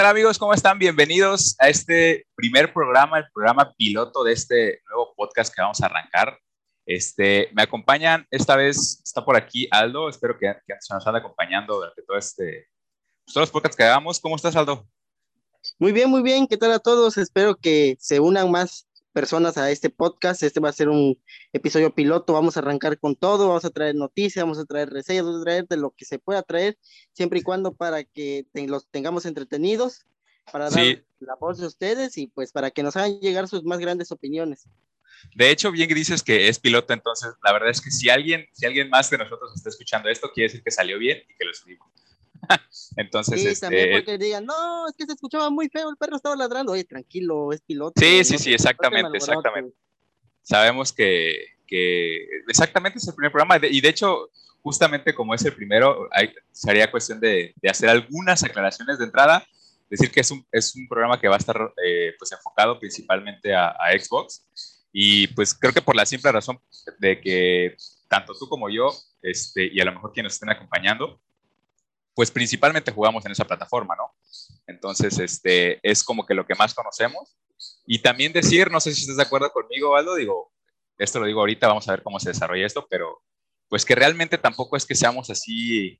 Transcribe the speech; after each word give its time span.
tal 0.00 0.08
amigos? 0.08 0.38
¿Cómo 0.38 0.54
están? 0.54 0.78
Bienvenidos 0.78 1.56
a 1.58 1.68
este 1.68 2.26
primer 2.34 2.72
programa, 2.72 3.18
el 3.18 3.26
programa 3.34 3.70
piloto 3.76 4.24
de 4.24 4.32
este 4.32 4.80
nuevo 4.88 5.12
podcast 5.14 5.54
que 5.54 5.60
vamos 5.60 5.78
a 5.82 5.86
arrancar. 5.86 6.38
Este, 6.86 7.50
me 7.52 7.64
acompañan, 7.64 8.26
esta 8.30 8.56
vez 8.56 9.02
está 9.04 9.22
por 9.22 9.36
aquí 9.36 9.68
Aldo, 9.70 10.08
espero 10.08 10.38
que, 10.38 10.54
se 10.80 10.94
nos 10.94 11.06
ande 11.06 11.20
acompañando 11.20 11.74
durante 11.74 12.00
todo 12.00 12.16
este, 12.16 12.66
pues, 13.26 13.34
todos 13.34 13.42
los 13.42 13.50
podcasts 13.50 13.76
que 13.76 13.82
hagamos. 13.82 14.18
¿Cómo 14.20 14.36
estás, 14.36 14.56
Aldo? 14.56 14.88
Muy 15.78 15.92
bien, 15.92 16.08
muy 16.08 16.22
bien. 16.22 16.46
¿Qué 16.46 16.56
tal 16.56 16.72
a 16.72 16.78
todos? 16.78 17.18
Espero 17.18 17.54
que 17.54 17.98
se 18.00 18.20
unan 18.20 18.50
más 18.50 18.88
personas 19.12 19.56
a 19.58 19.70
este 19.70 19.90
podcast. 19.90 20.42
Este 20.42 20.60
va 20.60 20.68
a 20.68 20.72
ser 20.72 20.88
un 20.88 21.18
episodio 21.52 21.94
piloto. 21.94 22.32
Vamos 22.32 22.56
a 22.56 22.60
arrancar 22.60 22.98
con 22.98 23.16
todo. 23.16 23.48
Vamos 23.48 23.64
a 23.64 23.70
traer 23.70 23.94
noticias, 23.94 24.44
vamos 24.44 24.58
a 24.58 24.64
traer 24.64 24.90
reseñas, 24.90 25.24
vamos 25.24 25.40
a 25.40 25.44
traer 25.44 25.68
de 25.68 25.76
lo 25.76 25.90
que 25.90 26.04
se 26.04 26.18
pueda 26.18 26.42
traer, 26.42 26.78
siempre 27.12 27.40
y 27.40 27.42
cuando 27.42 27.74
para 27.74 28.04
que 28.04 28.46
los 28.54 28.88
tengamos 28.88 29.26
entretenidos, 29.26 30.06
para 30.50 30.70
dar 30.70 31.02
la 31.20 31.34
voz 31.36 31.58
de 31.58 31.66
ustedes 31.66 32.16
y 32.18 32.26
pues 32.28 32.52
para 32.52 32.70
que 32.70 32.82
nos 32.82 32.96
hagan 32.96 33.20
llegar 33.20 33.48
sus 33.48 33.64
más 33.64 33.78
grandes 33.78 34.10
opiniones. 34.12 34.66
De 35.34 35.50
hecho, 35.50 35.70
bien 35.70 35.88
que 35.88 35.94
dices 35.94 36.22
que 36.22 36.48
es 36.48 36.58
piloto, 36.58 36.92
entonces 36.92 37.32
la 37.44 37.52
verdad 37.52 37.70
es 37.70 37.80
que 37.80 37.90
si 37.90 38.08
alguien, 38.08 38.46
si 38.52 38.66
alguien 38.66 38.88
más 38.88 39.10
de 39.10 39.18
nosotros 39.18 39.52
está 39.54 39.68
escuchando 39.68 40.08
esto, 40.08 40.30
quiere 40.32 40.48
decir 40.48 40.62
que 40.62 40.70
salió 40.70 40.98
bien 40.98 41.18
y 41.28 41.36
que 41.36 41.44
lo 41.44 41.50
escribimos. 41.50 41.88
Entonces, 42.96 43.40
sí, 43.40 43.60
también 43.60 43.90
este, 43.90 43.96
porque 43.96 44.18
digan, 44.18 44.44
no, 44.44 44.88
es 44.88 44.94
que 44.94 45.06
se 45.06 45.12
escuchaba 45.12 45.50
muy 45.50 45.68
feo, 45.68 45.90
el 45.90 45.96
perro 45.96 46.16
estaba 46.16 46.36
ladrando. 46.36 46.72
Oye, 46.72 46.84
tranquilo, 46.84 47.52
es 47.52 47.60
piloto. 47.60 48.00
Sí, 48.00 48.24
sí, 48.24 48.38
sí, 48.38 48.52
exactamente, 48.52 49.16
exactamente. 49.16 49.74
Sabemos 50.42 50.92
que, 50.92 51.36
que, 51.66 52.26
exactamente 52.48 52.98
es 52.98 53.08
el 53.08 53.14
primer 53.14 53.30
programa 53.30 53.58
y 53.66 53.80
de 53.80 53.88
hecho, 53.88 54.30
justamente 54.62 55.14
como 55.14 55.34
es 55.34 55.44
el 55.44 55.54
primero, 55.54 56.08
hay, 56.12 56.32
sería 56.50 56.90
cuestión 56.90 57.20
de, 57.20 57.54
de, 57.60 57.70
hacer 57.70 57.88
algunas 57.88 58.42
aclaraciones 58.42 58.98
de 58.98 59.04
entrada. 59.04 59.46
Decir 59.88 60.10
que 60.10 60.20
es 60.20 60.30
un, 60.30 60.46
es 60.52 60.74
un 60.76 60.86
programa 60.88 61.20
que 61.20 61.26
va 61.26 61.34
a 61.34 61.38
estar 61.38 61.72
eh, 61.84 62.14
pues 62.16 62.30
enfocado 62.30 62.78
principalmente 62.78 63.52
a, 63.54 63.70
a 63.70 63.90
Xbox 63.98 64.46
y 64.92 65.28
pues 65.28 65.54
creo 65.54 65.72
que 65.72 65.82
por 65.82 65.96
la 65.96 66.06
simple 66.06 66.32
razón 66.32 66.58
de 66.98 67.20
que 67.20 67.76
tanto 68.08 68.34
tú 68.34 68.48
como 68.48 68.68
yo, 68.68 68.90
este, 69.22 69.68
y 69.72 69.80
a 69.80 69.84
lo 69.84 69.92
mejor 69.92 70.12
quienes 70.12 70.34
estén 70.34 70.50
acompañando, 70.50 71.20
pues 72.20 72.30
principalmente 72.30 72.92
jugamos 72.92 73.24
en 73.24 73.32
esa 73.32 73.46
plataforma, 73.46 73.96
¿no? 73.96 74.12
Entonces, 74.66 75.18
este, 75.18 75.80
es 75.82 76.04
como 76.04 76.26
que 76.26 76.34
lo 76.34 76.44
que 76.44 76.54
más 76.54 76.74
conocemos. 76.74 77.34
Y 77.86 78.02
también 78.02 78.30
decir, 78.30 78.70
no 78.70 78.78
sé 78.78 78.92
si 78.92 79.00
estás 79.00 79.16
de 79.16 79.22
acuerdo 79.22 79.50
conmigo, 79.50 79.96
Aldo, 79.96 80.16
digo, 80.16 80.52
esto 80.98 81.18
lo 81.18 81.24
digo 81.24 81.40
ahorita, 81.40 81.66
vamos 81.66 81.88
a 81.88 81.92
ver 81.92 82.02
cómo 82.02 82.20
se 82.20 82.28
desarrolla 82.28 82.66
esto, 82.66 82.86
pero 82.90 83.22
pues 83.70 83.86
que 83.86 83.94
realmente 83.94 84.36
tampoco 84.36 84.76
es 84.76 84.84
que 84.84 84.94
seamos 84.94 85.30
así 85.30 85.98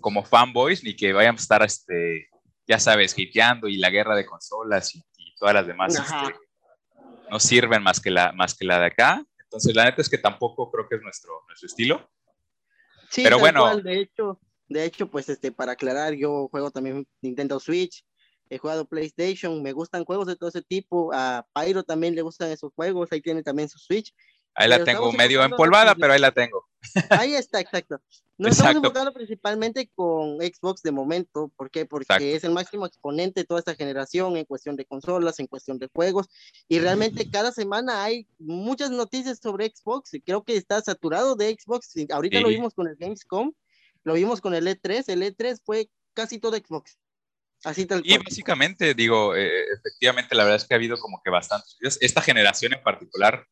como 0.00 0.24
fanboys, 0.24 0.82
ni 0.82 0.96
que 0.96 1.12
vayamos 1.12 1.42
a 1.42 1.44
estar, 1.44 1.62
este, 1.62 2.26
ya 2.66 2.80
sabes, 2.80 3.16
hiteando 3.16 3.68
y 3.68 3.76
la 3.76 3.90
guerra 3.90 4.16
de 4.16 4.26
consolas 4.26 4.92
y, 4.96 5.04
todas 5.38 5.54
las 5.54 5.68
demás 5.68 5.94
este, 5.94 6.40
no 7.30 7.38
sirven 7.38 7.84
más 7.84 8.00
que, 8.00 8.10
la, 8.10 8.32
más 8.32 8.56
que 8.56 8.64
la 8.64 8.80
de 8.80 8.86
acá. 8.86 9.24
Entonces, 9.38 9.76
la 9.76 9.84
neta 9.84 10.02
es 10.02 10.08
que 10.08 10.18
tampoco 10.18 10.72
creo 10.72 10.88
que 10.88 10.96
es 10.96 11.02
nuestro, 11.02 11.44
nuestro 11.46 11.68
estilo. 11.68 12.10
Sí, 13.10 13.22
pero 13.22 13.38
bueno. 13.38 13.76
de 13.76 14.00
hecho, 14.00 14.40
de 14.72 14.84
hecho, 14.84 15.10
pues 15.10 15.28
este, 15.28 15.52
para 15.52 15.72
aclarar, 15.72 16.14
yo 16.14 16.48
juego 16.48 16.70
también 16.70 17.06
Nintendo 17.20 17.60
Switch, 17.60 18.04
he 18.48 18.58
jugado 18.58 18.86
PlayStation, 18.86 19.62
me 19.62 19.72
gustan 19.72 20.04
juegos 20.04 20.26
de 20.26 20.36
todo 20.36 20.48
ese 20.48 20.62
tipo, 20.62 21.10
a 21.14 21.46
Pyro 21.54 21.82
también 21.82 22.14
le 22.14 22.22
gustan 22.22 22.50
esos 22.50 22.72
juegos, 22.74 23.10
ahí 23.10 23.20
tiene 23.20 23.42
también 23.42 23.68
su 23.68 23.78
Switch. 23.78 24.12
Ahí 24.54 24.68
la 24.68 24.84
tengo 24.84 25.10
medio 25.12 25.42
empolvada, 25.42 25.94
pero 25.94 26.12
ahí 26.12 26.20
la 26.20 26.32
tengo. 26.32 26.68
Ahí 27.10 27.34
está, 27.34 27.60
exacto. 27.60 28.00
Nos 28.36 28.52
estamos 28.52 28.76
enfocando 28.76 29.12
principalmente 29.12 29.88
con 29.94 30.38
Xbox 30.38 30.82
de 30.82 30.90
momento. 30.90 31.50
¿Por 31.56 31.70
qué? 31.70 31.86
Porque 31.86 32.34
es 32.34 32.42
el 32.42 32.50
máximo 32.50 32.86
exponente 32.86 33.40
de 33.40 33.46
toda 33.46 33.60
esta 33.60 33.76
generación 33.76 34.36
en 34.36 34.44
cuestión 34.44 34.74
de 34.74 34.84
consolas, 34.84 35.38
en 35.38 35.46
cuestión 35.46 35.78
de 35.78 35.88
juegos. 35.94 36.28
Y 36.68 36.80
realmente 36.80 37.30
cada 37.30 37.52
semana 37.52 38.02
hay 38.02 38.26
muchas 38.40 38.90
noticias 38.90 39.38
sobre 39.38 39.72
Xbox. 39.72 40.12
Y 40.14 40.20
creo 40.20 40.42
que 40.42 40.56
está 40.56 40.80
saturado 40.80 41.36
de 41.36 41.56
Xbox. 41.56 41.94
Ahorita 42.10 42.40
lo 42.40 42.48
vimos 42.48 42.74
con 42.74 42.88
el 42.88 42.96
Gamescom 42.96 43.52
lo 44.04 44.14
vimos 44.14 44.40
con 44.40 44.54
el 44.54 44.66
E3, 44.66 45.04
el 45.08 45.22
E3 45.22 45.60
fue 45.64 45.90
casi 46.14 46.38
todo 46.38 46.56
Xbox. 46.56 46.98
Así 47.64 47.86
tal 47.86 48.02
cual. 48.02 48.12
Y 48.12 48.18
básicamente, 48.18 48.94
digo, 48.94 49.36
eh, 49.36 49.64
efectivamente, 49.72 50.34
la 50.34 50.44
verdad 50.44 50.56
es 50.56 50.66
que 50.66 50.74
ha 50.74 50.76
habido 50.76 50.98
como 50.98 51.20
que 51.22 51.30
bastantes. 51.30 51.76
Esta 52.00 52.20
generación 52.20 52.72
en 52.74 52.82
particular, 52.82 53.46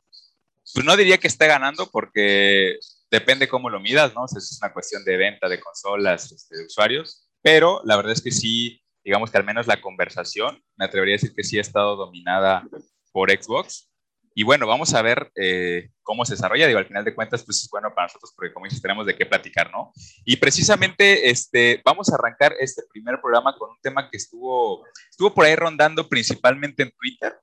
pues 0.75 0.85
no 0.85 0.97
diría 0.97 1.19
que 1.19 1.29
esté 1.29 1.47
ganando 1.47 1.89
porque 1.91 2.79
depende 3.11 3.49
cómo 3.49 3.71
lo 3.71 3.81
midas, 3.81 4.15
¿no? 4.15 4.25
es 4.25 4.59
una 4.61 4.73
cuestión 4.73 5.05
de 5.05 5.17
venta 5.17 5.49
de 5.49 5.61
consolas, 5.61 6.31
este, 6.33 6.57
de 6.57 6.67
usuarios, 6.67 7.29
pero 7.43 7.81
la 7.85 7.97
verdad 7.97 8.13
es 8.13 8.23
que 8.23 8.31
sí, 8.31 8.83
digamos 9.05 9.31
que 9.31 9.39
al 9.39 9.45
menos 9.45 9.67
la 9.67 9.81
conversación, 9.81 10.63
me 10.77 10.85
atrevería 10.85 11.15
a 11.15 11.19
decir 11.19 11.35
que 11.35 11.45
sí 11.45 11.59
ha 11.59 11.63
estado 11.63 11.97
dominada 11.97 12.65
por 13.13 13.31
Xbox. 13.31 13.90
Y 14.35 14.45
bueno, 14.45 14.67
vamos 14.67 14.95
a 14.95 15.03
ver 15.03 15.31
eh, 15.35 15.91
cómo 16.03 16.25
se 16.25 16.35
desarrolla. 16.35 16.67
Digo, 16.67 16.79
al 16.79 16.87
final 16.87 17.05
de 17.05 17.15
cuentas, 17.15 17.45
pues 17.45 17.63
es 17.63 17.69
bueno 17.71 17.93
para 17.95 18.07
nosotros 18.07 18.33
porque 18.35 18.53
como 18.53 18.67
dices, 18.67 18.81
tenemos 18.81 19.07
de 19.07 19.17
qué 19.17 19.27
platicar, 19.27 19.71
¿no? 19.73 19.93
Y 20.25 20.37
precisamente 20.37 21.31
este, 21.31 21.81
vamos 21.85 22.11
a 22.11 22.15
arrancar 22.15 22.55
este 22.61 22.83
primer 22.93 23.21
programa 23.21 23.57
con 23.59 23.71
un 23.71 23.81
tema 23.83 24.09
que 24.09 24.17
estuvo, 24.17 24.85
estuvo 25.11 25.35
por 25.35 25.45
ahí 25.45 25.57
rondando 25.57 26.09
principalmente 26.09 26.85
en 26.85 26.93
Twitter. 26.93 27.35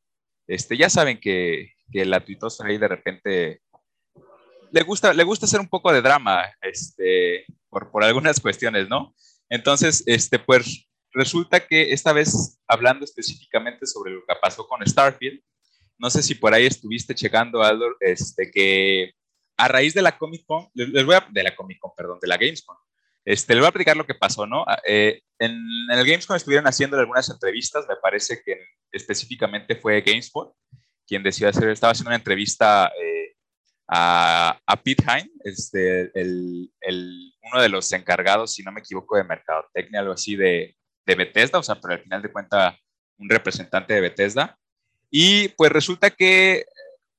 Este, 0.47 0.77
ya 0.77 0.89
saben 0.89 1.19
que, 1.19 1.73
que 1.91 2.05
la 2.05 2.23
tuitosa 2.23 2.65
ahí 2.65 2.77
de 2.77 2.87
repente 2.87 3.61
le 4.71 4.83
gusta, 4.83 5.13
le 5.13 5.23
gusta 5.23 5.45
hacer 5.45 5.59
un 5.59 5.69
poco 5.69 5.91
de 5.91 6.01
drama 6.01 6.45
este, 6.61 7.45
por, 7.69 7.91
por 7.91 8.03
algunas 8.03 8.39
cuestiones, 8.39 8.87
¿no? 8.87 9.13
Entonces, 9.49 10.03
este, 10.05 10.39
pues 10.39 10.87
resulta 11.11 11.65
que 11.65 11.93
esta 11.93 12.13
vez 12.13 12.59
hablando 12.67 13.05
específicamente 13.05 13.85
sobre 13.85 14.13
lo 14.13 14.21
que 14.21 14.35
pasó 14.41 14.67
con 14.67 14.85
Starfield, 14.85 15.41
no 15.97 16.09
sé 16.09 16.23
si 16.23 16.35
por 16.35 16.53
ahí 16.53 16.65
estuviste 16.65 17.15
checando, 17.15 17.63
Aldo, 17.63 17.87
este, 17.99 18.51
que 18.51 19.13
a 19.57 19.67
raíz 19.67 19.93
de 19.93 20.01
la 20.01 20.17
Comic 20.17 20.45
Con, 20.45 20.69
les 20.73 21.05
voy 21.05 21.15
a, 21.15 21.27
de 21.29 21.43
la 21.43 21.55
Comic 21.55 21.79
Con, 21.79 21.91
perdón, 21.95 22.19
de 22.21 22.27
la 22.27 22.37
Gamescom, 22.37 22.77
este, 23.25 23.53
les 23.53 23.61
voy 23.61 23.65
a 23.65 23.69
explicar 23.69 23.97
lo 23.97 24.05
que 24.05 24.15
pasó, 24.15 24.45
¿no? 24.45 24.63
Ah, 24.67 24.79
eh, 24.87 25.21
en, 25.39 25.59
el 25.89 26.05
Gamescom 26.05 26.35
estuvieron 26.35 26.67
haciendo 26.67 26.97
algunas 26.97 27.29
entrevistas, 27.29 27.85
me 27.89 27.95
parece 27.97 28.41
que 28.43 28.57
específicamente 28.91 29.75
fue 29.75 30.01
GameSpot 30.01 30.53
quien 31.07 31.23
decidió 31.23 31.49
hacer, 31.49 31.69
estaba 31.69 31.91
haciendo 31.91 32.09
una 32.09 32.17
entrevista 32.17 32.91
eh, 33.01 33.35
a, 33.87 34.59
a, 34.65 34.83
Pete 34.83 35.03
Hine, 35.03 35.31
este, 35.45 36.11
el, 36.19 36.69
el, 36.81 37.33
uno 37.41 37.61
de 37.61 37.69
los 37.69 37.91
encargados, 37.93 38.53
si 38.53 38.61
no 38.61 38.73
me 38.73 38.81
equivoco, 38.81 39.15
de 39.15 39.23
mercadotecnia, 39.23 40.01
algo 40.01 40.13
así, 40.13 40.35
de, 40.35 40.75
de 41.05 41.15
Bethesda, 41.15 41.59
o 41.59 41.63
sea, 41.63 41.79
pero 41.79 41.93
al 41.93 42.01
final 42.01 42.21
de 42.21 42.31
cuentas, 42.31 42.75
un 43.17 43.29
representante 43.29 43.93
de 43.93 44.01
Bethesda. 44.01 44.59
Y 45.09 45.49
pues 45.49 45.71
resulta 45.71 46.09
que 46.09 46.65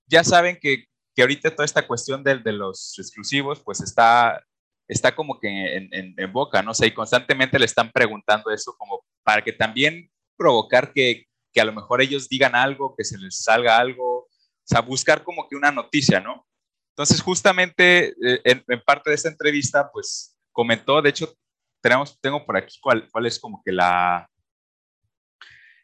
ya 0.07 0.25
saben 0.25 0.59
que, 0.61 0.85
que 1.15 1.23
ahorita 1.23 1.51
toda 1.51 1.65
esta 1.65 1.87
cuestión 1.87 2.23
de, 2.23 2.39
de, 2.39 2.53
los 2.53 2.99
exclusivos, 2.99 3.61
pues 3.61 3.81
está, 3.81 4.45
está 4.87 5.15
como 5.15 5.39
que 5.39 5.77
en, 5.77 5.89
en, 5.93 6.15
en, 6.17 6.33
boca, 6.33 6.63
¿no? 6.63 6.73
O 6.73 6.75
sea, 6.75 6.87
y 6.87 6.93
constantemente 6.93 7.59
le 7.59 7.65
están 7.65 7.91
preguntando 7.91 8.51
eso 8.51 8.75
como 8.79 9.05
para 9.23 9.43
que 9.43 9.53
también 9.53 10.11
provocar 10.37 10.93
que, 10.93 11.27
que 11.53 11.61
a 11.61 11.65
lo 11.65 11.73
mejor 11.73 12.01
ellos 12.01 12.29
digan 12.29 12.55
algo, 12.55 12.95
que 12.97 13.05
se 13.05 13.19
les 13.19 13.43
salga 13.43 13.79
algo, 13.79 14.21
o 14.21 14.29
sea, 14.65 14.81
buscar 14.81 15.25
como 15.25 15.49
que 15.49 15.57
una 15.57 15.71
noticia, 15.71 16.21
¿no? 16.21 16.47
Entonces, 16.91 17.21
justamente 17.21 18.09
eh, 18.09 18.41
en, 18.45 18.65
en, 18.67 18.81
parte 18.83 19.11
de 19.11 19.17
esta 19.17 19.29
entrevista, 19.29 19.91
pues 19.93 20.37
comentó, 20.53 21.01
de 21.01 21.11
hecho, 21.11 21.35
tenemos, 21.81 22.19
tengo 22.21 22.45
por 22.45 22.57
aquí 22.57 22.79
cuál, 22.81 23.09
cuál 23.11 23.27
es 23.27 23.39
como 23.39 23.63
que 23.65 23.73
la, 23.73 24.29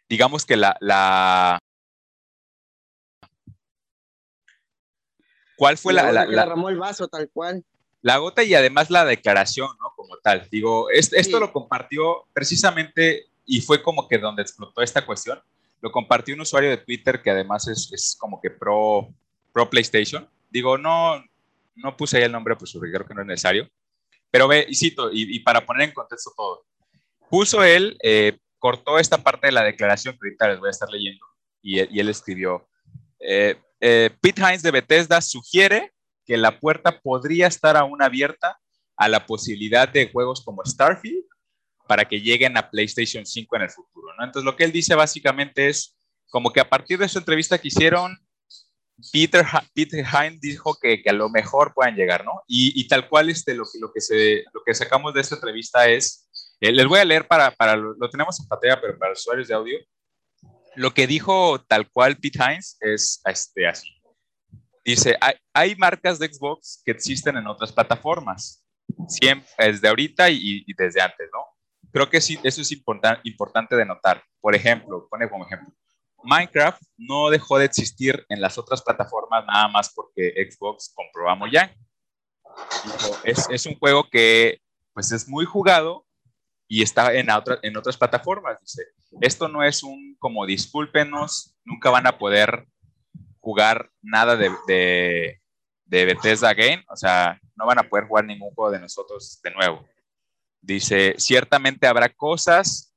digamos 0.09 0.45
que 0.45 0.57
la, 0.57 0.77
la, 0.81 1.59
¿Cuál 5.57 5.79
fue 5.79 5.93
la, 5.93 6.13
la, 6.13 6.27
la, 6.27 6.55
el 6.69 6.79
vaso 6.79 7.09
tal 7.09 7.29
cual? 7.31 7.65
La 8.03 8.19
gota 8.19 8.43
y 8.43 8.55
además 8.55 8.91
la 8.91 9.05
declaración, 9.05 9.69
¿no? 9.81 9.93
Como 9.97 10.17
tal. 10.19 10.49
Digo, 10.51 10.91
esto 10.91 11.41
lo 11.41 11.53
compartió 11.53 12.27
precisamente 12.33 13.27
y 13.47 13.61
fue 13.61 13.83
como 13.83 14.09
que 14.09 14.19
donde 14.19 14.43
explotó 14.43 14.83
esta 14.83 15.05
cuestión. 15.07 15.41
Lo 15.81 15.91
compartió 15.93 16.35
un 16.35 16.41
usuario 16.41 16.71
de 16.71 16.79
Twitter 16.79 17.23
que 17.23 17.31
además 17.31 17.69
es, 17.69 17.91
es 17.93 18.17
como 18.19 18.41
que 18.41 18.51
pro, 18.51 19.09
pro 19.53 19.69
PlayStation. 19.71 20.29
Digo, 20.51 20.79
no, 20.79 21.23
no 21.77 21.97
puse 21.97 22.19
ahí 22.19 22.25
el 22.25 22.33
nombre, 22.33 22.57
pues 22.57 22.73
creo 22.73 23.07
que 23.07 23.15
no 23.15 23.23
es 23.23 23.27
necesario. 23.27 23.69
Pero 24.31 24.49
ve, 24.49 24.67
y 24.69 24.75
cito, 24.75 25.13
y, 25.13 25.37
y 25.37 25.41
para 25.41 25.65
poner 25.65 25.89
en 25.89 25.95
contexto 25.95 26.33
todo, 26.37 26.65
puso 27.31 27.63
él, 27.63 27.97
eh, 28.03 28.39
cortó 28.59 28.99
esta 28.99 29.23
parte 29.23 29.47
de 29.47 29.53
la 29.53 29.63
declaración 29.63 30.15
que 30.15 30.27
ahorita 30.27 30.49
les 30.49 30.59
voy 30.59 30.69
a 30.69 30.71
estar 30.71 30.89
leyendo, 30.91 31.25
y, 31.63 31.79
y 31.95 32.01
él 32.01 32.09
escribió, 32.09 32.67
eh, 33.21 33.57
eh, 33.87 34.11
Pete 34.19 34.41
Hines 34.41 34.63
de 34.63 34.71
Bethesda 34.71 35.21
sugiere 35.21 35.93
que 36.25 36.39
la 36.39 36.59
puerta 36.59 37.01
podría 37.01 37.47
estar 37.49 37.77
aún 37.77 38.03
abierta 38.03 38.59
a 38.97 39.09
la 39.09 39.27
posibilidad 39.27 39.87
de 39.87 40.11
juegos 40.11 40.43
como 40.43 40.65
Starfield 40.65 41.27
para 41.87 42.07
que 42.07 42.23
lleguen 42.23 42.57
a 42.57 42.71
PlayStation 42.71 43.27
5 43.27 43.57
en 43.57 43.63
el 43.63 43.71
futuro. 43.71 44.09
Entonces, 44.21 44.43
lo 44.45 44.57
que 44.57 44.65
él 44.65 44.73
dice 44.73 44.95
básicamente 44.95 45.69
es 45.69 45.99
como 46.31 46.51
que 46.51 46.61
a 46.61 46.69
partir 46.71 46.99
de 46.99 47.05
esa 47.05 47.19
entrevista 47.19 47.59
que 47.59 47.69
hicieron, 47.69 48.17
Peter, 49.13 49.45
Peter 49.75 50.03
Hines 50.03 50.41
dijo 50.41 50.79
que, 50.81 51.03
que, 51.03 51.11
a 51.11 51.13
lo 51.13 51.29
mejor 51.29 51.75
puedan 51.75 51.95
llegar, 51.95 52.25
¿no? 52.25 52.43
Y, 52.47 52.89
tal 52.89 53.07
cual 53.11 53.29
este, 53.29 53.55
lo, 53.55 53.65
lo, 53.81 53.93
que 53.93 54.01
se, 54.01 54.45
lo 54.55 54.63
que 54.65 54.73
sacamos 54.73 55.13
de 55.13 55.21
esta 55.21 55.35
entrevista 55.35 55.89
es 55.89 56.27
Eh, 56.61 56.73
les 56.73 56.87
voy 56.87 56.99
a 56.99 57.05
leer 57.05 57.27
para, 57.27 57.51
para 57.51 57.77
lo, 57.77 58.09
tenemos 58.09 58.41
en 58.41 58.49
pantalla, 58.49 58.81
pero 58.81 58.99
para 58.99 59.13
usuarios 59.13 59.49
de 59.49 59.55
audio. 59.55 59.79
Lo 60.77 60.93
que 60.93 61.07
dijo 61.07 61.61
tal 61.63 61.89
cual 61.91 62.17
Pete 62.17 62.39
Hines 62.39 62.77
es 62.81 63.21
este, 63.25 63.67
así. 63.67 63.89
Dice, 64.85 65.17
hay, 65.21 65.35
hay 65.53 65.77
marcas 65.77 66.19
de 66.19 66.33
Xbox 66.33 66.83
que 66.85 66.93
existen 66.93 67.37
en 67.37 67.47
otras 67.47 67.73
plataformas, 67.73 68.65
siempre, 69.09 69.49
desde 69.59 69.89
ahorita 69.89 70.29
y, 70.31 70.65
y 70.67 70.75
desde 70.75 71.01
antes, 71.01 71.29
¿no? 71.33 71.41
Creo 71.95 72.11
que 72.11 72.21
sí, 72.21 72.39
eso 72.43 72.61
es 72.61 72.73
importante 72.73 73.77
de 73.77 73.87
notar. 73.87 74.23
Por 74.41 74.55
ejemplo, 74.55 75.07
pone 75.09 75.29
como 75.31 75.47
ejemplo, 75.47 75.73
Minecraft 76.25 76.83
no 76.97 77.31
dejó 77.31 77.59
de 77.59 77.67
existir 77.67 78.25
en 78.29 78.41
las 78.41 78.59
otras 78.59 78.83
plataformas 78.83 79.45
nada 79.47 79.69
más 79.69 79.93
porque 79.95 80.33
Xbox 80.51 80.93
compró 80.95 81.31
a 81.31 81.35
Mojang. 81.35 81.71
Es, 83.25 83.49
es, 83.51 83.67
un 83.67 83.79
juego 83.79 84.09
que 84.11 84.61
pues 84.93 85.13
es 85.13 85.29
muy 85.29 85.45
jugado 85.45 86.05
y 86.69 86.83
está 86.83 87.13
en, 87.15 87.31
otra, 87.31 87.59
en 87.63 87.77
otras 87.77 87.97
plataformas. 87.97 88.59
Dice, 88.61 88.83
esto 89.21 89.49
no 89.49 89.63
es 89.63 89.83
un 89.83 90.17
como 90.19 90.47
discúlpenos, 90.47 91.57
nunca 91.65 91.91
van 91.91 92.07
a 92.07 92.19
poder 92.19 92.67
jugar 93.41 93.91
nada 94.01 94.37
de, 94.37 94.51
de, 94.67 95.41
de 95.85 96.05
Bethesda 96.07 96.55
Game, 96.55 96.85
o 96.89 96.97
sea, 96.97 97.39
no 97.57 97.67
van 97.67 97.79
a 97.79 97.89
poder 97.89 98.07
jugar 98.07 98.25
ningún 98.25 98.51
juego 98.55 98.71
de 98.71 98.81
nosotros 98.81 99.41
de 99.43 99.51
nuevo. 99.51 99.87
Dice, 100.61 101.15
ciertamente 101.19 101.87
habrá 101.87 102.09
cosas 102.09 102.95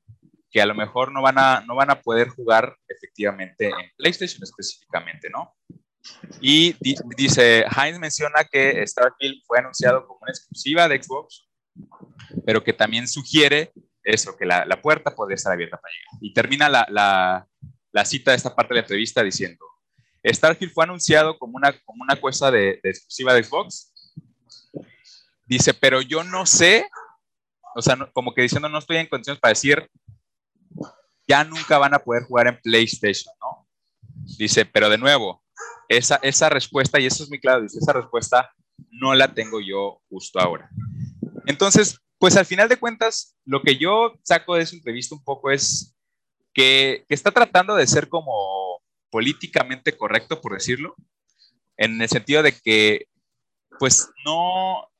que 0.50 0.62
a 0.62 0.66
lo 0.66 0.74
mejor 0.74 1.12
no 1.12 1.20
van 1.20 1.38
a, 1.38 1.60
no 1.66 1.74
van 1.74 1.90
a 1.90 2.00
poder 2.00 2.28
jugar 2.28 2.74
efectivamente 2.88 3.66
en 3.66 3.92
PlayStation 3.96 4.42
específicamente, 4.42 5.28
¿no? 5.30 5.54
Y 6.40 6.74
dice, 7.16 7.64
Heinz 7.64 7.98
menciona 7.98 8.44
que 8.44 8.86
Starfield 8.86 9.42
fue 9.46 9.58
anunciado 9.58 10.06
como 10.06 10.20
una 10.22 10.30
exclusiva 10.30 10.88
de 10.88 11.02
Xbox, 11.02 11.47
pero 12.44 12.62
que 12.62 12.72
también 12.72 13.08
sugiere 13.08 13.72
eso, 14.02 14.36
que 14.36 14.46
la, 14.46 14.64
la 14.64 14.80
puerta 14.80 15.14
puede 15.14 15.34
estar 15.34 15.52
abierta 15.52 15.76
para 15.76 15.92
llegar. 15.92 16.22
Y 16.22 16.32
termina 16.32 16.68
la, 16.68 16.86
la, 16.90 17.46
la, 17.92 18.04
cita 18.04 18.30
de 18.30 18.36
esta 18.36 18.54
parte 18.54 18.74
de 18.74 18.80
la 18.80 18.84
entrevista 18.84 19.22
diciendo, 19.22 19.64
Starfield 20.24 20.72
fue 20.72 20.84
anunciado 20.84 21.38
como 21.38 21.56
una, 21.56 21.72
como 21.84 22.02
una 22.02 22.20
cosa 22.20 22.50
de, 22.50 22.80
de 22.82 22.90
exclusiva 22.90 23.34
de 23.34 23.44
Xbox. 23.44 23.92
Dice, 25.46 25.74
pero 25.74 26.02
yo 26.02 26.24
no 26.24 26.44
sé 26.46 26.86
o 27.78 27.82
sea, 27.82 27.96
como 28.12 28.34
que 28.34 28.42
diciendo 28.42 28.68
no 28.68 28.78
estoy 28.78 28.96
en 28.96 29.06
condiciones 29.06 29.40
para 29.40 29.50
decir, 29.50 29.88
ya 31.28 31.44
nunca 31.44 31.78
van 31.78 31.94
a 31.94 32.00
poder 32.00 32.24
jugar 32.24 32.48
en 32.48 32.60
PlayStation, 32.60 33.32
¿no? 33.40 33.68
Dice, 34.36 34.64
pero 34.64 34.88
de 34.88 34.98
nuevo, 34.98 35.44
esa, 35.88 36.16
esa 36.16 36.48
respuesta, 36.48 36.98
y 36.98 37.06
eso 37.06 37.22
es 37.22 37.28
muy 37.28 37.38
claro, 37.38 37.62
dice, 37.62 37.78
esa 37.78 37.92
respuesta 37.92 38.50
no 38.90 39.14
la 39.14 39.32
tengo 39.32 39.60
yo 39.60 40.00
justo 40.08 40.40
ahora. 40.40 40.68
Entonces, 41.48 41.98
pues 42.18 42.36
al 42.36 42.44
final 42.44 42.68
de 42.68 42.76
cuentas, 42.76 43.34
lo 43.46 43.62
que 43.62 43.78
yo 43.78 44.12
saco 44.22 44.54
de 44.54 44.62
esa 44.64 44.76
entrevista 44.76 45.14
un 45.14 45.24
poco 45.24 45.50
es 45.50 45.96
que, 46.52 47.06
que 47.08 47.14
está 47.14 47.30
tratando 47.30 47.74
de 47.74 47.86
ser 47.86 48.10
como 48.10 48.82
políticamente 49.10 49.96
correcto, 49.96 50.42
por 50.42 50.52
decirlo, 50.52 50.94
en 51.78 52.02
el 52.02 52.08
sentido 52.10 52.42
de 52.42 52.52
que, 52.52 53.06
pues 53.78 54.10
no, 54.26 54.90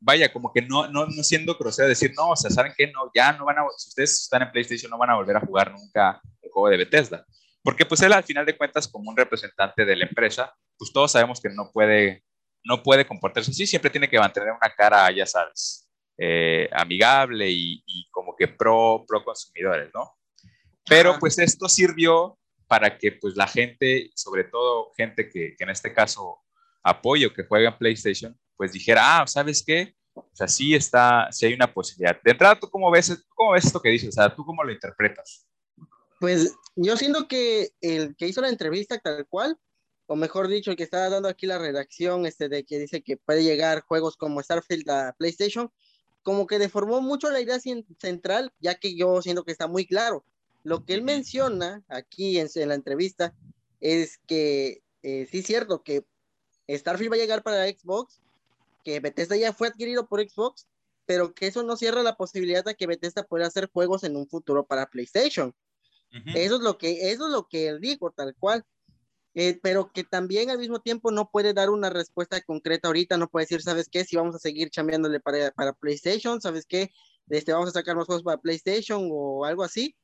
vaya, 0.00 0.32
como 0.32 0.54
que 0.54 0.62
no, 0.62 0.88
no, 0.88 1.04
no 1.04 1.22
siendo 1.22 1.56
grosero 1.56 1.86
decir, 1.86 2.12
no, 2.16 2.30
o 2.30 2.36
sea, 2.36 2.50
¿saben 2.50 2.72
qué? 2.78 2.86
No, 2.86 3.10
ya 3.14 3.34
no 3.34 3.44
van 3.44 3.58
a, 3.58 3.62
si 3.76 3.90
ustedes 3.90 4.22
están 4.22 4.40
en 4.40 4.50
PlayStation, 4.52 4.90
no 4.90 4.96
van 4.96 5.10
a 5.10 5.16
volver 5.16 5.36
a 5.36 5.40
jugar 5.40 5.70
nunca 5.70 6.22
el 6.40 6.50
juego 6.50 6.70
de 6.70 6.78
Bethesda. 6.78 7.26
Porque 7.62 7.84
pues 7.84 8.00
él 8.00 8.14
al 8.14 8.24
final 8.24 8.46
de 8.46 8.56
cuentas, 8.56 8.88
como 8.88 9.10
un 9.10 9.16
representante 9.18 9.84
de 9.84 9.96
la 9.96 10.06
empresa, 10.06 10.54
pues 10.78 10.94
todos 10.94 11.12
sabemos 11.12 11.42
que 11.42 11.50
no 11.50 11.70
puede, 11.70 12.24
no 12.64 12.82
puede 12.82 13.06
comportarse 13.06 13.50
así, 13.50 13.66
siempre 13.66 13.90
tiene 13.90 14.08
que 14.08 14.18
mantener 14.18 14.50
una 14.50 14.74
cara, 14.74 15.10
ya 15.10 15.26
sabes, 15.26 15.89
eh, 16.22 16.68
amigable 16.72 17.48
y, 17.48 17.82
y, 17.86 18.06
como 18.10 18.36
que 18.36 18.46
pro, 18.46 19.06
pro 19.08 19.24
consumidores, 19.24 19.90
¿no? 19.94 20.12
Pero 20.86 21.18
pues 21.18 21.38
esto 21.38 21.66
sirvió 21.66 22.38
para 22.66 22.98
que 22.98 23.12
pues 23.12 23.36
la 23.36 23.46
gente, 23.46 24.10
sobre 24.14 24.44
todo 24.44 24.92
gente 24.98 25.30
que, 25.30 25.54
que 25.56 25.64
en 25.64 25.70
este 25.70 25.94
caso 25.94 26.40
apoyo 26.82 27.32
que 27.32 27.44
juega 27.44 27.70
en 27.70 27.78
PlayStation, 27.78 28.38
pues 28.54 28.72
dijera, 28.72 29.00
ah, 29.20 29.26
¿sabes 29.26 29.64
qué? 29.66 29.94
O 30.12 30.28
sea, 30.34 30.46
sí 30.46 30.74
está, 30.74 31.28
sí 31.30 31.46
hay 31.46 31.54
una 31.54 31.72
posibilidad. 31.72 32.20
De 32.22 32.32
entrada, 32.32 32.60
¿tú 32.60 32.68
cómo 32.68 32.90
ves, 32.90 33.24
cómo 33.34 33.52
ves 33.52 33.64
esto 33.64 33.80
que 33.80 33.88
dices? 33.88 34.10
O 34.10 34.12
sea, 34.12 34.34
¿tú 34.34 34.44
cómo 34.44 34.62
lo 34.62 34.72
interpretas? 34.72 35.46
Pues 36.18 36.54
yo 36.76 36.98
siento 36.98 37.28
que 37.28 37.70
el 37.80 38.14
que 38.14 38.28
hizo 38.28 38.42
la 38.42 38.50
entrevista 38.50 38.98
tal 38.98 39.26
cual, 39.26 39.56
o 40.06 40.16
mejor 40.16 40.48
dicho, 40.48 40.70
el 40.70 40.76
que 40.76 40.82
estaba 40.82 41.08
dando 41.08 41.30
aquí 41.30 41.46
la 41.46 41.58
redacción, 41.58 42.26
este, 42.26 42.50
de 42.50 42.64
que 42.64 42.78
dice 42.78 43.00
que 43.00 43.16
puede 43.16 43.42
llegar 43.42 43.80
juegos 43.80 44.18
como 44.18 44.42
Starfield 44.42 44.90
a 44.90 45.14
PlayStation, 45.16 45.72
como 46.22 46.46
que 46.46 46.58
deformó 46.58 47.00
mucho 47.00 47.30
la 47.30 47.40
idea 47.40 47.58
central, 47.98 48.52
ya 48.60 48.74
que 48.74 48.94
yo 48.94 49.22
siento 49.22 49.44
que 49.44 49.52
está 49.52 49.66
muy 49.66 49.86
claro. 49.86 50.24
Lo 50.62 50.84
que 50.84 50.94
él 50.94 51.02
menciona 51.02 51.82
aquí 51.88 52.38
en, 52.38 52.48
la 52.68 52.74
entrevista 52.74 53.34
es 53.80 54.18
que 54.26 54.82
eh, 55.02 55.26
sí 55.30 55.38
es 55.38 55.46
cierto 55.46 55.82
que 55.82 56.04
Starfield 56.68 57.12
va 57.12 57.16
a 57.16 57.20
llegar 57.20 57.42
para 57.42 57.66
Xbox, 57.66 58.20
que 58.84 59.00
Bethesda 59.00 59.36
ya 59.36 59.52
fue 59.52 59.68
adquirido 59.68 60.06
por 60.06 60.20
Xbox, 60.20 60.66
pero 61.06 61.34
que 61.34 61.46
eso 61.46 61.62
no 61.62 61.76
cierra 61.76 62.02
la 62.02 62.16
posibilidad 62.16 62.64
de 62.64 62.74
que 62.74 62.86
Bethesda 62.86 63.24
pueda 63.24 63.46
hacer 63.46 63.70
juegos 63.72 64.04
en 64.04 64.16
un 64.16 64.28
futuro 64.28 64.66
para 64.66 64.90
PlayStation. 64.90 65.54
Eso 66.34 66.56
es 66.56 66.60
lo 66.60 66.76
que 66.76 67.12
eso 67.12 67.26
es 67.26 67.32
lo 67.32 67.46
que 67.46 67.68
él 67.68 67.80
dijo, 67.80 68.10
tal 68.10 68.34
cual. 68.34 68.64
Eh, 69.34 69.60
pero 69.62 69.92
que 69.92 70.02
también 70.02 70.50
al 70.50 70.58
mismo 70.58 70.80
tiempo 70.80 71.12
no 71.12 71.30
puede 71.30 71.54
dar 71.54 71.70
una 71.70 71.88
respuesta 71.88 72.40
concreta 72.40 72.88
ahorita, 72.88 73.16
no 73.16 73.28
puede 73.28 73.44
decir, 73.44 73.62
¿sabes 73.62 73.88
qué? 73.88 74.04
Si 74.04 74.16
vamos 74.16 74.34
a 74.34 74.40
seguir 74.40 74.70
chambeándole 74.70 75.20
para, 75.20 75.52
para 75.52 75.72
PlayStation, 75.72 76.40
¿sabes 76.40 76.66
qué? 76.66 76.90
Este, 77.28 77.52
vamos 77.52 77.68
a 77.68 77.72
sacar 77.72 77.96
más 77.96 78.06
juegos 78.06 78.24
para 78.24 78.38
PlayStation 78.38 79.08
o 79.10 79.44
algo 79.44 79.62
así. 79.62 79.94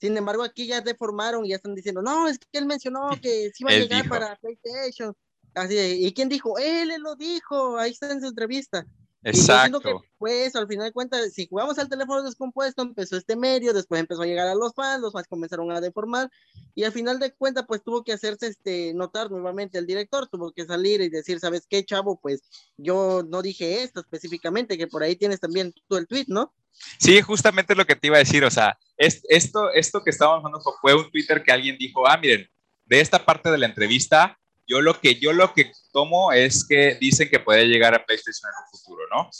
Sin 0.00 0.16
embargo, 0.16 0.42
aquí 0.42 0.66
ya 0.66 0.80
deformaron 0.80 1.46
y 1.46 1.50
ya 1.50 1.56
están 1.56 1.74
diciendo, 1.74 2.02
no, 2.02 2.26
es 2.28 2.38
que 2.38 2.58
él 2.58 2.66
mencionó 2.66 3.08
que 3.22 3.50
sí 3.54 3.62
va 3.64 3.70
a 3.70 3.78
llegar 3.78 4.08
para 4.08 4.36
PlayStation. 4.36 5.14
Así 5.54 5.76
¿y 5.78 6.12
quién 6.12 6.28
dijo? 6.28 6.58
Él, 6.58 6.92
lo 7.00 7.14
dijo, 7.14 7.78
ahí 7.78 7.92
está 7.92 8.10
en 8.10 8.20
su 8.20 8.26
entrevista. 8.26 8.84
Exacto. 9.24 9.80
que 9.80 9.94
pues 10.18 10.54
al 10.54 10.68
final 10.68 10.86
de 10.86 10.92
cuentas, 10.92 11.32
si 11.32 11.46
jugamos 11.46 11.78
al 11.78 11.88
teléfono 11.88 12.22
descompuesto, 12.22 12.82
empezó 12.82 13.16
este 13.16 13.36
medio, 13.36 13.72
después 13.72 14.00
empezó 14.00 14.22
a 14.22 14.26
llegar 14.26 14.48
a 14.48 14.54
los 14.54 14.74
fans, 14.74 15.00
los 15.00 15.12
fans 15.12 15.26
comenzaron 15.28 15.70
a 15.72 15.80
deformar, 15.80 16.30
y 16.74 16.84
al 16.84 16.92
final 16.92 17.18
de 17.18 17.32
cuentas, 17.32 17.64
pues 17.66 17.82
tuvo 17.82 18.04
que 18.04 18.12
hacerse 18.12 18.48
este, 18.48 18.92
notar 18.94 19.30
nuevamente 19.30 19.78
el 19.78 19.86
director, 19.86 20.28
tuvo 20.28 20.52
que 20.52 20.66
salir 20.66 21.00
y 21.00 21.08
decir, 21.08 21.40
¿sabes 21.40 21.66
qué, 21.68 21.84
chavo? 21.84 22.20
Pues 22.20 22.42
yo 22.76 23.22
no 23.26 23.42
dije 23.42 23.82
esto 23.82 24.00
específicamente, 24.00 24.78
que 24.78 24.86
por 24.86 25.02
ahí 25.02 25.16
tienes 25.16 25.40
también 25.40 25.72
tú 25.88 25.96
el 25.96 26.06
tweet, 26.06 26.26
¿no? 26.28 26.54
Sí, 26.98 27.20
justamente 27.22 27.74
lo 27.74 27.86
que 27.86 27.96
te 27.96 28.08
iba 28.08 28.16
a 28.16 28.20
decir, 28.20 28.44
o 28.44 28.50
sea, 28.50 28.78
esto, 28.96 29.70
esto 29.72 30.02
que 30.02 30.10
estábamos 30.10 30.44
hablando 30.44 30.60
fue 30.80 30.94
un 30.94 31.10
Twitter 31.10 31.42
que 31.42 31.52
alguien 31.52 31.76
dijo, 31.78 32.06
ah, 32.06 32.18
miren, 32.18 32.48
de 32.84 33.00
esta 33.00 33.24
parte 33.24 33.50
de 33.50 33.58
la 33.58 33.66
entrevista 33.66 34.38
yo 34.66 34.80
lo 34.80 35.00
que 35.00 35.16
yo 35.16 35.32
lo 35.32 35.52
que 35.52 35.72
tomo 35.92 36.32
es 36.32 36.66
que 36.66 36.96
dicen 37.00 37.28
que 37.28 37.40
puede 37.40 37.66
llegar 37.66 37.94
a 37.94 38.04
PlayStation 38.04 38.50
en 38.50 38.64
un 38.64 38.78
futuro, 38.78 39.02
¿no? 39.10 39.30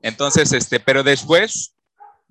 Entonces, 0.00 0.52
este, 0.52 0.80
pero 0.80 1.02
después, 1.02 1.76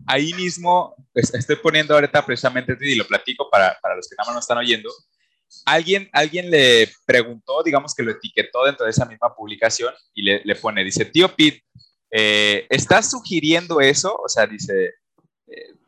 ahí 0.06 0.34
mismo, 0.34 0.96
pues, 1.14 1.34
estoy 1.34 1.56
poniendo 1.56 1.94
ahorita 1.94 2.26
precisamente, 2.26 2.76
y 2.82 2.96
lo 2.96 3.08
platico 3.08 3.50
para, 3.50 3.78
para 3.82 3.96
los 3.96 4.10
que 4.10 4.16
nada 4.18 4.28
más 4.28 4.36
no 4.36 4.40
están 4.40 4.58
oyendo, 4.58 4.90
alguien, 5.66 6.10
alguien 6.12 6.50
le 6.50 6.92
preguntó, 7.06 7.64
digamos 7.64 7.96
que 7.96 8.04
lo 8.04 8.12
etiquetó 8.12 8.66
dentro 8.66 8.86
de 8.86 8.92
esa 8.92 9.06
misma 9.06 9.34
publicación 9.36 9.94
y 10.14 10.24
le, 10.24 10.42
le 10.44 10.56
pone, 10.56 10.84
dice, 10.84 11.06
tío 11.06 11.34
Pete, 11.36 11.64
eh, 12.12 12.68
¿estás 12.70 13.12
sugiriendo 13.12 13.80
eso? 13.80 14.14
O 14.16 14.28
sea, 14.28 14.46
dice, 14.46 14.96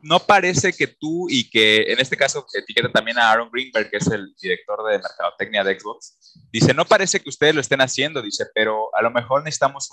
no 0.00 0.20
parece 0.20 0.72
que 0.72 0.86
tú 0.86 1.26
y 1.30 1.48
que 1.48 1.92
en 1.92 1.98
este 1.98 2.16
caso 2.16 2.46
etiqueta 2.52 2.92
también 2.92 3.18
a 3.18 3.30
Aaron 3.30 3.50
Greenberg, 3.50 3.90
que 3.90 3.96
es 3.96 4.06
el 4.08 4.34
director 4.40 4.84
de 4.84 4.98
mercadotecnia 4.98 5.64
de 5.64 5.78
Xbox, 5.78 6.38
dice, 6.52 6.74
no 6.74 6.84
parece 6.84 7.20
que 7.20 7.28
ustedes 7.30 7.54
lo 7.54 7.60
estén 7.60 7.80
haciendo, 7.80 8.20
dice, 8.20 8.44
pero 8.54 8.94
a 8.94 9.02
lo 9.02 9.10
mejor 9.10 9.42
necesitamos 9.42 9.90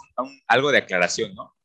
algo 0.48 0.72
de 0.72 0.80
aclaración, 0.80 1.34
¿no? 1.34 1.56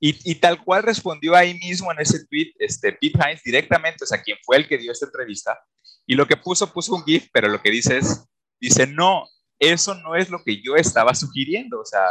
Y, 0.00 0.36
tal 0.36 0.62
cual 0.62 0.84
respondió 0.84 1.34
ahí 1.34 1.54
mismo 1.54 1.90
en 1.90 1.98
ese 1.98 2.24
tweet, 2.26 2.52
este, 2.60 2.92
Pete 2.92 3.18
Hines 3.18 3.42
directamente, 3.42 4.04
o 4.04 4.06
sea, 4.06 4.22
quien 4.22 4.38
fue 4.44 4.56
el 4.56 4.68
que 4.68 4.78
dio 4.78 4.92
esta 4.92 5.06
entrevista, 5.06 5.58
y 6.06 6.14
lo 6.14 6.26
que 6.28 6.36
puso, 6.36 6.72
puso 6.72 6.94
un 6.94 7.04
GIF, 7.04 7.28
pero 7.32 7.48
lo 7.48 7.60
que 7.60 7.72
dice 7.72 7.98
es, 7.98 8.24
dice, 8.60 8.86
no, 8.86 9.26
eso 9.58 9.96
no 9.96 10.14
es 10.14 10.30
lo 10.30 10.44
que 10.44 10.62
yo 10.62 10.76
estaba 10.76 11.14
sugiriendo, 11.14 11.80
o 11.80 11.84
sea, 11.84 12.04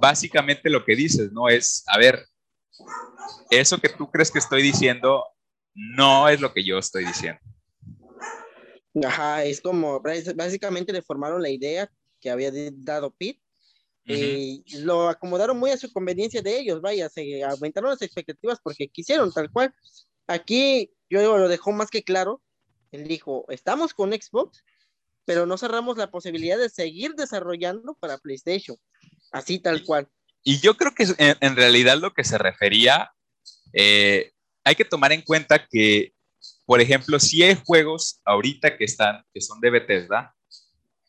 básicamente 0.00 0.70
lo 0.70 0.86
que 0.86 0.96
dices, 0.96 1.30
¿no? 1.32 1.50
Es, 1.50 1.84
a 1.88 1.98
ver, 1.98 2.26
eso 3.50 3.78
que 3.78 3.88
tú 3.88 4.10
crees 4.10 4.30
que 4.30 4.38
estoy 4.38 4.62
diciendo 4.62 5.24
no 5.74 6.28
es 6.28 6.40
lo 6.40 6.52
que 6.52 6.64
yo 6.64 6.78
estoy 6.78 7.04
diciendo. 7.04 7.40
Ajá, 9.04 9.44
es 9.44 9.60
como, 9.60 10.00
básicamente 10.00 10.92
le 10.92 11.02
formaron 11.02 11.40
la 11.40 11.48
idea 11.48 11.90
que 12.20 12.30
había 12.30 12.50
dado 12.72 13.14
Pete 13.14 13.40
y 14.04 14.64
lo 14.80 15.08
acomodaron 15.08 15.58
muy 15.58 15.70
a 15.70 15.76
su 15.76 15.92
conveniencia 15.92 16.42
de 16.42 16.58
ellos, 16.58 16.80
vaya, 16.80 17.08
se 17.08 17.42
aumentaron 17.44 17.90
las 17.90 18.02
expectativas 18.02 18.58
porque 18.62 18.88
quisieron 18.88 19.32
tal 19.32 19.50
cual. 19.50 19.74
Aquí 20.26 20.92
yo 21.08 21.38
lo 21.38 21.48
dejó 21.48 21.72
más 21.72 21.88
que 21.88 22.02
claro, 22.02 22.42
él 22.90 23.06
dijo, 23.08 23.46
estamos 23.48 23.94
con 23.94 24.12
Xbox, 24.12 24.62
pero 25.24 25.46
no 25.46 25.56
cerramos 25.56 25.96
la 25.96 26.10
posibilidad 26.10 26.58
de 26.58 26.68
seguir 26.68 27.14
desarrollando 27.14 27.94
para 27.94 28.18
PlayStation, 28.18 28.76
así 29.30 29.58
tal 29.58 29.84
cual. 29.84 30.08
Y 30.44 30.60
yo 30.60 30.76
creo 30.76 30.94
que 30.94 31.06
en, 31.18 31.56
realidad 31.56 31.98
lo 31.98 32.12
que 32.12 32.24
se 32.24 32.38
refería, 32.38 33.12
eh, 33.72 34.32
hay 34.64 34.74
que 34.74 34.84
tomar 34.84 35.12
en 35.12 35.22
cuenta 35.22 35.66
que, 35.70 36.12
por 36.66 36.80
ejemplo, 36.80 37.20
si 37.20 37.42
hay 37.42 37.56
juegos 37.64 38.20
ahorita 38.24 38.76
que 38.76 38.84
están, 38.84 39.24
que 39.32 39.40
son 39.40 39.60
de 39.60 39.70
Bethesda 39.70 40.34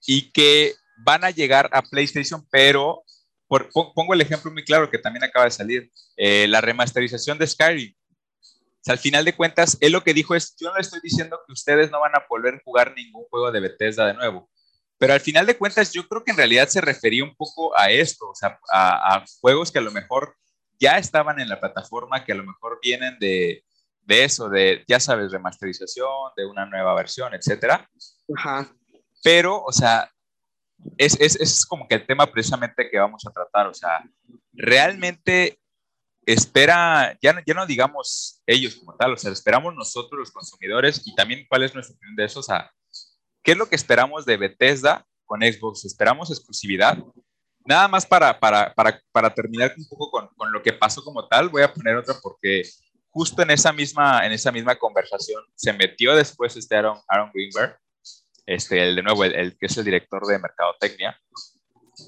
y 0.06 0.32
que 0.32 0.76
van 1.04 1.24
a 1.24 1.32
llegar 1.32 1.70
a 1.74 1.82
PlayStation, 1.82 2.46
pero 2.52 3.04
por, 3.48 3.70
pongo 3.72 4.14
el 4.14 4.22
ejemplo 4.22 4.52
muy 4.52 4.64
claro 4.64 4.90
que 4.90 5.00
también 5.00 5.24
acaba 5.24 5.46
de 5.46 5.52
salir, 5.52 5.92
eh, 6.18 6.48
la 6.48 6.62
remasterización 6.62 7.38
de 7.38 7.48
Skyrim. 7.48 7.94
O 7.94 8.86
sea, 8.86 8.94
al 8.94 9.00
final 9.00 9.26
de 9.26 9.36
cuentas, 9.36 9.78
él 9.80 9.94
lo 9.94 10.04
que 10.04 10.14
dijo 10.14 10.36
es, 10.36 10.56
yo 10.60 10.70
no 10.70 10.76
le 10.76 10.82
estoy 10.82 11.00
diciendo 11.02 11.40
que 11.48 11.54
ustedes 11.54 11.90
no 11.90 12.02
van 12.02 12.16
a 12.16 12.26
volver 12.30 12.56
a 12.56 12.62
jugar 12.64 12.94
ningún 12.96 13.24
juego 13.30 13.52
de 13.52 13.62
Bethesda 13.62 14.08
de 14.08 14.14
nuevo, 14.14 14.50
pero 15.04 15.16
al 15.16 15.20
final 15.20 15.46
de 15.46 15.58
cuentas 15.58 15.92
yo 15.92 16.08
creo 16.08 16.24
que 16.24 16.32
en 16.32 16.38
realidad 16.38 16.70
se 16.70 16.80
refería 16.80 17.26
un 17.26 17.36
poco 17.36 17.78
a 17.78 17.92
esto, 17.92 18.30
o 18.30 18.36
sea, 18.36 18.58
a, 18.72 19.18
a 19.18 19.26
juegos 19.42 19.70
que 19.70 19.80
a 19.80 19.82
lo 19.82 19.92
mejor 19.92 20.34
ya 20.80 20.98
estaban 20.98 21.42
en 21.42 21.50
la 21.50 21.60
plataforma, 21.60 22.24
que 22.24 22.32
a 22.32 22.36
lo 22.36 22.46
mejor 22.46 22.80
vienen 22.82 23.20
de, 23.20 23.66
de 24.00 24.24
eso, 24.24 24.48
de, 24.48 24.82
ya 24.88 25.02
sabes, 25.02 25.34
remasterización, 25.34 26.08
de 26.38 26.46
una 26.46 26.66
nueva 26.66 26.94
versión, 26.94 27.34
etcétera. 27.34 27.86
Ajá. 28.34 28.74
Pero, 29.22 29.62
o 29.62 29.74
sea, 29.74 30.10
es, 30.98 31.20
es, 31.20 31.36
es, 31.36 31.66
como 31.66 31.86
que 31.86 31.96
el 31.96 32.08
tema 32.08 32.32
precisamente 32.32 32.90
que 32.90 32.98
vamos 32.98 33.26
a 33.28 33.32
tratar, 33.32 33.68
o 33.68 33.74
sea, 33.74 34.06
realmente 34.54 35.60
espera, 36.26 37.18
ya, 37.22 37.44
ya 37.46 37.54
no 37.54 37.66
digamos 37.66 38.42
ellos 38.46 38.76
como 38.76 38.96
tal, 38.96 39.12
o 39.12 39.18
sea, 39.18 39.34
esperamos 39.34 39.76
nosotros 39.76 40.18
los 40.18 40.32
consumidores 40.32 41.06
y 41.06 41.14
también 41.14 41.46
cuál 41.50 41.64
es 41.64 41.74
nuestra 41.74 41.94
opinión 41.94 42.16
de 42.16 42.24
eso, 42.24 42.40
o 42.40 42.44
sea, 42.44 42.72
¿qué 43.44 43.52
es 43.52 43.58
lo 43.58 43.68
que 43.68 43.76
esperamos 43.76 44.26
de 44.26 44.38
Bethesda 44.38 45.06
con 45.26 45.42
Xbox? 45.42 45.86
¿Esperamos 45.86 46.32
exclusividad? 46.32 46.98
Nada 47.66 47.88
más 47.88 48.06
para, 48.06 48.40
para, 48.40 48.74
para, 48.74 49.02
para 49.12 49.34
terminar 49.34 49.74
un 49.78 49.88
poco 49.88 50.10
con, 50.10 50.28
con, 50.36 50.52
lo 50.52 50.62
que 50.62 50.74
pasó 50.74 51.04
como 51.04 51.28
tal, 51.28 51.50
voy 51.50 51.62
a 51.62 51.74
poner 51.74 51.96
otra 51.96 52.16
porque 52.22 52.64
justo 53.10 53.42
en 53.42 53.52
esa 53.52 53.72
misma, 53.72 54.26
en 54.26 54.32
esa 54.32 54.52
misma 54.52 54.76
conversación 54.76 55.44
se 55.56 55.72
metió 55.72 56.16
después 56.16 56.56
este 56.58 56.76
Aaron, 56.76 57.00
Aaron 57.08 57.32
Greenberg, 57.34 57.78
este, 58.46 58.84
el 58.84 58.96
de 58.96 59.04
nuevo, 59.04 59.24
el, 59.24 59.58
que 59.58 59.68
es 59.68 59.78
el 59.78 59.86
director 59.86 60.26
de 60.26 60.40
Mercadotecnia, 60.40 61.18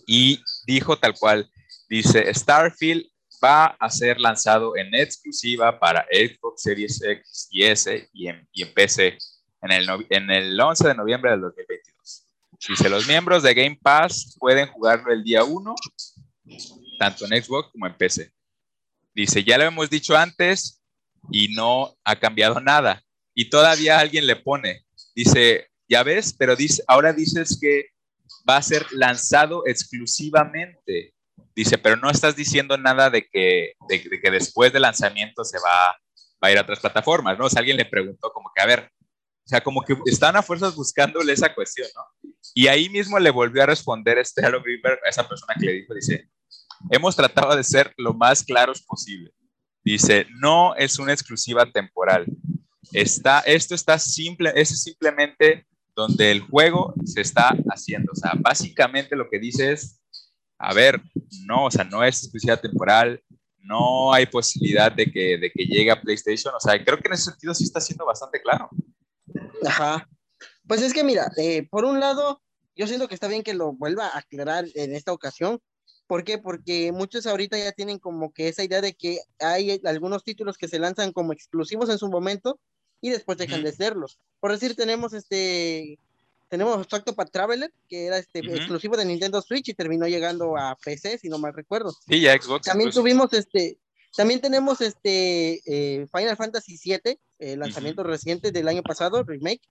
y 0.08 0.42
dijo 0.66 0.98
tal 0.98 1.14
cual, 1.18 1.50
dice, 1.88 2.34
Starfield 2.34 3.06
va 3.42 3.78
a 3.80 3.90
ser 3.90 4.20
lanzado 4.20 4.76
en 4.76 4.94
exclusiva 4.96 5.80
para 5.80 6.06
Xbox 6.12 6.64
Series 6.64 7.02
X 7.02 7.48
y 7.52 7.64
S 7.64 8.10
y 8.12 8.28
en, 8.28 8.48
y 8.52 8.64
en 8.64 8.74
PC 8.74 9.18
en 9.66 9.72
el, 9.72 9.88
en 10.10 10.32
el 10.32 10.60
11 10.60 10.88
de 10.88 10.96
noviembre 10.96 11.32
del 11.32 11.42
2022. 11.42 12.28
Dice, 12.68 12.90
los 12.90 13.08
miembros 13.08 13.44
de 13.44 13.54
Game 13.54 13.78
Pass 13.82 14.38
pueden 14.40 14.68
jugarlo 14.68 15.12
el 15.12 15.24
día 15.24 15.44
1, 15.44 15.76
tanto 17.00 17.26
en 17.26 17.44
Xbox 17.44 17.72
como 17.72 17.88
en 17.88 17.96
PC. 17.96 18.32
Dice, 19.14 19.44
ya 19.44 19.58
lo 19.58 19.66
hemos 19.66 19.90
dicho 19.90 20.16
antes 20.16 20.82
y 21.32 21.50
no 21.50 21.96
ha 22.04 22.16
cambiado 22.16 22.60
nada. 22.60 23.04
Y 23.34 23.50
todavía 23.50 24.00
alguien 24.00 24.26
le 24.26 24.36
pone, 24.36 24.86
dice, 25.14 25.70
ya 25.88 26.04
ves, 26.04 26.34
pero 26.38 26.56
dice, 26.56 26.84
ahora 26.88 27.14
dices 27.14 27.58
que 27.60 27.90
va 28.50 28.58
a 28.58 28.62
ser 28.62 28.86
lanzado 28.92 29.64
exclusivamente. 29.66 31.14
Dice, 31.56 31.78
pero 31.78 31.96
no 31.96 32.10
estás 32.10 32.36
diciendo 32.36 32.78
nada 32.78 33.10
de 33.10 33.28
que, 33.28 33.74
de, 33.88 34.02
que 34.02 34.32
después 34.32 34.74
del 34.74 34.84
lanzamiento 34.84 35.44
se 35.44 35.58
va, 35.60 35.98
va, 36.44 36.48
a 36.48 36.52
ir 36.52 36.58
a 36.58 36.62
otras 36.62 36.80
plataformas, 36.80 37.38
¿no? 37.38 37.46
O 37.46 37.50
alguien 37.56 37.78
le 37.78 37.86
preguntó 37.86 38.32
como 38.32 38.52
que, 38.54 38.62
a 38.62 38.66
ver, 38.66 38.92
o 39.46 39.48
sea, 39.48 39.62
como 39.62 39.82
que 39.84 39.96
están 40.08 40.36
a 40.36 40.42
fuerzas 40.42 40.76
buscándole 40.76 41.32
esa 41.32 41.54
cuestión, 41.54 41.88
¿no? 41.96 42.02
Y 42.56 42.66
ahí 42.66 42.90
mismo 42.90 43.20
le 43.20 43.30
volvió 43.30 43.62
a 43.62 43.68
responder 43.68 44.18
este 44.18 44.44
Halo 44.44 44.64
Greenberg 44.64 45.00
a 45.06 45.10
esa 45.10 45.28
persona 45.28 45.54
que 45.60 45.68
le 45.68 45.74
dijo, 45.74 45.94
dice, 45.94 46.32
hemos 46.90 47.16
tratado 47.16 47.56
de 47.56 47.64
ser 47.64 47.94
lo 47.98 48.16
más 48.16 48.44
claros 48.44 48.82
posible. 48.82 49.32
Dice, 49.84 50.26
no 50.40 50.76
es 50.76 50.98
una 50.98 51.14
exclusiva 51.14 51.72
temporal. 51.72 52.26
Está, 52.92 53.42
esto 53.42 53.76
está 53.76 54.00
simple, 54.00 54.52
es 54.56 54.82
simplemente 54.82 55.68
donde 55.96 56.32
el 56.32 56.42
juego 56.42 56.96
se 57.06 57.22
está 57.22 57.56
haciendo. 57.70 58.14
O 58.14 58.16
sea, 58.16 58.34
básicamente 58.40 59.16
lo 59.16 59.30
que 59.30 59.38
dice 59.38 59.74
es, 59.74 60.02
a 60.58 60.74
ver, 60.74 61.00
no, 61.46 61.66
o 61.66 61.72
sea, 61.72 61.84
no 61.84 62.04
es 62.04 62.24
exclusiva 62.24 62.58
temporal, 62.58 63.22
no 63.60 64.12
hay 64.12 64.26
posibilidad 64.26 64.92
de 64.92 65.06
que, 65.06 65.38
de 65.38 65.52
que 65.52 65.66
llegue 65.66 65.92
a 65.92 66.02
PlayStation. 66.02 66.54
O 66.56 66.60
sea, 66.60 66.84
creo 66.84 66.98
que 66.98 67.08
en 67.08 67.14
ese 67.14 67.26
sentido 67.32 67.54
sí 67.54 67.64
está 67.64 67.80
siendo 67.80 68.08
bastante 68.08 68.42
claro. 68.42 68.70
Ajá. 69.66 70.10
Pues 70.68 70.82
es 70.82 70.94
que 70.94 71.04
mira, 71.04 71.32
eh, 71.38 71.68
por 71.70 71.86
un 71.86 72.00
lado, 72.00 72.42
yo 72.76 72.88
siento 72.88 73.08
que 73.08 73.16
está 73.16 73.28
bien 73.28 73.44
que 73.44 73.54
lo 73.54 73.74
vuelva 73.74 74.08
a 74.08 74.20
aclarar 74.20 74.66
en 74.76 74.96
esta 74.96 75.14
ocasión. 75.14 75.62
¿Por 76.08 76.24
qué? 76.24 76.38
Porque 76.38 76.92
muchos 76.92 77.26
ahorita 77.26 77.58
ya 77.58 77.72
tienen 77.72 78.00
como 78.00 78.32
que 78.32 78.48
esa 78.48 78.64
idea 78.64 78.82
de 78.82 78.94
que 78.94 79.20
hay 79.40 79.82
algunos 79.86 80.24
títulos 80.24 80.58
que 80.58 80.68
se 80.68 80.80
lanzan 80.80 81.12
como 81.14 81.34
exclusivos 81.34 81.90
en 81.90 81.98
su 81.98 82.10
momento 82.10 82.60
y 83.02 83.10
después 83.10 83.38
dejan 83.38 83.64
de 83.64 83.72
serlos. 83.72 84.20
Por 84.40 84.52
decir, 84.52 84.76
tenemos 84.76 85.14
este, 85.14 86.00
tenemos 86.50 86.78
Octopath 86.92 87.32
Traveler, 87.32 87.74
que 87.90 88.06
era 88.06 88.18
este 88.18 88.40
exclusivo 88.40 88.96
de 88.98 89.06
Nintendo 89.06 89.42
Switch 89.42 89.70
y 89.70 89.74
terminó 89.74 90.08
llegando 90.08 90.58
a 90.58 90.78
PC, 90.84 91.18
si 91.18 91.30
no 91.30 91.40
mal 91.40 91.54
recuerdo. 91.54 91.92
Sí, 92.08 92.22
ya 92.22 92.40
Xbox. 92.40 92.66
También 92.66 92.92
tuvimos 92.92 93.34
este, 93.34 93.78
también 94.16 94.42
tenemos 94.42 94.82
este 94.82 95.62
eh, 95.66 96.08
Final 96.16 96.38
Fantasy 96.38 96.80
VII, 96.84 97.20
el 97.40 97.60
lanzamiento 97.60 98.04
reciente 98.04 98.52
del 98.52 98.68
año 98.68 98.82
pasado, 98.82 99.24
remake, 99.24 99.62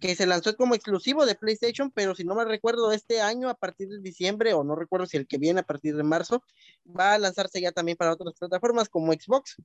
que 0.00 0.14
se 0.14 0.26
lanzó 0.26 0.54
como 0.56 0.74
exclusivo 0.74 1.24
de 1.24 1.34
PlayStation, 1.34 1.90
pero 1.90 2.14
si 2.14 2.24
no 2.24 2.34
me 2.34 2.44
recuerdo, 2.44 2.92
este 2.92 3.20
año 3.20 3.48
a 3.48 3.54
partir 3.54 3.88
de 3.88 4.00
diciembre, 4.00 4.52
o 4.52 4.64
no 4.64 4.76
recuerdo 4.76 5.06
si 5.06 5.16
el 5.16 5.26
que 5.26 5.38
viene 5.38 5.60
a 5.60 5.66
partir 5.66 5.96
de 5.96 6.02
marzo, 6.02 6.42
va 6.86 7.14
a 7.14 7.18
lanzarse 7.18 7.60
ya 7.60 7.72
también 7.72 7.96
para 7.96 8.12
otras 8.12 8.34
plataformas 8.38 8.88
como 8.88 9.12
Xbox. 9.12 9.56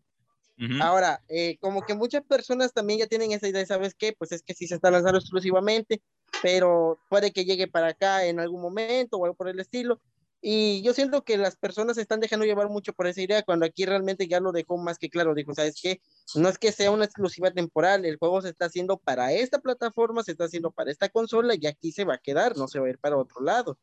Ahora, 0.80 1.24
eh, 1.28 1.58
como 1.60 1.82
que 1.82 1.96
muchas 1.96 2.24
personas 2.24 2.72
también 2.72 3.00
ya 3.00 3.08
tienen 3.08 3.32
esa 3.32 3.48
idea, 3.48 3.66
¿sabes 3.66 3.96
qué? 3.96 4.14
Pues 4.14 4.32
es 4.32 4.44
que 4.44 4.54
sí 4.54 4.68
se 4.68 4.76
está 4.76 4.92
lanzando 4.92 5.18
exclusivamente, 5.18 6.04
pero 6.44 7.00
puede 7.10 7.32
que 7.32 7.46
llegue 7.46 7.68
para 7.68 7.88
acá 7.88 8.26
en 8.26 8.40
algún 8.40 8.62
momento 8.62 9.18
o 9.18 9.26
algo 9.26 9.36
por 9.36 9.50
el 9.50 9.60
estilo. 9.60 10.00
Y 10.42 10.82
yo 10.82 10.94
siento 10.94 11.24
que 11.24 11.38
las 11.38 11.56
personas 11.56 11.96
se 11.96 12.02
están 12.02 12.20
dejando 12.20 12.46
llevar 12.46 12.68
mucho 12.68 12.94
por 12.94 13.06
esa 13.06 13.22
idea, 13.22 13.44
cuando 13.44 13.66
aquí 13.66 13.86
realmente 13.86 14.28
ya 14.28 14.40
lo 14.40 14.52
dejó 14.52 14.78
más 14.78 14.98
que 14.98 15.10
claro. 15.10 15.36
Dijo, 15.36 15.54
¿sabes 15.54 15.80
qué? 15.80 16.02
No 16.34 16.50
es 16.50 16.58
que 16.58 16.72
sea 16.72 16.90
una 16.90 17.06
exclusiva 17.06 17.52
temporal, 17.52 18.06
el 18.06 18.18
juego 18.18 18.42
se 18.42 18.50
está 18.50 18.66
haciendo 18.66 18.98
para 18.98 19.32
esta 19.34 19.60
plataforma, 19.60 20.24
se 20.24 20.32
está 20.32 20.46
haciendo 20.46 20.72
para 20.72 20.92
esta 20.92 21.10
consola 21.10 21.54
y 21.60 21.68
aquí 21.68 21.92
se 21.92 22.06
va 22.06 22.16
a 22.16 22.18
quedar, 22.18 22.58
no 22.58 22.68
se 22.68 22.80
va 22.80 22.88
a 22.88 22.90
ir 22.90 22.98
para 22.98 23.18
otro 23.18 23.42
lado. 23.42 23.78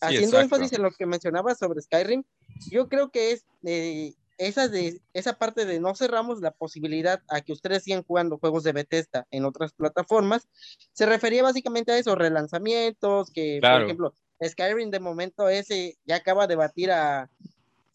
Haciendo 0.00 0.40
énfasis 0.40 0.72
en 0.72 0.82
lo 0.82 0.90
que 0.90 1.04
mencionaba 1.04 1.54
sobre 1.54 1.82
Skyrim, 1.82 2.24
yo 2.70 2.88
creo 2.88 3.10
que 3.10 3.32
es 3.32 3.44
eh, 3.64 4.14
esa, 4.38 4.68
de, 4.68 5.02
esa 5.12 5.34
parte 5.34 5.66
de 5.66 5.80
no 5.80 5.94
cerramos 5.94 6.40
la 6.40 6.50
posibilidad 6.50 7.22
a 7.28 7.42
que 7.42 7.52
ustedes 7.52 7.84
sigan 7.84 8.02
jugando 8.04 8.38
juegos 8.38 8.64
de 8.64 8.72
Bethesda 8.72 9.26
en 9.30 9.44
otras 9.44 9.72
plataformas, 9.72 10.48
se 10.92 11.04
refería 11.04 11.42
básicamente 11.42 11.92
a 11.92 11.98
esos 11.98 12.16
relanzamientos, 12.16 13.30
que 13.30 13.58
por 13.60 13.82
ejemplo, 13.82 14.14
Skyrim 14.48 14.90
de 14.90 15.00
momento 15.00 15.48
ese 15.48 15.98
ya 16.04 16.16
acaba 16.16 16.46
de 16.46 16.56
batir 16.56 16.90
a, 16.90 17.30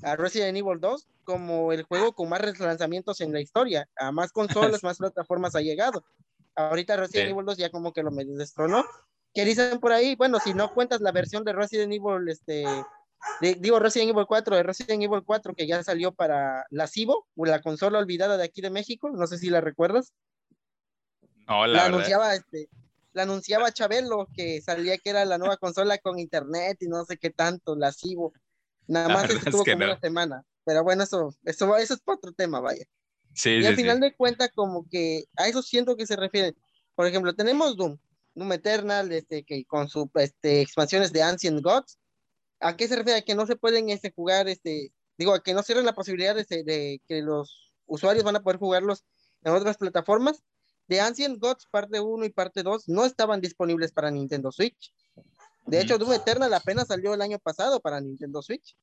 a 0.04 0.16
Resident 0.16 0.58
Evil 0.58 0.80
2 0.80 1.08
como 1.24 1.74
el 1.74 1.84
juego 1.84 2.14
con 2.14 2.30
más 2.30 2.42
relanzamientos 2.42 3.20
en 3.22 3.34
la 3.34 3.42
historia, 3.42 3.90
a 3.98 4.12
más 4.12 4.32
consolas, 4.32 4.84
más 4.84 4.98
plataformas 4.98 5.56
ha 5.56 5.62
llegado. 5.62 6.06
Ahorita 6.56 6.96
Resident 6.96 7.32
Evil 7.32 7.46
2 7.46 7.58
ya 7.58 7.70
como 7.70 7.92
que 7.92 8.04
lo 8.04 8.12
medio 8.12 8.36
destronó. 8.36 8.86
Que 9.34 9.44
dicen 9.44 9.80
por 9.80 9.92
ahí, 9.92 10.16
bueno, 10.16 10.40
si 10.40 10.54
no 10.54 10.74
cuentas 10.74 11.02
la 11.02 11.12
versión 11.12 11.44
de 11.44 11.52
Resident 11.52 11.92
Evil 11.92 12.30
este, 12.30 12.64
digo 13.42 13.80
Resident 13.80 14.12
Evil 14.12 14.26
4, 14.26 14.56
de 14.56 14.64
Resident 14.64 15.04
Evil 15.04 15.24
4 15.26 15.54
que 15.56 15.68
ya 15.68 15.84
salió 15.84 16.14
para 16.14 16.66
la 16.70 16.88
Cibo, 16.88 17.28
o 17.36 17.46
la 17.46 17.62
consola 17.62 18.00
olvidada 18.00 18.38
de 18.38 18.46
aquí 18.46 18.62
de 18.62 18.70
México, 18.70 19.10
no 19.10 19.28
sé 19.28 19.38
si 19.38 19.50
la 19.50 19.60
recuerdas. 19.60 20.14
No, 21.48 21.68
la, 21.68 21.86
anunciaba 21.86 22.34
este, 22.34 22.70
la 23.16 23.24
anunciaba 23.24 23.72
Chabelo 23.72 24.28
que 24.36 24.62
salía 24.62 24.98
que 24.98 25.10
era 25.10 25.26
la 25.26 25.38
nueva 25.38 25.58
consola 25.58 25.98
con 25.98 26.20
internet 26.20 26.78
y 26.82 26.88
no 26.88 27.06
sé 27.06 27.18
qué 27.18 27.30
tanto, 27.30 27.76
la 27.76 27.92
Cibo. 27.92 28.34
Nada 28.88 29.10
más 29.10 29.30
estuvo 29.30 29.64
como 29.64 29.78
una 29.78 30.00
semana. 30.00 30.44
Pero 30.66 30.84
bueno, 30.84 31.04
eso, 31.04 31.34
eso, 31.44 31.78
eso 31.78 31.94
es 31.94 32.02
otro 32.06 32.34
tema, 32.34 32.60
vaya. 32.60 32.86
Sí, 33.34 33.52
y 33.52 33.66
al 33.66 33.76
final 33.76 34.00
de 34.00 34.16
cuentas, 34.16 34.50
como 34.54 34.88
que 34.90 35.26
a 35.38 35.48
eso 35.48 35.62
siento 35.62 35.96
que 35.96 36.06
se 36.06 36.16
refiere. 36.16 36.56
Por 36.94 37.08
ejemplo, 37.08 37.34
tenemos 37.34 37.76
Doom, 37.78 37.98
Doom 38.36 38.52
Eternal, 38.54 39.12
este, 39.12 39.44
que 39.44 39.66
con 39.66 39.90
sus 39.90 40.08
este, 40.16 40.62
expansiones 40.62 41.12
de 41.12 41.24
Ancient 41.24 41.62
Gods, 41.62 41.98
¿A 42.60 42.76
qué 42.76 42.88
se 42.88 42.96
refiere? 42.96 43.20
A 43.20 43.22
que 43.22 43.36
no 43.36 43.46
se 43.46 43.56
pueden 43.56 43.90
este, 43.90 44.12
jugar, 44.12 44.48
este, 44.48 44.92
digo, 45.18 45.34
a 45.34 45.44
que 45.44 45.54
no 45.54 45.64
cierren 45.64 45.86
la 45.86 45.94
posibilidad 45.94 46.36
de, 46.36 46.46
de, 46.64 47.02
que 47.08 47.22
los 47.22 47.74
usuarios 47.86 48.24
van 48.24 48.38
a 48.38 48.44
poder 48.44 48.58
jugarlos 48.58 49.04
en 49.44 49.54
otras 49.54 49.78
plataformas. 49.78 50.42
De 50.88 51.02
Ancient 51.02 51.40
Gods 51.40 51.68
parte 51.72 52.00
1 52.00 52.26
y 52.26 52.30
parte 52.30 52.64
2 52.64 52.88
no 52.90 53.06
estaban 53.06 53.42
disponibles 53.42 53.92
para 53.92 54.12
Nintendo 54.12 54.52
Switch. 54.52 54.94
De 55.66 55.82
hecho, 55.82 55.98
Doom 55.98 56.14
Eternal 56.14 56.54
apenas 56.54 56.88
salió 56.88 57.14
el 57.14 57.22
año 57.22 57.40
pasado 57.40 57.80
para 57.80 58.00
Nintendo 58.00 58.42
Switch. 58.42 58.78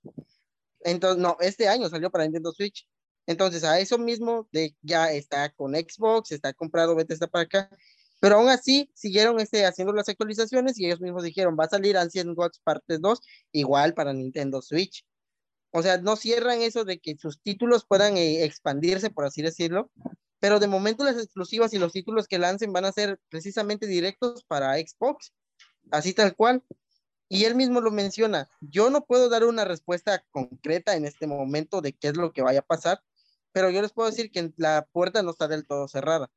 Entonces, 0.80 1.22
no, 1.22 1.36
este 1.40 1.68
año 1.68 1.88
salió 1.88 2.10
para 2.10 2.24
Nintendo 2.24 2.52
Switch. 2.52 2.88
Entonces, 3.26 3.62
a 3.62 3.78
eso 3.78 3.98
mismo 3.98 4.48
de 4.50 4.74
ya 4.82 5.12
está 5.12 5.48
con 5.50 5.74
Xbox, 5.74 6.32
está 6.32 6.52
comprado, 6.52 6.96
vete 6.96 7.14
está 7.14 7.28
para 7.28 7.44
acá. 7.44 7.70
Pero 8.20 8.36
aún 8.36 8.48
así, 8.48 8.90
siguieron 8.94 9.38
este, 9.40 9.64
haciendo 9.64 9.92
las 9.92 10.08
actualizaciones 10.08 10.78
y 10.78 10.86
ellos 10.86 11.00
mismos 11.00 11.22
dijeron, 11.22 11.56
va 11.58 11.64
a 11.64 11.68
salir 11.68 11.96
Ancient 11.96 12.36
Gods 12.36 12.60
Parte 12.64 12.98
2, 12.98 13.20
igual 13.52 13.94
para 13.94 14.12
Nintendo 14.12 14.60
Switch. 14.60 15.04
O 15.72 15.82
sea, 15.82 15.98
no 15.98 16.16
cierran 16.16 16.60
eso 16.62 16.84
de 16.84 16.98
que 16.98 17.16
sus 17.16 17.40
títulos 17.40 17.84
puedan 17.86 18.16
eh, 18.16 18.44
expandirse, 18.44 19.10
por 19.10 19.24
así 19.24 19.42
decirlo, 19.42 19.90
pero 20.42 20.58
de 20.58 20.66
momento 20.66 21.04
las 21.04 21.14
exclusivas 21.14 21.72
y 21.72 21.78
los 21.78 21.92
títulos 21.92 22.26
que 22.26 22.36
lancen 22.36 22.72
van 22.72 22.84
a 22.84 22.90
ser 22.90 23.20
precisamente 23.28 23.86
directos 23.86 24.42
para 24.42 24.74
Xbox, 24.74 25.32
así 25.92 26.14
tal 26.14 26.34
cual. 26.34 26.64
Y 27.28 27.44
él 27.44 27.54
mismo 27.54 27.80
lo 27.80 27.92
menciona, 27.92 28.50
yo 28.60 28.90
no 28.90 29.04
puedo 29.04 29.28
dar 29.28 29.44
una 29.44 29.64
respuesta 29.64 30.24
concreta 30.32 30.96
en 30.96 31.04
este 31.04 31.28
momento 31.28 31.80
de 31.80 31.92
qué 31.92 32.08
es 32.08 32.16
lo 32.16 32.32
que 32.32 32.42
vaya 32.42 32.58
a 32.58 32.66
pasar, 32.66 33.04
pero 33.52 33.70
yo 33.70 33.82
les 33.82 33.92
puedo 33.92 34.10
decir 34.10 34.32
que 34.32 34.52
la 34.56 34.88
puerta 34.90 35.22
no 35.22 35.30
está 35.30 35.46
del 35.46 35.64
todo 35.64 35.86
cerrada. 35.86 36.28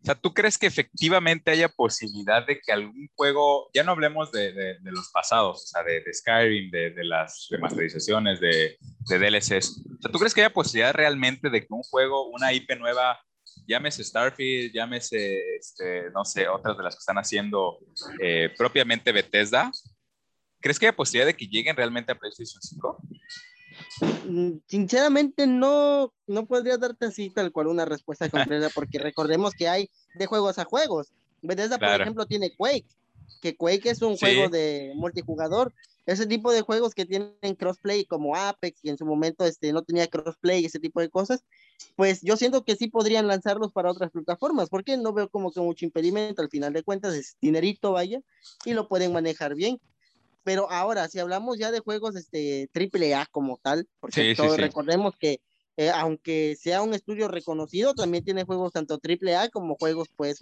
O 0.00 0.04
sea, 0.04 0.14
¿tú 0.14 0.32
crees 0.32 0.56
que 0.56 0.66
efectivamente 0.66 1.50
haya 1.50 1.68
posibilidad 1.68 2.46
de 2.46 2.60
que 2.60 2.72
algún 2.72 3.08
juego, 3.16 3.68
ya 3.74 3.82
no 3.82 3.92
hablemos 3.92 4.30
de, 4.30 4.52
de, 4.52 4.78
los 4.84 5.10
pasados, 5.10 5.64
o 5.64 5.66
sea, 5.66 5.82
de, 5.82 6.00
de 6.00 6.14
Skyrim, 6.14 6.70
de, 6.70 7.04
las 7.04 7.48
remasterizaciones, 7.50 8.40
de, 8.40 8.78
DLCs, 9.08 9.82
o 9.98 10.02
sea, 10.02 10.12
¿tú 10.12 10.18
crees 10.18 10.34
que 10.34 10.42
haya 10.42 10.52
posibilidad 10.52 10.94
realmente 10.94 11.50
de 11.50 11.60
que 11.60 11.66
un 11.70 11.82
juego, 11.82 12.28
una 12.28 12.52
IP 12.52 12.78
nueva, 12.78 13.18
llámese 13.66 14.04
Starfield, 14.04 14.72
llámese, 14.72 15.56
este, 15.56 16.10
no 16.10 16.24
sé, 16.24 16.48
otras 16.48 16.76
de 16.76 16.84
las 16.84 16.94
que 16.94 17.00
están 17.00 17.18
haciendo 17.18 17.78
eh, 18.22 18.50
propiamente 18.56 19.10
Bethesda, 19.10 19.70
¿crees 20.60 20.78
que 20.78 20.86
haya 20.86 20.96
posibilidad 20.96 21.26
de 21.26 21.36
que 21.36 21.48
lleguen 21.48 21.76
realmente 21.76 22.12
a 22.12 22.14
PlayStation 22.14 22.62
5? 22.62 23.02
Mm, 24.24 24.58
sinceramente 24.66 25.46
no, 25.46 26.12
no 26.26 26.46
podría 26.46 26.76
darte 26.76 27.06
así 27.06 27.30
tal 27.30 27.52
cual 27.52 27.68
una 27.68 27.84
respuesta 27.84 28.28
completa 28.60 28.70
porque 28.74 28.98
recordemos 28.98 29.54
que 29.54 29.68
hay 29.68 29.90
de 30.14 30.26
juegos 30.26 30.58
a 30.58 30.64
juegos. 30.64 31.12
Bethesda, 31.42 31.78
por 31.78 32.00
ejemplo, 32.00 32.26
tiene 32.26 32.54
Quake, 32.56 32.86
que 33.40 33.56
Quake 33.56 33.90
es 33.90 34.02
un 34.02 34.16
juego 34.16 34.48
de 34.48 34.92
multijugador. 34.96 35.72
Ese 36.06 36.26
tipo 36.26 36.52
de 36.52 36.62
juegos 36.62 36.94
que 36.94 37.04
tienen 37.04 37.36
crossplay 37.58 38.06
como 38.06 38.34
Apex 38.34 38.80
y 38.82 38.88
en 38.88 38.96
su 38.96 39.04
momento 39.04 39.44
este, 39.44 39.72
no 39.72 39.82
tenía 39.82 40.06
crossplay 40.06 40.62
y 40.62 40.66
ese 40.66 40.80
tipo 40.80 41.00
de 41.00 41.10
cosas, 41.10 41.44
pues 41.96 42.22
yo 42.22 42.36
siento 42.36 42.64
que 42.64 42.76
sí 42.76 42.88
podrían 42.88 43.26
lanzarlos 43.26 43.72
para 43.72 43.90
otras 43.90 44.10
plataformas, 44.10 44.70
porque 44.70 44.96
no 44.96 45.12
veo 45.12 45.28
como 45.28 45.52
que 45.52 45.60
mucho 45.60 45.84
impedimento, 45.84 46.40
al 46.40 46.48
final 46.48 46.72
de 46.72 46.82
cuentas 46.82 47.14
es 47.14 47.36
dinerito, 47.40 47.92
vaya, 47.92 48.20
y 48.64 48.72
lo 48.72 48.88
pueden 48.88 49.12
manejar 49.12 49.54
bien. 49.54 49.80
Pero 50.48 50.70
ahora, 50.70 51.06
si 51.08 51.18
hablamos 51.18 51.58
ya 51.58 51.70
de 51.70 51.80
juegos 51.80 52.16
este, 52.16 52.70
triple 52.72 53.14
A 53.14 53.26
como 53.30 53.58
tal, 53.58 53.86
porque 54.00 54.34
todos 54.34 54.56
recordemos 54.56 55.12
que 55.20 55.42
eh, 55.76 55.90
aunque 55.90 56.56
sea 56.58 56.80
un 56.80 56.94
estudio 56.94 57.28
reconocido, 57.28 57.92
también 57.92 58.24
tiene 58.24 58.44
juegos 58.44 58.72
tanto 58.72 58.96
triple 58.96 59.36
A 59.36 59.50
como 59.50 59.76
juegos, 59.76 60.08
pues, 60.16 60.38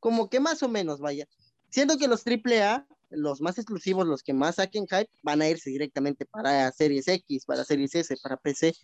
como 0.00 0.28
que 0.28 0.38
más 0.38 0.62
o 0.62 0.68
menos, 0.68 1.00
vaya. 1.00 1.26
Siendo 1.70 1.96
que 1.96 2.08
los 2.08 2.24
triple 2.24 2.62
A, 2.62 2.86
los 3.08 3.40
más 3.40 3.56
exclusivos, 3.56 4.06
los 4.06 4.22
que 4.22 4.34
más 4.34 4.56
saquen 4.56 4.86
hype, 4.86 5.08
van 5.22 5.40
a 5.40 5.48
irse 5.48 5.70
directamente 5.70 6.26
para 6.26 6.70
Series 6.70 7.08
X, 7.08 7.46
para 7.46 7.64
Series 7.64 7.94
S, 7.94 8.14
para 8.22 8.36
PC. 8.36 8.74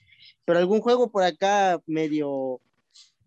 Pero 0.47 0.59
algún 0.59 0.81
juego 0.81 1.11
por 1.11 1.25
acá 1.25 1.79
medio, 1.85 2.63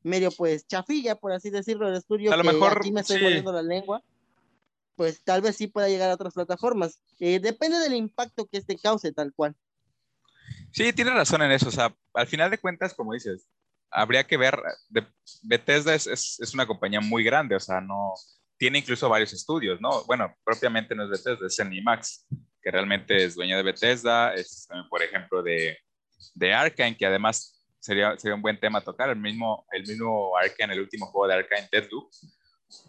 medio 0.02 0.32
pues 0.32 0.66
chafilla, 0.66 1.14
por 1.14 1.34
así 1.34 1.52
decirlo, 1.52 1.86
del 1.86 1.98
estudio, 1.98 2.34
a 2.34 2.38
lo 2.38 2.44
mejor, 2.44 2.80
aquí 2.80 2.92
me 2.92 3.02
estoy 3.02 3.22
poniendo 3.22 3.52
la 3.52 3.62
lengua 3.62 4.04
pues 5.00 5.24
tal 5.24 5.42
vez 5.42 5.56
sí 5.56 5.68
pueda 5.68 5.88
llegar 5.88 6.10
a 6.10 6.16
otras 6.16 6.34
plataformas. 6.34 7.02
Eh, 7.22 7.40
depende 7.40 7.80
del 7.80 7.94
impacto 7.94 8.46
que 8.50 8.58
este 8.58 8.78
cause, 8.78 9.14
tal 9.14 9.32
cual. 9.34 9.56
Sí, 10.74 10.92
tiene 10.92 11.12
razón 11.12 11.42
en 11.42 11.54
eso. 11.54 11.70
O 11.70 11.72
sea, 11.72 11.96
al 12.14 12.28
final 12.28 12.52
de 12.52 12.58
cuentas, 12.58 12.94
como 12.94 13.14
dices, 13.14 13.48
habría 13.90 14.26
que 14.28 14.36
ver. 14.36 14.62
Bethesda 15.42 15.96
es, 15.96 16.06
es, 16.06 16.54
una 16.54 16.68
compañía 16.68 17.00
muy 17.00 17.24
grande, 17.24 17.56
o 17.56 17.62
sea, 17.62 17.80
no. 17.80 18.14
Tiene 18.58 18.80
incluso 18.80 19.08
varios 19.08 19.32
estudios, 19.32 19.80
¿no? 19.80 20.04
Bueno, 20.04 20.36
propiamente 20.44 20.94
no 20.94 21.06
es 21.06 21.12
Bethesda, 21.12 21.48
es 21.48 21.82
Max, 21.82 22.28
que 22.62 22.70
realmente 22.70 23.24
es 23.24 23.36
dueña 23.36 23.56
de 23.56 23.64
Bethesda, 23.64 24.34
es, 24.34 24.68
por 24.90 25.02
ejemplo, 25.02 25.42
de, 25.42 25.78
de 26.34 26.54
Arkane, 26.54 26.98
que 26.98 27.06
además 27.06 27.66
sería, 27.80 28.18
sería 28.18 28.36
un 28.36 28.42
buen 28.42 28.60
tema 28.60 28.82
tocar. 28.82 29.12
El 29.12 29.16
mismo, 29.16 29.66
el 29.72 29.84
mismo 29.84 30.36
Arkane, 30.36 30.74
el 30.74 30.82
último 30.82 31.06
juego 31.06 31.30
de 31.30 31.36
Arkane, 31.36 31.70
Deadloop, 31.72 32.12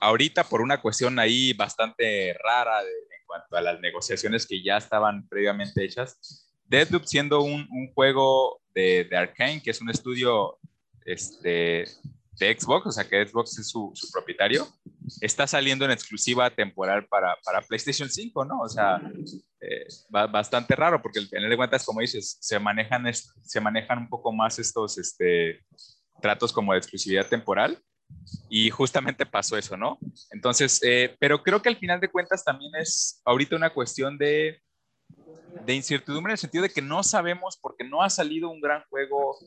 ahorita 0.01 0.45
por 0.45 0.61
una 0.61 0.81
cuestión 0.81 1.19
ahí 1.19 1.53
bastante 1.53 2.35
rara 2.35 2.81
en 2.83 3.27
cuanto 3.27 3.57
a 3.57 3.61
las 3.61 3.81
negociaciones 3.81 4.47
que 4.47 4.63
ya 4.63 4.77
estaban 4.77 5.29
previamente 5.29 5.85
hechas, 5.85 6.47
Deadloop 6.65 7.05
siendo 7.05 7.43
un, 7.43 7.67
un 7.71 7.93
juego 7.93 8.61
de, 8.75 9.05
de, 9.05 9.17
Arkane, 9.17 9.63
que 9.63 9.71
es 9.71 9.81
un 9.81 9.91
estudio 9.91 10.59
este, 11.05 11.85
de 12.39 12.59
Xbox, 12.59 12.87
o 12.87 12.93
sea 12.93 13.09
que 13.09 13.27
Xbox 13.27 13.59
es 13.59 13.69
su, 13.69 13.93
propietario, 14.13 14.67
está 15.21 15.47
saliendo 15.47 15.85
en 15.85 15.91
exclusiva 15.91 16.49
temporal 16.51 17.07
para, 17.07 17.37
para 17.45 17.61
PlayStation 17.61 18.09
5, 18.09 18.45
¿no? 18.45 18.61
O 18.61 18.69
sea, 18.69 19.01
eh, 19.61 19.87
bastante 20.09 20.77
raro 20.77 21.03
porque 21.03 21.19
al 21.19 21.27
final 21.27 21.51
de 21.51 21.57
cuentas, 21.57 21.85
como 21.85 22.01
dices, 22.01 22.39
se 22.41 22.59
manejan, 22.59 23.05
se 23.13 23.61
manejan 23.61 23.99
un 23.99 24.09
poco 24.09 24.33
más 24.33 24.59
estos 24.59 24.97
este, 24.99 25.61
tratos 26.23 26.53
como 26.53 26.73
de 26.73 26.79
exclusividad 26.79 27.27
temporal 27.27 27.83
y 28.49 28.71
justamente 28.71 29.27
pasó 29.27 29.57
eso, 29.57 29.77
¿no? 29.77 29.99
Entonces, 30.31 30.81
eh, 30.83 31.17
pero 31.19 31.43
creo 31.43 31.63
que 31.63 31.69
al 31.69 31.77
final 31.77 32.01
de 32.01 32.11
cuentas 32.11 32.45
también 32.45 32.73
es 32.75 33.21
ahorita 33.25 33.57
una 33.57 33.71
cuestión 33.71 34.19
de, 34.19 34.61
de 35.65 35.75
incertidumbre 35.75 36.31
en 36.31 36.35
el 36.35 36.39
sentido 36.39 36.63
de 36.63 36.71
que 36.71 36.83
no 36.83 37.03
sabemos 37.03 37.59
porque 37.61 37.85
no 37.85 38.03
ha 38.03 38.11
salido 38.11 38.51
un 38.51 38.61
gran 38.61 38.83
juego 38.89 39.39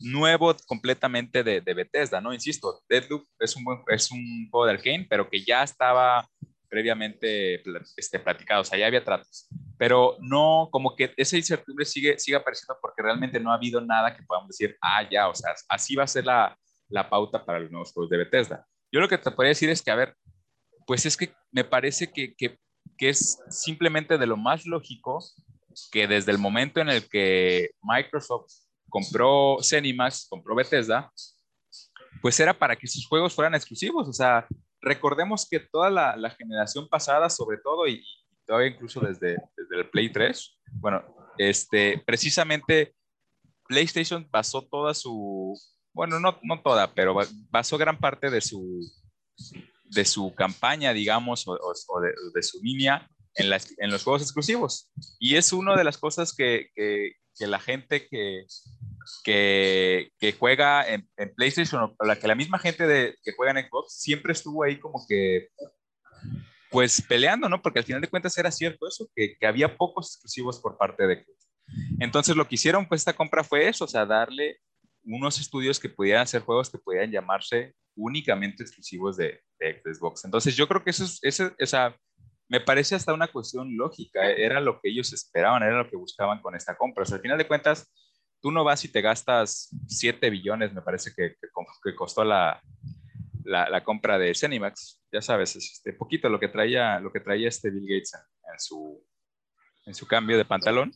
nuevo 0.00 0.54
completamente 0.66 1.42
de, 1.42 1.60
de 1.60 1.74
Bethesda, 1.74 2.20
¿no? 2.20 2.32
Insisto, 2.32 2.80
Deadloop 2.88 3.26
es 3.38 3.54
un, 3.54 3.64
es 3.88 4.10
un 4.10 4.48
juego 4.50 4.66
de 4.66 4.72
Arkane, 4.72 5.06
pero 5.08 5.28
que 5.28 5.44
ya 5.44 5.62
estaba 5.62 6.28
previamente 6.68 7.62
este, 7.96 8.18
platicado, 8.20 8.62
o 8.62 8.64
sea, 8.64 8.78
ya 8.78 8.86
había 8.86 9.04
tratos, 9.04 9.48
pero 9.76 10.16
no, 10.20 10.68
como 10.70 10.94
que 10.94 11.12
esa 11.16 11.36
incertidumbre 11.36 11.84
sigue, 11.84 12.18
sigue 12.18 12.36
apareciendo 12.36 12.76
porque 12.80 13.02
realmente 13.02 13.40
no 13.40 13.50
ha 13.50 13.56
habido 13.56 13.80
nada 13.80 14.16
que 14.16 14.22
podamos 14.22 14.48
decir, 14.48 14.76
ah, 14.80 15.02
ya, 15.10 15.28
o 15.28 15.34
sea, 15.34 15.52
así 15.68 15.96
va 15.96 16.04
a 16.04 16.06
ser 16.06 16.24
la, 16.24 16.56
la 16.90 17.08
pauta 17.08 17.44
para 17.44 17.60
los 17.60 17.70
nuevos 17.70 17.92
juegos 17.92 18.10
de 18.10 18.18
Bethesda. 18.18 18.66
Yo 18.92 19.00
lo 19.00 19.08
que 19.08 19.18
te 19.18 19.30
podría 19.30 19.50
decir 19.50 19.70
es 19.70 19.82
que, 19.82 19.90
a 19.90 19.96
ver, 19.96 20.16
pues 20.86 21.06
es 21.06 21.16
que 21.16 21.32
me 21.52 21.64
parece 21.64 22.12
que, 22.12 22.34
que, 22.34 22.58
es 22.98 23.38
simplemente 23.48 24.18
de 24.18 24.26
lo 24.26 24.36
más 24.36 24.66
lógico 24.66 25.24
que 25.90 26.06
desde 26.06 26.32
el 26.32 26.38
momento 26.38 26.80
en 26.80 26.90
el 26.90 27.08
que 27.08 27.70
Microsoft 27.80 28.52
compró 28.90 29.56
Cenimax, 29.62 30.26
compró 30.28 30.54
Bethesda, 30.54 31.10
pues 32.20 32.38
era 32.40 32.52
para 32.52 32.76
que 32.76 32.86
sus 32.86 33.06
juegos 33.06 33.34
fueran 33.34 33.54
exclusivos. 33.54 34.06
O 34.06 34.12
sea, 34.12 34.46
recordemos 34.82 35.48
que 35.48 35.60
toda 35.60 35.88
la, 35.88 36.30
generación 36.30 36.88
pasada, 36.88 37.30
sobre 37.30 37.56
todo, 37.58 37.86
y, 37.86 38.04
todavía 38.44 38.68
incluso 38.68 39.00
desde, 39.00 39.36
desde, 39.56 39.76
el 39.76 39.88
Play 39.88 40.10
3, 40.10 40.58
bueno, 40.72 41.02
este, 41.38 42.02
precisamente 42.04 42.94
PlayStation 43.66 44.28
basó 44.30 44.62
toda 44.62 44.92
su, 44.92 45.58
bueno, 45.92 46.20
no, 46.20 46.38
no 46.42 46.62
toda, 46.62 46.94
pero 46.94 47.16
basó 47.50 47.78
gran 47.78 47.98
parte 47.98 48.30
de 48.30 48.40
su, 48.40 48.80
de 49.84 50.04
su 50.04 50.34
campaña, 50.34 50.92
digamos, 50.92 51.46
o, 51.46 51.58
de, 52.34 52.42
su 52.42 52.60
línea 52.62 53.08
en, 53.34 53.52
en, 53.78 53.90
los 53.90 54.04
juegos 54.04 54.22
exclusivos. 54.22 54.90
Y 55.18 55.36
es 55.36 55.52
una 55.52 55.76
de 55.76 55.84
las 55.84 55.98
cosas 55.98 56.34
que, 56.34 56.68
que, 56.74 57.14
la 57.46 57.58
gente 57.58 58.06
que, 58.06 58.44
que, 59.24 60.10
que 60.18 60.32
juega 60.32 60.86
en, 60.86 61.08
PlayStation, 61.34 61.94
o 61.98 62.04
la 62.04 62.16
que 62.16 62.28
la 62.28 62.34
misma 62.34 62.58
gente 62.58 62.86
de, 62.86 63.16
que 63.22 63.32
juega 63.32 63.58
en 63.58 63.66
Xbox, 63.66 63.94
siempre 63.94 64.32
estuvo 64.32 64.62
ahí 64.62 64.78
como 64.78 65.04
que, 65.08 65.48
pues 66.70 67.02
peleando, 67.02 67.48
¿no? 67.48 67.62
Porque 67.62 67.80
al 67.80 67.84
final 67.84 68.00
de 68.00 68.08
cuentas 68.08 68.36
era 68.38 68.52
cierto 68.52 68.86
eso, 68.86 69.08
que, 69.14 69.36
que 69.38 69.46
había 69.46 69.76
pocos 69.76 70.08
exclusivos 70.08 70.60
por 70.60 70.76
parte 70.76 71.06
de 71.06 71.24
Xbox. 71.24 71.48
Entonces 71.98 72.36
lo 72.36 72.46
que 72.46 72.56
hicieron, 72.56 72.86
pues 72.86 73.00
esta 73.00 73.14
compra 73.14 73.42
fue 73.42 73.68
eso, 73.68 73.84
o 73.84 73.88
sea, 73.88 74.04
darle 74.04 74.60
unos 75.04 75.40
estudios 75.40 75.78
que 75.80 75.88
pudieran 75.88 76.22
hacer 76.22 76.42
juegos 76.42 76.70
que 76.70 76.78
pudieran 76.78 77.10
llamarse 77.10 77.74
únicamente 77.96 78.62
exclusivos 78.62 79.16
de, 79.16 79.40
Xbox. 79.60 80.24
Entonces 80.24 80.56
yo 80.56 80.66
creo 80.66 80.82
que 80.82 80.88
eso 80.88 81.04
es, 81.04 81.18
eso, 81.20 81.52
o 81.60 81.66
sea, 81.66 81.94
me 82.48 82.60
parece 82.60 82.94
hasta 82.94 83.12
una 83.12 83.28
cuestión 83.28 83.76
lógica, 83.76 84.26
era 84.26 84.58
lo 84.58 84.80
que 84.80 84.88
ellos 84.88 85.12
esperaban, 85.12 85.62
era 85.62 85.82
lo 85.82 85.90
que 85.90 85.96
buscaban 85.96 86.40
con 86.40 86.56
esta 86.56 86.78
compra. 86.78 87.02
O 87.02 87.06
sea, 87.06 87.16
al 87.16 87.22
final 87.22 87.36
de 87.36 87.46
cuentas, 87.46 87.92
tú 88.40 88.50
no 88.50 88.64
vas 88.64 88.82
y 88.86 88.88
te 88.88 89.02
gastas 89.02 89.68
7 89.86 90.30
billones, 90.30 90.72
me 90.72 90.80
parece 90.80 91.12
que, 91.14 91.36
que, 91.38 91.94
costó 91.94 92.24
la, 92.24 92.62
la, 93.44 93.84
compra 93.84 94.18
de 94.18 94.34
Cenimax, 94.34 95.02
ya 95.12 95.20
sabes, 95.20 95.56
este 95.56 95.92
poquito 95.92 96.30
lo 96.30 96.40
que 96.40 96.48
traía, 96.48 96.98
lo 97.00 97.12
que 97.12 97.20
traía 97.20 97.48
este 97.48 97.70
Bill 97.70 97.86
Gates 97.86 98.14
en, 98.14 98.58
su, 98.58 99.06
en 99.84 99.94
su 99.94 100.06
cambio 100.06 100.38
de 100.38 100.46
pantalón. 100.46 100.92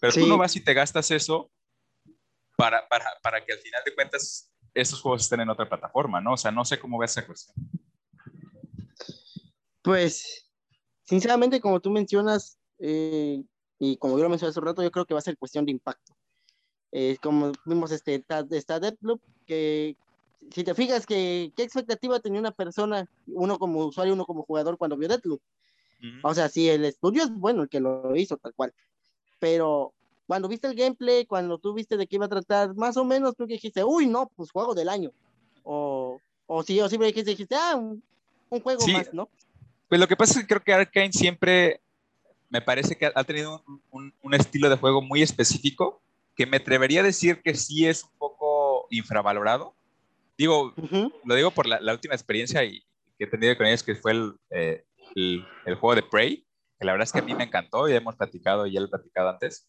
Pero 0.00 0.12
tú 0.12 0.26
no 0.26 0.38
vas 0.38 0.56
y 0.56 0.64
te 0.64 0.74
gastas 0.74 1.10
eso 1.10 1.50
para, 2.56 2.86
para, 2.88 3.06
para 3.22 3.44
que 3.44 3.52
al 3.52 3.58
final 3.58 3.82
de 3.84 3.94
cuentas 3.94 4.50
estos 4.74 5.00
juegos 5.00 5.22
estén 5.22 5.40
en 5.40 5.50
otra 5.50 5.68
plataforma, 5.68 6.20
¿no? 6.20 6.32
O 6.34 6.36
sea, 6.36 6.50
no 6.50 6.64
sé 6.64 6.78
cómo 6.78 6.98
ves 6.98 7.12
esa 7.12 7.26
cuestión. 7.26 7.56
Pues, 9.82 10.50
sinceramente, 11.04 11.60
como 11.60 11.80
tú 11.80 11.90
mencionas, 11.90 12.58
eh, 12.78 13.42
y 13.78 13.96
como 13.98 14.16
yo 14.16 14.24
lo 14.24 14.30
mencioné 14.30 14.50
hace 14.50 14.60
un 14.60 14.66
rato, 14.66 14.82
yo 14.82 14.90
creo 14.90 15.04
que 15.04 15.14
va 15.14 15.18
a 15.18 15.22
ser 15.22 15.38
cuestión 15.38 15.64
de 15.64 15.72
impacto. 15.72 16.16
Eh, 16.90 17.16
como 17.22 17.52
vimos 17.64 17.90
este, 17.90 18.14
esta, 18.14 18.78
Deadloop, 18.78 19.20
que 19.46 19.96
si 20.50 20.64
te 20.64 20.74
fijas 20.74 21.06
que 21.06 21.52
qué 21.56 21.62
expectativa 21.62 22.20
tenía 22.20 22.40
una 22.40 22.52
persona, 22.52 23.08
uno 23.26 23.58
como 23.58 23.84
usuario, 23.86 24.14
uno 24.14 24.24
como 24.24 24.44
jugador 24.44 24.78
cuando 24.78 24.96
vio 24.96 25.08
Deadloop. 25.08 25.40
O 26.22 26.34
sea, 26.34 26.50
si 26.50 26.68
el 26.68 26.84
estudio 26.84 27.22
es 27.22 27.30
bueno 27.30 27.62
el 27.62 27.68
que 27.70 27.80
lo 27.80 28.14
hizo 28.14 28.36
tal 28.36 28.52
cual, 28.54 28.74
pero 29.38 29.94
cuando 30.26 30.48
viste 30.48 30.66
el 30.66 30.74
gameplay, 30.74 31.26
cuando 31.26 31.58
tú 31.58 31.74
viste 31.74 31.96
de 31.96 32.06
qué 32.06 32.16
iba 32.16 32.26
a 32.26 32.30
tratar, 32.30 32.74
más 32.74 32.96
o 32.96 33.04
menos 33.04 33.36
tú 33.36 33.46
dijiste, 33.46 33.84
uy, 33.84 34.06
no, 34.06 34.30
pues 34.36 34.50
juego 34.50 34.74
del 34.74 34.88
año. 34.88 35.10
O, 35.62 36.20
o 36.46 36.62
sí, 36.62 36.80
o 36.80 36.88
siempre 36.88 37.08
dijiste, 37.08 37.30
dijiste 37.30 37.54
ah, 37.54 37.76
un, 37.76 38.02
juego 38.62 38.86
más, 38.88 39.12
¿no? 39.12 39.28
Pues 39.88 40.00
lo 40.00 40.06
que 40.06 40.16
pasa 40.16 40.34
es 40.34 40.40
que 40.40 40.46
creo 40.46 40.62
que 40.62 40.72
Arkane 40.72 41.12
siempre 41.12 41.80
me 42.48 42.62
parece 42.62 42.96
que 42.96 43.10
ha 43.12 43.24
tenido 43.24 43.62
un, 43.90 44.14
un, 44.22 44.34
estilo 44.34 44.70
de 44.70 44.76
juego 44.76 45.02
muy 45.02 45.22
específico 45.22 46.00
que 46.36 46.46
me 46.46 46.58
atrevería 46.58 47.00
a 47.00 47.04
decir 47.04 47.42
que 47.42 47.54
sí 47.54 47.86
es 47.86 48.04
un 48.04 48.10
poco 48.18 48.86
infravalorado. 48.90 49.74
Digo, 50.36 50.74
lo 51.24 51.34
digo 51.34 51.50
por 51.50 51.66
la, 51.66 51.80
la, 51.80 51.92
última 51.92 52.14
experiencia 52.14 52.64
y, 52.64 52.80
que 53.18 53.24
he 53.24 53.26
tenido 53.26 53.56
con 53.56 53.66
ellos, 53.66 53.82
que 53.82 53.94
fue 53.94 54.12
el, 54.12 54.34
eh, 54.50 54.84
el, 55.14 55.46
el, 55.64 55.74
juego 55.76 55.94
de 55.94 56.02
Prey, 56.02 56.44
que 56.78 56.84
la 56.84 56.92
verdad 56.92 57.04
es 57.04 57.12
que 57.12 57.20
a 57.20 57.22
mí 57.22 57.34
me 57.34 57.44
encantó, 57.44 57.88
ya 57.88 57.96
hemos 57.96 58.16
platicado, 58.16 58.66
ya 58.66 58.80
lo 58.80 58.86
he 58.86 58.90
platicado 58.90 59.30
antes. 59.30 59.68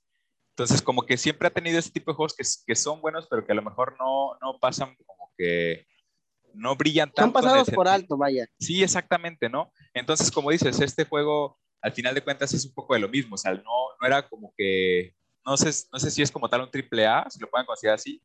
Entonces, 0.56 0.82
como 0.82 1.02
que 1.02 1.18
siempre 1.18 1.50
ha 1.50 1.52
tenido 1.52 1.78
ese 1.78 1.92
tipo 1.92 2.12
de 2.12 2.16
juegos 2.16 2.34
que, 2.34 2.46
que 2.66 2.76
son 2.78 3.02
buenos, 3.02 3.28
pero 3.30 3.46
que 3.46 3.52
a 3.52 3.56
lo 3.56 3.62
mejor 3.62 3.98
no, 4.00 4.38
no 4.42 4.58
pasan 4.58 4.96
como 5.06 5.34
que 5.38 5.86
no 6.54 6.78
brillan 6.78 7.12
tanto. 7.12 7.24
Son 7.40 7.44
pasados 7.44 7.70
por 7.72 7.90
alto, 7.90 8.16
vaya. 8.16 8.48
Sí, 8.58 8.82
exactamente, 8.82 9.50
¿no? 9.50 9.74
Entonces, 9.94 10.32
como 10.32 10.52
dices, 10.52 10.80
este 10.80 11.04
juego, 11.04 11.60
al 11.82 11.92
final 11.92 12.16
de 12.16 12.22
cuentas, 12.22 12.54
es 12.54 12.66
un 12.66 12.74
poco 12.74 12.94
de 12.94 13.02
lo 13.02 13.10
mismo. 13.10 13.36
O 13.36 13.38
sea, 13.38 13.54
no, 13.54 13.64
no 14.00 14.08
era 14.08 14.30
como 14.30 14.54
que, 14.56 15.14
no 15.46 15.58
sé, 15.58 15.72
no 15.92 16.00
sé 16.00 16.10
si 16.10 16.22
es 16.22 16.32
como 16.32 16.48
tal 16.50 16.62
un 16.62 16.72
triple 16.72 17.06
A, 17.06 17.30
si 17.30 17.38
lo 17.42 17.50
pueden 17.50 17.66
considerar 17.66 17.96
así, 17.96 18.24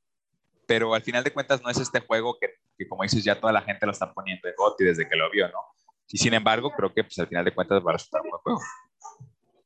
pero 0.69 0.95
al 0.95 1.03
final 1.03 1.25
de 1.25 1.33
cuentas 1.33 1.61
no 1.61 1.69
es 1.69 1.79
este 1.79 1.99
juego 1.99 2.39
que, 2.41 2.49
que 2.79 2.89
como 2.89 3.03
dices, 3.03 3.25
ya 3.25 3.41
toda 3.41 3.53
la 3.53 3.63
gente 3.63 3.87
lo 3.87 3.91
está 3.91 4.15
poniendo 4.15 4.49
en 4.49 4.55
GOTY 4.57 4.85
desde 4.85 5.09
que 5.09 5.17
lo 5.17 5.29
vio, 5.33 5.49
¿no? 5.49 5.59
Y 6.07 6.17
sin 6.17 6.33
embargo, 6.35 6.71
creo 6.77 6.95
que 6.95 7.03
pues, 7.03 7.19
al 7.19 7.27
final 7.27 7.45
de 7.45 7.53
cuentas 7.53 7.83
va 7.85 7.91
a 7.91 7.95
resultar 7.95 8.23
un 8.23 8.31
buen 8.31 8.43
juego. 8.43 8.61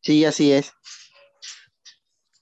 Sí, 0.01 0.25
así 0.25 0.51
es. 0.51 0.73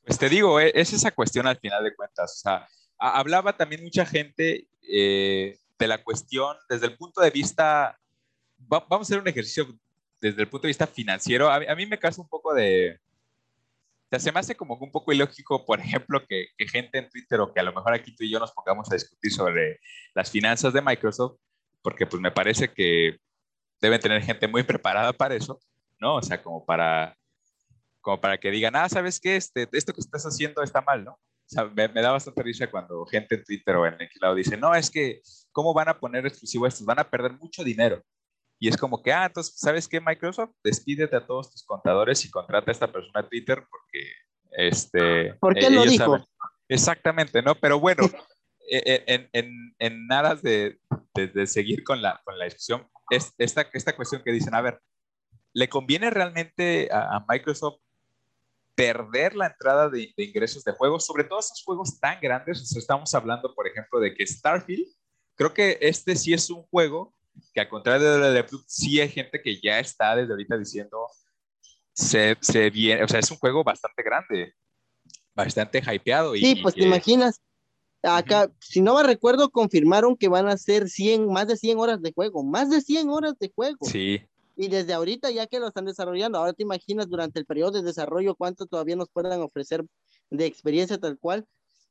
Pues 0.05 0.19
te 0.19 0.29
digo, 0.29 0.61
e, 0.61 0.73
es 0.75 0.93
esa 0.93 1.11
cuestión 1.11 1.47
al 1.47 1.59
final 1.59 1.85
de 1.85 1.95
cuentas. 1.95 2.33
O 2.33 2.41
sea, 2.41 2.69
hablaba 2.99 3.57
también 3.57 3.83
mucha 3.83 4.05
gente 4.07 4.67
eh, 4.83 5.59
de 5.79 5.87
la 5.87 6.03
cuestión 6.03 6.57
desde 6.69 6.87
el 6.87 6.97
punto 6.97 7.21
de 7.21 7.31
vista, 7.31 7.99
vamos 8.59 8.91
a 8.91 9.03
hacer 9.03 9.19
un 9.19 9.29
ejercicio 9.29 9.67
desde 10.21 10.43
el 10.43 10.49
punto 10.49 10.67
de 10.67 10.71
vista 10.71 10.87
financiero. 10.87 11.51
A, 11.51 11.75
mí 11.75 11.87
me 11.87 11.99
causa 11.99 12.21
un 12.21 12.29
poco 12.29 12.55
de, 12.55 13.01
o 14.05 14.09
sea, 14.11 14.21
se 14.21 14.33
me 14.33 14.41
hace 14.41 14.55
como 14.55 14.77
un 14.77 14.93
poco 14.93 15.13
ilógico, 15.13 15.65
por 15.65 15.81
ejemplo, 15.81 16.25
que, 16.27 16.49
que, 16.57 16.69
gente 16.69 16.99
en 16.99 17.09
Twitter 17.09 17.41
o 17.41 17.53
que 17.53 17.61
a 17.61 17.65
lo 17.65 17.73
mejor 17.73 17.95
aquí 17.95 18.15
tú 18.15 18.25
y 18.25 18.31
yo 18.31 18.39
nos 18.39 18.53
pongamos 18.53 18.91
a 18.91 18.95
discutir 18.95 19.33
sobre 19.33 19.81
las 20.15 20.31
finanzas 20.31 20.73
de 20.73 20.83
Microsoft, 20.83 21.39
porque 21.83 22.07
pues 22.07 22.23
me 22.23 22.31
parece 22.31 22.69
que 22.73 23.19
deben 23.81 24.01
tener 24.01 24.23
gente 24.23 24.47
muy 24.47 24.63
preparada 24.63 25.13
para 25.13 25.35
eso, 25.35 25.61
¿no? 25.99 26.17
O 26.17 26.23
sea, 26.23 26.41
como 26.41 26.65
para 26.65 27.17
como 28.03 28.21
para 28.21 28.39
que 28.39 28.51
digan, 28.51 28.77
ah, 28.77 28.89
¿sabes 28.89 29.19
qué? 29.21 29.37
Este, 29.37 29.69
esto 29.73 29.95
que 29.95 30.01
estás 30.01 30.25
haciendo 30.25 30.63
está 30.63 30.83
mal, 30.83 31.05
¿no? 31.05 31.13
O 31.13 31.55
sea, 31.55 31.65
me, 31.67 31.89
da 31.89 32.11
bastante 32.11 32.43
risa 32.43 32.71
cuando 32.71 33.05
gente 33.07 33.37
en 33.37 33.45
Twitter 33.45 33.77
o 33.77 33.87
en 33.87 33.95
el 33.95 34.09
lado 34.21 34.35
dice, 34.35 34.57
no, 34.57 34.75
es 34.75 34.91
que, 34.91 35.21
¿cómo 35.53 35.75
van 35.75 35.89
a 35.89 35.99
poner 35.99 36.27
exclusivo 36.27 36.67
estos? 36.67 36.87
Van 36.87 36.99
a 36.99 37.09
perder 37.09 37.33
mucho 37.33 37.63
dinero. 37.63 38.03
Y 38.59 38.69
es 38.69 38.77
como 38.77 39.03
que, 39.03 39.13
ah, 39.13 39.27
entonces, 39.27 39.55
¿sabes 39.57 39.89
qué, 39.89 40.01
Microsoft? 40.01 40.53
Despídete 40.63 41.17
a 41.17 41.27
todos 41.27 41.51
tus 41.51 41.65
contadores 41.65 42.25
y 42.25 42.31
contrata 42.31 42.71
a 42.71 42.73
esta 42.73 42.91
persona 42.91 43.21
a 43.21 43.29
Twitter 43.29 43.65
porque, 43.69 44.13
este... 44.53 45.35
¿Por 45.35 45.55
qué 45.55 45.69
lo 45.69 45.83
dijo? 45.83 46.27
Exactamente, 46.69 47.43
¿no? 47.43 47.55
Pero 47.57 47.81
bueno, 47.81 48.03
e, 48.71 48.79
e, 48.79 49.05
en, 49.07 49.29
en, 49.33 49.75
en, 49.79 50.07
nada 50.07 50.37
de, 50.37 50.79
de, 51.15 51.47
seguir 51.47 51.85
con 51.85 52.01
la, 52.01 52.21
con 52.25 52.39
la 52.39 52.47
discusión, 52.47 52.89
es 53.11 53.35
esta, 53.37 53.69
esta 53.73 53.95
cuestión 53.95 54.23
que 54.25 54.33
dicen, 54.33 54.55
a 54.55 54.63
ver, 54.63 54.81
¿le 55.53 55.69
conviene 55.69 56.09
realmente 56.09 56.89
a, 56.91 57.17
a 57.17 57.27
Microsoft 57.29 57.81
perder 58.75 59.35
la 59.35 59.49
entrada 59.49 59.89
de, 59.89 60.13
ingresos 60.17 60.65
de 60.65 60.73
juegos, 60.73 61.05
sobre 61.05 61.25
todo 61.25 61.41
esos 61.41 61.63
juegos 61.65 61.99
tan 61.99 62.21
grandes. 62.21 62.75
estamos 62.77 63.15
hablando, 63.15 63.55
por 63.55 63.67
ejemplo, 63.67 64.01
de 64.01 64.15
que 64.15 64.27
Starfield, 64.27 64.87
creo 65.35 65.53
que 65.53 65.79
este 65.81 66.17
sí 66.17 66.33
es 66.33 66.49
un 66.51 66.63
juego 66.65 67.15
que, 67.53 67.61
al 67.61 67.69
contrario 67.69 68.19
de 68.19 68.33
Deathloop, 68.33 68.65
sí 68.67 69.01
hay 69.01 69.09
gente 69.09 69.41
que 69.43 69.61
ya 69.61 69.79
está 69.79 70.17
desde 70.17 70.33
ahorita 70.33 70.57
diciendo, 70.57 71.07
se, 71.93 72.37
se 72.41 72.71
viene, 72.71 73.03
o 73.05 73.09
sea, 73.09 73.21
es 73.21 73.31
un 73.31 73.39
juego 73.39 73.65
bastante 73.65 74.03
grande, 74.03 74.55
bastante 75.35 75.79
hypeado. 75.81 76.35
Y, 76.35 76.41
sí, 76.41 76.57
pues 76.57 76.75
te 76.75 76.83
imaginas. 76.83 77.41
Acá, 78.03 78.51
si 78.59 78.81
no 78.81 78.97
me 78.97 79.05
recuerdo, 79.05 79.51
confirmaron 79.51 80.17
que 80.17 80.29
van 80.29 80.49
a 80.49 80.57
ser 80.57 80.89
100, 80.89 81.29
más 81.29 81.47
de 81.47 81.57
100 81.57 81.79
horas 81.79 82.03
de 82.03 82.13
juego, 82.13 82.43
más 82.43 82.69
de 82.69 82.81
100 82.81 83.09
horas 83.11 83.39
de 83.39 83.53
juego. 83.55 83.87
Sí, 83.87 84.21
y 84.57 84.69
desde 84.69 84.93
ahorita 84.93 85.31
ya 85.31 85.47
que 85.47 85.61
lo 85.61 85.69
están 85.69 85.85
desarrollando, 85.85 86.39
ahora 86.39 86.53
te 86.53 86.63
imaginas 86.63 87.09
durante 87.09 87.39
el 87.39 87.47
periodo 87.47 87.73
de 87.73 87.83
desarrollo 87.83 88.35
cuánto 88.35 88.67
todavía 88.67 88.97
nos 88.97 89.09
puedan 89.09 89.41
ofrecer 89.41 89.85
de 90.31 90.47
experiencia 90.47 90.99
tal 90.99 91.19
cual. 91.19 91.47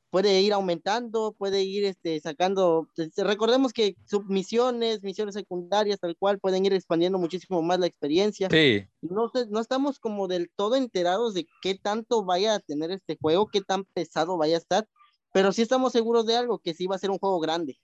Puede 0.09 0.41
ir 0.41 0.51
aumentando, 0.51 1.33
puede 1.37 1.63
ir 1.63 1.85
este, 1.85 2.19
sacando, 2.19 2.89
pues, 2.97 3.15
recordemos 3.15 3.71
que 3.71 3.95
submisiones, 4.05 5.01
misiones 5.03 5.35
secundarias 5.35 6.01
tal 6.01 6.17
cual 6.17 6.37
pueden 6.37 6.65
ir 6.65 6.73
expandiendo 6.73 7.17
muchísimo 7.17 7.61
más 7.61 7.79
la 7.79 7.87
experiencia. 7.87 8.49
Sí. 8.51 8.83
No, 8.99 9.31
no 9.49 9.59
estamos 9.61 9.99
como 9.99 10.27
del 10.27 10.51
todo 10.53 10.75
enterados 10.75 11.33
de 11.33 11.47
qué 11.61 11.75
tanto 11.75 12.25
vaya 12.25 12.55
a 12.55 12.59
tener 12.59 12.91
este 12.91 13.17
juego, 13.21 13.47
qué 13.47 13.61
tan 13.61 13.85
pesado 13.85 14.35
vaya 14.35 14.55
a 14.55 14.59
estar, 14.59 14.85
pero 15.31 15.53
sí 15.53 15.61
estamos 15.61 15.93
seguros 15.93 16.25
de 16.25 16.35
algo, 16.35 16.59
que 16.59 16.73
sí 16.73 16.87
va 16.87 16.97
a 16.97 16.99
ser 16.99 17.09
un 17.09 17.17
juego 17.17 17.39
grande. 17.39 17.79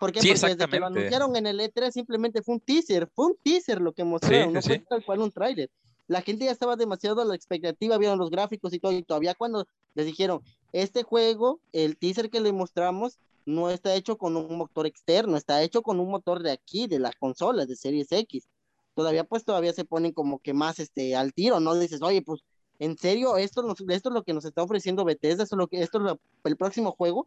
¿Por 0.00 0.12
qué? 0.12 0.20
Porque 0.20 0.54
desde 0.54 0.68
que 0.68 0.80
lo 0.80 0.86
anunciaron 0.86 1.36
en 1.36 1.46
el 1.46 1.60
E3 1.60 1.92
simplemente 1.92 2.42
fue 2.42 2.56
un 2.56 2.60
teaser, 2.60 3.08
fue 3.14 3.26
un 3.26 3.36
teaser 3.42 3.80
lo 3.80 3.92
que 3.92 4.04
mostraron, 4.04 4.52
no 4.52 4.62
fue 4.62 4.80
tal 4.80 5.04
cual 5.04 5.20
un 5.20 5.30
trailer. 5.30 5.70
La 6.06 6.20
gente 6.20 6.44
ya 6.44 6.50
estaba 6.50 6.76
demasiado 6.76 7.22
a 7.22 7.24
la 7.24 7.34
expectativa, 7.34 7.96
vieron 7.96 8.18
los 8.18 8.30
gráficos 8.30 8.74
y 8.74 8.80
todo, 8.80 8.92
y 8.92 9.02
todavía 9.02 9.34
cuando 9.34 9.66
les 9.94 10.06
dijeron, 10.06 10.42
este 10.72 11.02
juego, 11.02 11.60
el 11.72 11.96
teaser 11.96 12.28
que 12.28 12.40
le 12.40 12.52
mostramos, 12.52 13.18
no 13.46 13.70
está 13.70 13.94
hecho 13.94 14.18
con 14.18 14.36
un 14.36 14.56
motor 14.56 14.86
externo, 14.86 15.36
está 15.36 15.62
hecho 15.62 15.82
con 15.82 16.00
un 16.00 16.10
motor 16.10 16.42
de 16.42 16.50
aquí, 16.50 16.86
de 16.86 16.98
las 16.98 17.14
consolas, 17.16 17.68
de 17.68 17.76
Series 17.76 18.10
X. 18.10 18.48
Todavía 18.94 19.24
pues 19.24 19.44
todavía 19.44 19.72
se 19.72 19.84
ponen 19.84 20.12
como 20.12 20.38
que 20.38 20.54
más 20.54 20.78
este, 20.78 21.16
al 21.16 21.32
tiro, 21.32 21.60
¿no? 21.60 21.74
Dices, 21.74 22.02
oye, 22.02 22.22
pues, 22.22 22.42
¿en 22.78 22.96
serio 22.96 23.36
esto, 23.36 23.66
esto 23.88 24.08
es 24.08 24.14
lo 24.14 24.22
que 24.22 24.34
nos 24.34 24.44
está 24.44 24.62
ofreciendo 24.62 25.04
Bethesda? 25.04 25.42
¿Esto 25.44 25.56
es, 25.56 25.58
lo 25.58 25.68
que, 25.68 25.82
esto 25.82 26.06
es 26.06 26.16
el 26.44 26.56
próximo 26.56 26.92
juego? 26.92 27.26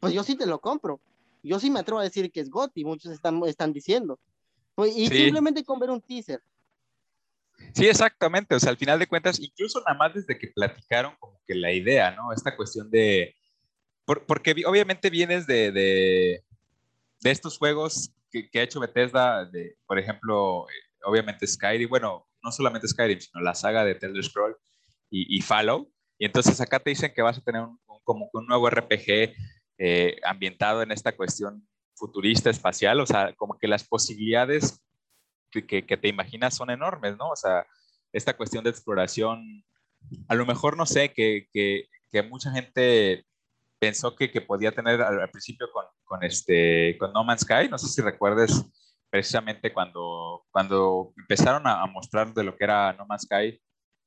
Pues 0.00 0.12
yo 0.12 0.22
sí 0.22 0.36
te 0.36 0.46
lo 0.46 0.60
compro 0.60 1.00
yo 1.46 1.60
sí 1.60 1.70
me 1.70 1.80
atrevo 1.80 2.00
a 2.00 2.04
decir 2.04 2.30
que 2.30 2.40
es 2.40 2.50
GOTY, 2.50 2.84
muchos 2.84 3.12
están, 3.12 3.42
están 3.44 3.72
diciendo. 3.72 4.18
Pues, 4.74 4.96
y 4.96 5.08
simplemente 5.08 5.64
con 5.64 5.78
ver 5.78 5.90
un 5.90 6.00
teaser. 6.00 6.40
Sí, 7.74 7.86
exactamente. 7.86 8.54
O 8.54 8.60
sea, 8.60 8.70
al 8.70 8.76
final 8.76 8.98
de 8.98 9.06
cuentas, 9.06 9.40
incluso 9.40 9.80
nada 9.80 9.96
más 9.96 10.14
desde 10.14 10.38
que 10.38 10.48
platicaron 10.48 11.14
como 11.18 11.40
que 11.46 11.54
la 11.54 11.72
idea, 11.72 12.10
¿no? 12.10 12.32
Esta 12.32 12.54
cuestión 12.54 12.90
de... 12.90 13.34
porque 14.04 14.54
obviamente 14.66 15.08
vienes 15.08 15.46
de, 15.46 15.72
de, 15.72 16.44
de 17.20 17.30
estos 17.30 17.56
juegos 17.58 18.12
que, 18.30 18.50
que, 18.50 18.60
ha 18.60 18.62
hecho 18.62 18.80
Bethesda, 18.80 19.46
de, 19.46 19.76
por 19.86 19.98
ejemplo, 19.98 20.68
eh, 20.68 20.72
obviamente 21.04 21.46
Skyrim, 21.46 21.88
bueno, 21.88 22.26
no 22.42 22.52
solamente 22.52 22.88
Skyrim, 22.88 23.20
sino 23.20 23.40
la 23.40 23.54
saga 23.54 23.84
de 23.84 23.92
Elder 23.92 24.24
Scroll 24.24 24.56
y, 25.10 25.36
y 25.36 25.40
Fallout. 25.40 25.88
Y 26.18 26.26
entonces 26.26 26.60
acá 26.60 26.78
te 26.78 26.90
dicen 26.90 27.12
que 27.14 27.22
vas 27.22 27.38
a 27.38 27.42
tener 27.42 27.62
un, 27.62 27.78
como 28.04 28.30
un 28.32 28.46
nuevo 28.46 28.68
RPG 28.70 29.34
eh, 29.78 30.16
ambientado 30.24 30.82
en 30.82 30.90
esta 30.90 31.14
cuestión 31.14 31.66
futurista 31.94 32.50
espacial, 32.50 33.00
o 33.00 33.06
sea, 33.06 33.34
como 33.34 33.58
que 33.58 33.68
las 33.68 33.84
posibilidades 33.84 34.82
que, 35.50 35.82
te 35.82 36.08
imaginas 36.08 36.54
son 36.54 36.70
enormes, 36.70 37.16
¿no? 37.16 37.30
O 37.30 37.36
sea, 37.36 37.66
esta 38.12 38.36
cuestión 38.36 38.64
de 38.64 38.70
exploración, 38.70 39.64
a 40.28 40.34
lo 40.34 40.44
mejor 40.46 40.76
no 40.76 40.86
sé, 40.86 41.12
que, 41.12 41.48
que, 41.52 41.88
que 42.10 42.22
mucha 42.22 42.50
gente 42.52 43.24
pensó 43.78 44.14
que, 44.14 44.28
podía 44.40 44.72
tener 44.72 45.00
al, 45.00 45.30
principio 45.30 45.68
con, 45.72 45.84
con, 46.04 46.24
este, 46.24 46.96
con 46.98 47.12
No 47.12 47.24
Man's 47.24 47.42
Sky, 47.42 47.68
no 47.70 47.78
sé 47.78 47.88
si 47.88 48.02
recuerdes 48.02 48.64
precisamente 49.10 49.72
cuando, 49.72 50.44
cuando 50.50 51.12
empezaron 51.16 51.66
a, 51.66 51.82
a 51.82 51.86
mostrar 51.86 52.34
de 52.34 52.44
lo 52.44 52.56
que 52.56 52.64
era 52.64 52.92
No 52.92 53.06
Man's 53.06 53.22
Sky, 53.22 53.60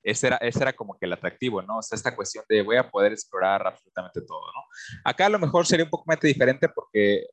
ese 0.04 0.28
era, 0.28 0.38
ese 0.38 0.62
era 0.62 0.74
como 0.74 0.98
que 0.98 1.06
el 1.06 1.14
atractivo, 1.14 1.62
¿no? 1.62 1.78
O 1.78 1.82
sea, 1.82 1.96
esta 1.96 2.16
cuestión 2.16 2.44
de 2.48 2.62
voy 2.62 2.78
a 2.78 2.90
poder 2.90 3.12
explorar 3.12 3.66
absolutamente 3.66 4.22
todo, 4.22 4.46
¿no? 4.54 4.64
Acá 5.04 5.26
a 5.26 5.30
lo 5.30 5.40
mejor 5.40 5.66
sería 5.66 5.86
un 5.86 5.90
poco 5.90 6.06
más 6.08 6.20
diferente 6.20 6.70
porque 6.70 7.28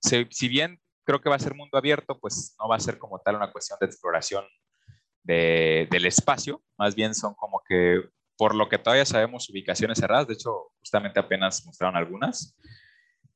si, 0.00 0.48
bien 0.48 0.80
creo 1.04 1.20
que 1.20 1.28
va 1.28 1.36
a 1.36 1.40
ser 1.40 1.54
mundo 1.54 1.78
abierto, 1.78 2.18
pues 2.18 2.54
no 2.58 2.68
va 2.68 2.76
a 2.76 2.80
ser 2.80 2.98
como 2.98 3.18
tal 3.20 3.36
una 3.36 3.50
cuestión 3.50 3.78
de 3.80 3.86
exploración 3.86 4.44
de, 5.22 5.88
del 5.90 6.06
espacio, 6.06 6.62
más 6.78 6.94
bien 6.94 7.14
son 7.14 7.34
como 7.34 7.62
que, 7.66 8.02
por 8.36 8.54
lo 8.54 8.68
que 8.68 8.78
todavía 8.78 9.04
sabemos, 9.04 9.48
ubicaciones 9.50 9.98
cerradas, 9.98 10.28
de 10.28 10.34
hecho, 10.34 10.70
justamente 10.78 11.20
apenas 11.20 11.64
mostraron 11.66 11.96
algunas, 11.96 12.56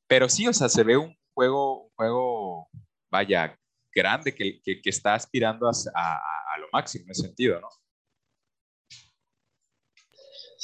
pero 0.07 0.29
sí, 0.29 0.47
o 0.47 0.53
sea, 0.53 0.69
se 0.69 0.83
ve 0.83 0.97
un 0.97 1.15
juego, 1.33 1.83
un 1.83 1.89
juego, 1.95 2.69
vaya, 3.11 3.57
grande 3.93 4.33
que, 4.33 4.61
que, 4.61 4.81
que 4.81 4.89
está 4.89 5.13
aspirando 5.13 5.67
a, 5.67 5.71
a, 5.93 6.15
a, 6.53 6.57
lo 6.59 6.67
máximo 6.71 7.05
en 7.05 7.11
ese 7.11 7.23
sentido, 7.23 7.59
¿no? 7.59 7.69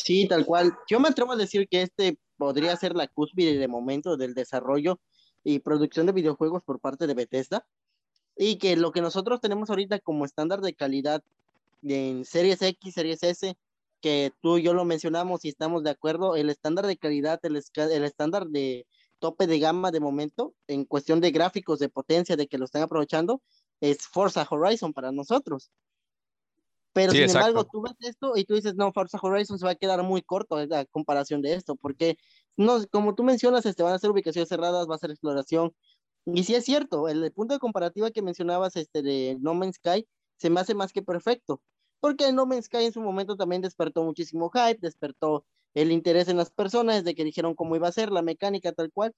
Sí, 0.04 0.28
tal 0.28 0.46
cual. 0.46 0.74
Yo 0.90 1.00
me 1.00 1.10
atrevo 1.10 1.34
a 1.34 1.36
decir 1.36 1.68
que 1.68 1.82
este 1.82 2.18
podría 2.38 2.76
ser 2.78 2.96
la 2.96 3.08
cúspide 3.08 3.58
de 3.58 3.68
momento 3.68 4.16
del 4.18 4.34
desarrollo 4.34 5.00
y 5.44 5.60
producción 5.60 6.06
de 6.06 6.14
videojuegos 6.14 6.64
por 6.64 6.80
parte 6.80 7.06
de 7.06 7.14
Bethesda. 7.14 7.66
Y 8.38 8.56
que 8.58 8.78
lo 8.78 8.92
que 8.92 9.02
nosotros 9.02 9.42
tenemos 9.42 9.70
ahorita 9.70 10.00
como 10.00 10.24
estándar 10.24 10.62
de 10.62 10.74
calidad 10.74 11.22
en 11.84 12.24
Series 12.24 12.62
X, 12.62 12.94
Series 12.94 13.24
S, 13.24 13.58
que 14.02 14.32
tú 14.42 14.58
y 14.58 14.64
yo 14.64 14.74
lo 14.74 14.86
mencionamos 14.86 15.44
y 15.44 15.50
estamos 15.50 15.84
de 15.84 15.90
acuerdo, 15.90 16.38
el 16.38 16.50
estándar 16.50 16.88
de 16.88 16.96
calidad, 16.96 17.40
el, 17.44 17.62
el 17.76 18.04
estándar 18.06 18.48
de 18.48 18.88
tope 19.20 19.48
de 19.48 19.60
gama 19.60 19.92
de 19.92 20.00
momento, 20.00 20.54
en 20.68 20.86
cuestión 20.86 21.20
de 21.20 21.32
gráficos, 21.32 21.80
de 21.80 21.90
potencia, 21.90 22.38
de 22.38 22.48
que 22.48 22.58
lo 22.58 22.64
están 22.64 22.84
aprovechando, 22.84 23.42
es 23.82 24.08
Forza 24.08 24.48
Horizon 24.50 24.94
para 24.94 25.12
nosotros. 25.12 25.70
Pero 26.93 27.12
sin 27.12 27.23
embargo, 27.23 27.65
tú 27.65 27.82
ves 27.82 27.93
esto 27.99 28.34
y 28.36 28.45
tú 28.45 28.56
dices, 28.56 28.75
no, 28.75 28.91
Forza 28.91 29.19
Horizon 29.21 29.60
se 29.60 29.65
va 29.65 29.71
a 29.71 29.75
quedar 29.75 30.02
muy 30.04 30.21
corto 30.21 30.58
a 30.58 30.86
comparación 30.86 31.41
de 31.41 31.54
esto, 31.54 31.75
porque 31.75 32.17
no, 32.58 32.80
como 32.91 33.15
tú 33.15 33.23
mencionas, 33.23 33.65
este, 33.65 33.84
van 33.84 33.93
a 33.93 33.99
ser 33.99 34.10
ubicaciones 34.10 34.49
cerradas, 34.49 34.88
va 34.89 34.95
a 34.95 34.99
ser 34.99 35.12
exploración. 35.12 35.73
Y 36.25 36.43
sí 36.43 36.56
es 36.56 36.65
cierto, 36.65 37.08
el, 37.08 37.32
punto 37.32 37.54
de 37.54 37.60
comparativa 37.60 38.12
que 38.12 38.21
mencionabas 38.21 38.75
este, 38.75 39.02
de 39.02 39.38
No 39.39 39.54
Man's 39.54 39.75
Sky 39.75 40.08
se 40.38 40.49
me 40.49 40.60
hace 40.60 40.73
más 40.73 40.91
que 40.91 41.02
perfecto, 41.02 41.62
porque 41.99 42.32
No 42.32 42.45
Man's 42.45 42.65
Sky 42.65 42.86
en 42.86 42.93
su 42.93 43.02
momento 43.02 43.36
también 43.36 43.62
despertó 43.62 44.04
muchísimo 44.04 44.49
hype, 44.49 44.80
despertó 44.82 45.45
el 45.73 45.91
interés 45.91 46.28
en 46.28 46.38
las 46.38 46.49
personas 46.49 47.04
de 47.04 47.13
que 47.13 47.23
dijeron 47.23 47.56
cómo 47.56 47.75
iba 47.75 47.88
a 47.88 47.91
ser 47.91 48.12
la 48.12 48.21
mecánica 48.21 48.71
tal 48.71 48.91
cual, 48.91 49.13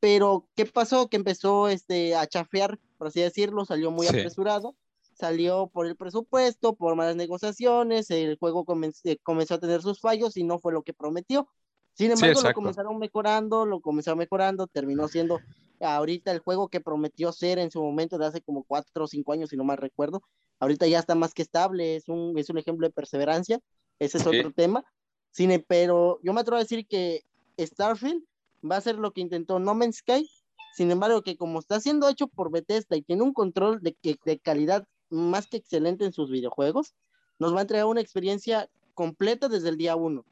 pero 0.00 0.48
¿qué 0.54 0.66
pasó? 0.66 1.08
Que 1.08 1.16
empezó 1.16 1.68
este, 1.68 2.14
a 2.14 2.26
chafear, 2.26 2.78
por 2.96 3.08
así 3.08 3.20
decirlo, 3.20 3.64
salió 3.64 3.90
muy 3.90 4.06
apresurado, 4.06 4.76
salió 5.18 5.68
por 5.68 5.86
el 5.86 5.96
presupuesto, 5.96 6.74
por 6.74 6.94
malas 6.94 7.16
negociaciones, 7.16 8.10
el 8.10 8.36
juego 8.38 8.64
eh, 9.04 9.18
comenzó 9.22 9.54
a 9.54 9.58
tener 9.58 9.82
sus 9.82 10.00
fallos 10.00 10.36
y 10.36 10.44
no 10.44 10.58
fue 10.58 10.72
lo 10.72 10.82
que 10.82 10.94
prometió. 10.94 11.48
Sin 11.94 12.12
embargo, 12.12 12.40
lo 12.40 12.54
comenzaron 12.54 12.98
mejorando, 12.98 13.66
lo 13.66 13.80
comenzaron 13.80 14.18
mejorando, 14.18 14.68
terminó 14.68 15.08
siendo 15.08 15.40
ahorita 15.80 16.30
el 16.30 16.38
juego 16.38 16.68
que 16.68 16.80
prometió 16.80 17.32
ser 17.32 17.58
en 17.58 17.72
su 17.72 17.82
momento 17.82 18.18
de 18.18 18.26
hace 18.26 18.40
como 18.40 18.62
cuatro 18.62 19.04
o 19.04 19.08
cinco 19.08 19.32
años, 19.32 19.50
si 19.50 19.56
no 19.56 19.64
mal 19.64 19.78
recuerdo. 19.78 20.22
Ahorita 20.60 20.86
ya 20.86 21.00
está 21.00 21.16
más 21.16 21.34
que 21.34 21.42
estable, 21.42 21.96
es 21.96 22.08
un, 22.08 22.38
es 22.38 22.48
un 22.50 22.58
ejemplo 22.58 22.86
de 22.86 22.92
perseverancia, 22.92 23.58
ese 23.98 24.18
es 24.18 24.26
otro 24.26 24.52
tema. 24.52 24.84
Cine, 25.32 25.58
pero 25.58 26.20
yo 26.22 26.32
me 26.32 26.40
atrevo 26.40 26.56
a 26.56 26.62
decir 26.62 26.86
que 26.86 27.24
Starfield 27.58 28.22
va 28.68 28.76
a 28.76 28.80
ser 28.80 28.94
lo 28.96 29.12
que 29.12 29.20
intentó 29.20 29.58
No 29.58 29.74
Man's 29.74 29.96
Sky, 29.96 30.28
sin 30.74 30.92
embargo, 30.92 31.22
que 31.22 31.36
como 31.36 31.58
está 31.58 31.80
siendo 31.80 32.08
hecho 32.08 32.28
por 32.28 32.52
Bethesda 32.52 32.96
y 32.96 33.02
tiene 33.02 33.22
un 33.22 33.32
control 33.32 33.80
de, 33.80 33.96
de 34.24 34.38
calidad 34.38 34.86
más 35.10 35.46
que 35.46 35.56
excelente 35.56 36.04
en 36.04 36.12
sus 36.12 36.30
videojuegos, 36.30 36.94
nos 37.38 37.54
va 37.54 37.58
a 37.58 37.62
entregar 37.62 37.86
una 37.86 38.00
experiencia 38.00 38.68
completa 38.94 39.48
desde 39.48 39.68
el 39.68 39.76
día 39.76 39.96
uno. 39.96 40.24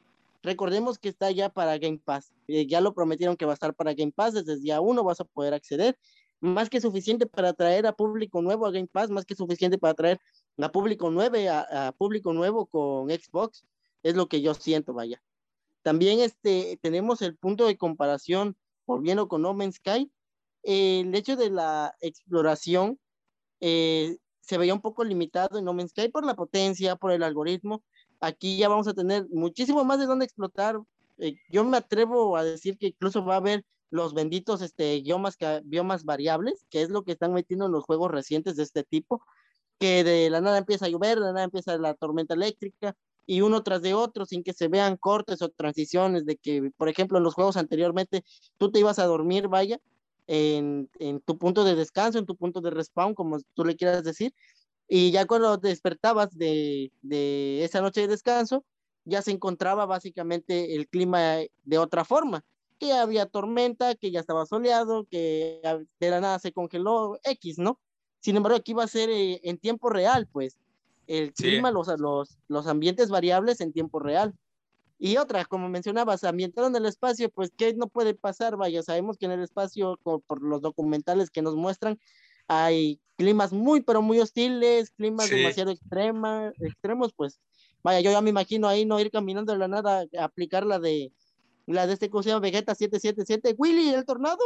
Recordemos 0.43 0.99
que 0.99 1.09
está 1.09 1.31
ya 1.31 1.49
para 1.49 1.79
Game 1.79 1.99
Pass. 1.99 2.33
Eh, 2.47 2.67
ya 2.67 2.81
lo 2.81 2.95
prometieron 2.95 3.37
que 3.37 3.47
va 3.47 3.53
a 3.53 3.55
estar 3.55 3.75
para 3.75 3.95
Game 3.95 4.13
Pass. 4.13 4.35
Desde 4.35 4.53
el 4.53 4.63
día 4.63 4.81
uno 4.81 5.03
vas 5.03 5.21
a 5.21 5.25
poder 5.25 5.55
acceder. 5.55 5.99
Más 6.41 6.69
que 6.69 6.81
suficiente 6.81 7.27
para 7.27 7.53
traer 7.53 7.87
a 7.87 7.93
público 7.93 8.43
nuevo 8.43 8.67
a 8.67 8.71
Game 8.71 8.87
Pass, 8.87 9.11
más 9.11 9.25
que 9.25 9.35
suficiente 9.35 9.79
para 9.79 9.95
traer 9.95 10.21
a 10.59 10.71
público 10.71 11.11
nuevo, 11.11 11.37
a, 11.51 11.93
público 11.99 12.33
nuevo 12.33 12.67
con 12.67 13.09
Xbox. 13.09 13.65
Es 14.03 14.15
lo 14.15 14.29
que 14.29 14.41
yo 14.41 14.55
siento, 14.55 14.93
vaya. 14.93 15.23
También 15.83 16.21
este, 16.21 16.79
tenemos 16.83 17.23
el 17.23 17.37
punto 17.37 17.67
de 17.67 17.77
comparación, 17.77 18.57
volviendo 18.87 19.29
con 19.29 19.43
No 19.43 19.55
Man's 19.55 19.77
Sky. 19.77 20.11
el 20.63 21.15
hecho 21.15 21.37
de 21.37 21.51
la 21.51 21.97
exploración 22.01 22.99
eh, 23.61 24.19
se 24.47 24.59
veía 24.59 24.75
un 24.75 24.81
poco 24.81 25.05
limitado 25.05 25.59
en 25.59 25.65
No 25.65 25.75
Man's 25.75 25.91
Sky 25.91 26.09
por 26.09 26.25
la 26.25 26.35
potencia, 26.35 26.97
por 26.97 27.11
el 27.11 27.23
algoritmo. 27.23 27.83
Aquí 28.21 28.57
ya 28.57 28.69
vamos 28.69 28.87
a 28.87 28.95
tener 28.95 29.27
muchísimo 29.31 29.85
más 29.85 29.99
de 29.99 30.07
dónde 30.07 30.25
explotar. 30.25 30.79
Eh, 31.19 31.37
yo 31.51 31.65
me 31.65 31.77
atrevo 31.79 32.37
a 32.37 32.45
decir 32.45 32.79
que 32.79 32.89
incluso 32.89 33.25
va 33.25 33.35
a 33.35 33.39
haber 33.39 33.65
los 33.91 34.15
benditos 34.15 34.63
este, 34.63 35.01
biomas, 35.01 35.37
biomas 35.65 36.05
variables, 36.05 36.65
que 36.71 36.83
es 36.83 36.91
lo 36.91 37.03
que 37.03 37.13
están 37.13 37.33
metiendo 37.33 37.67
en 37.67 37.73
los 37.73 37.85
juegos 37.85 38.11
recientes 38.11 38.57
de 38.57 38.63
este 38.63 38.85
tipo, 38.85 39.23
que 39.79 40.05
de 40.05 40.31
la 40.31 40.41
nada 40.41 40.59
empieza 40.59 40.87
a 40.87 40.89
llover, 40.89 41.19
de 41.19 41.27
la 41.27 41.33
nada 41.33 41.45
empieza 41.45 41.77
la 41.79 41.95
tormenta 41.95 42.35
eléctrica, 42.35 42.97
y 43.27 43.41
uno 43.41 43.63
tras 43.65 43.83
de 43.83 43.95
otro, 43.95 44.25
sin 44.27 44.45
que 44.45 44.53
se 44.53 44.69
vean 44.69 44.97
cortes 44.97 45.43
o 45.43 45.49
transiciones, 45.49 46.25
de 46.25 46.37
que, 46.37 46.71
por 46.77 46.89
ejemplo, 46.89 47.19
en 47.19 47.25
los 47.25 47.35
juegos 47.35 47.57
anteriormente 47.57 48.25
tú 48.59 48.71
te 48.71 48.79
ibas 48.79 49.01
a 49.01 49.07
dormir, 49.07 49.49
vaya, 49.49 49.81
en, 50.27 50.91
en 50.99 51.21
tu 51.21 51.39
punto 51.39 51.65
de 51.65 51.75
descanso, 51.75 52.19
en 52.19 52.27
tu 52.27 52.37
punto 52.37 52.61
de 52.61 52.71
respawn, 52.71 53.15
como 53.15 53.39
tú 53.55 53.65
le 53.65 53.77
quieras 53.77 54.05
decir, 54.05 54.35
y 54.89 55.11
ya 55.11 55.27
cuando 55.27 55.57
despertabas 55.57 56.37
de, 56.37 56.93
de 57.03 57.65
esa 57.65 57.81
noche 57.81 58.03
de 58.03 58.09
descanso, 58.09 58.65
ya 59.05 59.23
se 59.23 59.31
encontraba 59.31 59.87
básicamente 59.87 60.75
el 60.75 60.89
clima 60.89 61.39
de 61.65 61.79
otra 61.79 62.05
forma, 62.05 62.45
que 62.79 62.93
había 62.93 63.27
tormenta, 63.27 63.95
que 63.95 64.11
ya 64.11 64.21
estaba 64.21 64.47
soleado, 64.47 65.07
que 65.11 65.61
de 66.01 66.11
la 66.11 66.21
nada 66.21 66.39
se 66.39 66.53
congeló 66.53 67.19
X, 67.25 67.59
¿no? 67.59 67.81
Sin 68.21 68.37
embargo, 68.37 68.59
aquí 68.59 68.75
va 68.75 68.85
a 68.85 68.89
ser 68.89 69.09
eh, 69.11 69.41
en 69.45 69.59
tiempo 69.59 69.89
real, 69.89 70.27
pues, 70.31 70.59
el 71.07 71.33
clima, 71.33 71.71
los, 71.71 71.87
los, 71.99 72.37
los 72.49 72.67
ambientes 72.67 73.09
variables 73.09 73.61
en 73.61 73.73
tiempo 73.73 74.01
real. 74.01 74.35
Y 74.99 75.19
otra, 75.19 75.45
como 75.45 75.69
mencionabas, 75.69 76.25
ambientado 76.25 76.69
en 76.69 76.77
el 76.77 76.87
espacio, 76.87 77.31
pues, 77.31 77.51
¿qué 77.57 77.75
no 77.75 77.89
puede 77.89 78.15
pasar? 78.15 78.57
Vaya, 78.57 78.83
sabemos 78.83 79.19
que 79.19 79.27
en 79.27 79.33
el 79.33 79.43
espacio, 79.43 79.99
por 80.03 80.43
los 80.43 80.63
documentales 80.63 81.31
que 81.31 81.43
nos 81.43 81.55
muestran, 81.55 81.99
hay 82.49 83.01
climas 83.17 83.53
muy, 83.53 83.83
pero 83.83 84.03
muy 84.03 84.21
hostiles, 84.21 84.91
climas 84.91 85.29
demasiado 85.29 85.71
extrema, 85.71 86.53
extremos, 86.61 87.13
pues, 87.15 87.41
vaya, 87.83 88.01
yo 88.01 88.11
ya 88.11 88.21
me 88.21 88.31
imagino 88.31 88.69
ahí 88.69 88.85
no 88.85 89.01
ir 89.01 89.11
caminando 89.11 89.53
de 89.53 89.59
la 89.59 89.69
nada, 89.69 90.05
aplicar 90.19 90.65
la 90.65 90.79
de, 90.79 91.13
la 91.67 91.87
de 91.87 91.95
este 91.95 92.09
llama 92.09 92.41
Vegeta 92.41 92.75
777, 92.75 93.55
Willy, 93.59 93.95
el 93.95 94.05
tornado. 94.05 94.39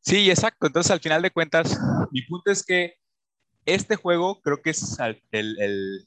Sí, 0.00 0.30
exacto, 0.30 0.66
entonces 0.66 0.90
al 0.90 1.00
final 1.00 1.22
de 1.22 1.30
cuentas, 1.30 1.78
mi 2.10 2.22
punto 2.22 2.50
es 2.50 2.64
que 2.64 2.94
este 3.64 3.96
juego 3.96 4.40
creo 4.42 4.60
que 4.60 4.70
es 4.70 4.98
el, 5.00 5.22
el, 5.58 6.04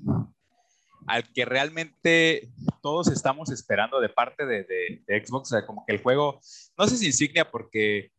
al 1.08 1.32
que 1.32 1.46
realmente 1.46 2.50
todos 2.82 3.08
estamos 3.08 3.50
esperando 3.50 4.00
de 4.02 4.10
parte 4.10 4.46
de, 4.46 4.64
de, 4.64 5.26
Xbox, 5.26 5.52
o 5.52 5.58
sea, 5.58 5.66
como 5.66 5.86
que 5.86 5.94
el 5.94 6.04
juego, 6.04 6.40
no 6.78 6.88
sé 6.88 6.98
si 6.98 7.08
insignia 7.08 7.50
porque 7.50 8.12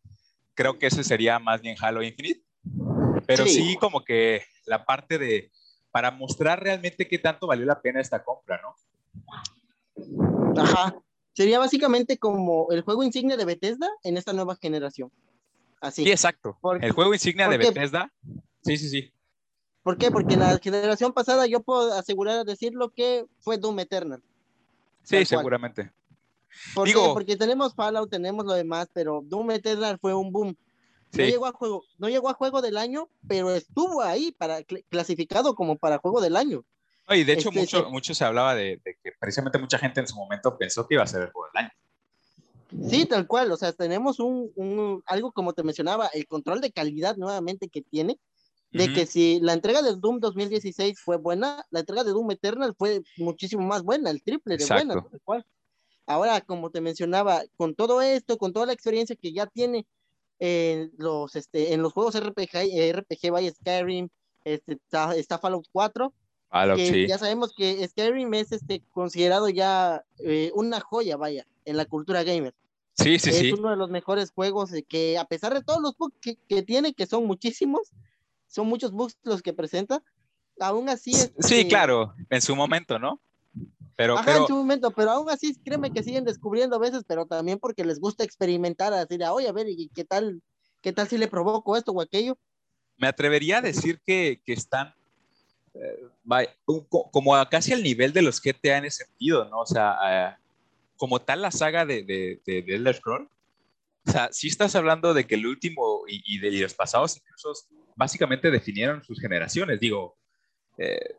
creo 0.55 0.79
que 0.79 0.87
ese 0.87 1.05
sería 1.05 1.39
más 1.39 1.61
bien 1.61 1.77
Halo 1.79 2.03
Infinite, 2.03 2.43
pero 3.27 3.47
sí. 3.47 3.77
como 3.79 4.05
que 4.05 4.43
la 4.65 4.87
parte 4.87 5.19
de, 5.19 5.53
para 5.91 6.11
mostrar 6.11 6.63
realmente 6.63 7.07
qué 7.07 7.19
tanto 7.19 7.47
valió 7.47 7.67
la 7.67 7.81
pena 7.81 8.01
esta 8.01 8.25
compra, 8.25 8.61
¿no? 8.63 8.75
Ajá. 10.61 10.97
Sería 11.35 11.59
básicamente 11.59 12.19
como 12.19 12.69
el 12.71 12.81
juego 12.81 13.05
insignia 13.05 13.37
de 13.37 13.45
Bethesda 13.45 13.89
en 14.03 14.17
esta 14.17 14.33
nueva 14.33 14.57
generación. 14.57 15.13
Así. 15.81 16.05
Sí, 16.05 16.11
exacto. 16.11 16.59
el 16.81 16.91
juego 16.93 17.13
insignia 17.13 17.49
de 17.49 17.59
Bethesda. 17.59 18.13
Sí, 18.63 18.77
sí, 18.77 18.89
sí. 18.89 19.13
¿Por 19.83 19.97
qué? 19.97 20.11
Porque 20.11 20.37
la 20.37 20.59
generación 20.59 21.13
pasada 21.13 21.47
yo 21.47 21.61
puedo 21.61 21.93
asegurar 21.95 22.45
decirlo 22.45 22.91
que 22.91 23.27
fue 23.41 23.59
Doom 23.59 23.81
Eternal. 23.81 24.23
Sí, 25.03 25.25
seguramente. 25.25 25.91
¿Por 26.75 26.87
Digo, 26.87 27.15
Porque 27.15 27.37
tenemos 27.37 27.75
Fallout, 27.75 28.11
tenemos 28.11 28.45
lo 28.45 28.53
demás, 28.53 28.89
pero 28.93 29.23
Doom 29.25 29.53
Eternal 29.53 29.99
fue 29.99 30.15
un 30.15 30.33
boom. 30.33 30.57
No, 31.13 31.25
llegó 31.25 31.47
a 31.47 31.53
juego, 31.53 31.85
no 31.97 32.09
llegó 32.09 32.29
a 32.29 32.35
juego 32.35 32.61
del 32.61 32.77
año, 32.77 33.09
pero 33.27 33.51
estuvo 33.51 34.03
ahí 34.03 34.33
para 34.33 34.63
clasificado 34.91 35.55
como 35.55 35.77
para 35.77 35.99
juego 35.99 36.21
del 36.21 36.37
año. 36.37 36.65
y 37.09 37.25
de 37.25 37.33
hecho, 37.33 37.49
este, 37.49 37.61
mucho, 37.61 37.91
mucho 37.91 38.15
se 38.15 38.25
hablaba 38.25 38.55
de, 38.55 38.81
que 38.85 39.13
precisamente 39.19 39.59
mucha 39.59 39.79
gente 39.79 40.01
en 40.01 40.07
su 40.07 40.17
momento 40.17 40.59
pensó 40.59 40.87
que 40.87 40.95
iba 40.95 41.05
a 41.05 41.07
ser 41.07 41.23
el 41.23 41.31
juego 41.31 41.49
del 41.55 41.65
año. 41.65 42.91
Sí, 42.91 43.07
tal 43.07 43.27
cual, 43.27 43.51
o 43.51 43.57
sea, 43.57 43.73
tenemos 43.73 44.21
un, 44.21 44.53
un, 44.55 45.03
algo 45.07 45.33
como 45.33 45.55
te 45.55 45.63
mencionaba, 45.63 46.09
el 46.09 46.27
control 46.27 46.61
de 46.61 46.71
calidad 46.71 47.17
nuevamente 47.17 47.69
que 47.69 47.81
tiene, 47.81 48.19
de 48.71 48.93
que 48.93 49.07
si 49.07 49.41
la 49.41 49.55
entrega 49.55 49.83
de 49.83 49.97
Doom 49.97 50.21
2016 50.21 51.01
fue 51.01 51.17
buena, 51.17 51.65
la 51.71 51.81
entrega 51.81 52.05
de 52.05 52.11
Doom 52.11 52.31
Eternal 52.33 52.75
fue 52.77 53.03
muchísimo 53.17 53.67
más 53.67 53.83
buena, 53.83 54.11
el 54.11 54.23
triple 54.23 54.57
de 54.57 54.67
buena, 54.67 54.95
tal 54.95 55.21
cual. 55.25 55.47
Ahora, 56.07 56.41
como 56.41 56.71
te 56.71 56.81
mencionaba, 56.81 57.43
con 57.57 57.75
todo 57.75 58.01
esto, 58.01 58.39
con 58.39 58.53
toda 58.53 58.67
la 58.67 58.73
experiencia 58.73 59.17
que 59.17 59.33
ya 59.33 59.47
tiene 59.47 59.87
en 60.39 60.93
los, 60.97 61.37
este, 61.37 61.75
en 61.75 61.83
los 61.83 61.93
juegos 61.93 62.19
RPG, 62.19 62.93
RPG 62.93 63.31
vaya 63.31 63.51
Skyrim, 63.53 64.09
este, 64.45 64.79
está, 65.19 65.39
Fallout 65.39 65.67
4. 65.73 66.13
que 66.77 67.07
Ya 67.09 67.19
sabemos 67.19 67.53
que 67.55 67.87
Skyrim 67.89 68.33
es 68.35 68.53
este, 68.53 68.83
considerado 68.91 69.49
ya 69.49 70.05
eh, 70.19 70.51
una 70.55 70.81
joya, 70.81 71.17
vaya, 71.17 71.47
en 71.65 71.77
la 71.77 71.85
cultura 71.85 72.23
gamer. 72.23 72.55
Sí, 72.95 73.19
sí, 73.19 73.31
es 73.31 73.53
uno 73.53 73.71
de 73.71 73.77
los 73.77 73.91
mejores 73.91 74.33
juegos 74.33 74.73
que, 74.89 75.19
a 75.19 75.25
pesar 75.25 75.55
de 75.55 75.63
todos 75.63 75.81
los 75.81 75.97
bugs 75.97 76.17
que, 76.21 76.37
que, 76.49 76.63
tiene, 76.63 76.95
que 76.95 77.07
son 77.07 77.27
muchísimos, 77.27 77.93
son 78.49 78.67
muchos 78.67 78.93
bugs 78.93 79.17
los 79.23 79.43
que 79.43 79.53
presenta, 79.53 80.03
aún 80.59 80.89
así. 80.89 81.13
sí, 81.39 81.69
claro, 81.69 82.15
en 82.31 82.43
su 82.43 82.57
momento, 82.57 82.99
¿no? 82.99 83.21
Pero, 83.97 84.17
Ajá, 84.17 84.37
en 84.37 84.47
su 84.47 84.55
momento, 84.55 84.93
pero 84.93 85.11
aún 85.11 85.29
así, 85.29 85.57
créeme 85.65 85.93
que 85.93 86.05
siguen 86.05 86.25
descubriendo 86.25 86.77
a 86.77 86.79
veces, 86.79 87.03
pero 87.07 87.27
también 87.27 87.59
porque 87.59 87.85
les 87.85 87.99
gusta 87.99 88.23
experimentar, 88.25 88.93
así 88.93 89.17
de, 89.17 89.29
oye, 89.29 89.49
a 89.49 89.53
ver, 89.53 89.69
¿y 89.69 89.91
qué 89.95 90.05
tal, 90.05 90.41
qué 90.81 90.93
tal 90.93 91.09
si 91.09 91.19
le 91.19 91.27
provoco 91.27 91.77
esto 91.77 91.93
o 91.93 92.01
aquello? 92.01 92.39
Me 92.97 93.09
atrevería 93.09 93.59
a 93.59 93.63
decir 93.63 94.01
que, 94.05 94.41
que 94.45 94.53
están 94.53 94.95
eh, 95.75 96.09
como 97.11 97.35
casi 97.51 97.73
al 97.73 97.83
nivel 97.83 98.13
de 98.13 98.23
los 98.23 98.41
GTA 98.41 98.79
en 98.79 98.85
ese 98.85 99.05
sentido, 99.05 99.45
¿no? 99.47 99.61
O 99.61 99.67
sea, 99.67 99.97
eh, 100.05 100.37
como 100.97 101.21
tal 101.21 101.43
la 101.43 101.51
saga 101.51 101.85
de, 101.87 102.03
de, 102.03 102.41
de, 102.45 102.63
de, 102.63 102.75
Elder 102.75 102.95
Scroll, 102.95 103.29
o 104.09 104.13
sea, 104.13 104.29
si 104.33 104.49
estás 104.49 104.75
hablando 104.75 105.13
de 105.13 105.27
que 105.27 105.35
el 105.35 105.47
último 105.47 106.05
y, 106.09 106.23
y 106.25 106.39
de 106.39 106.51
los 106.51 106.75
pasados 106.75 107.17
incluso 107.17 107.53
básicamente 107.95 108.51
definieron 108.51 109.05
sus 109.05 109.21
generaciones, 109.21 109.81
digo, 109.81 110.17
eh, 110.79 111.15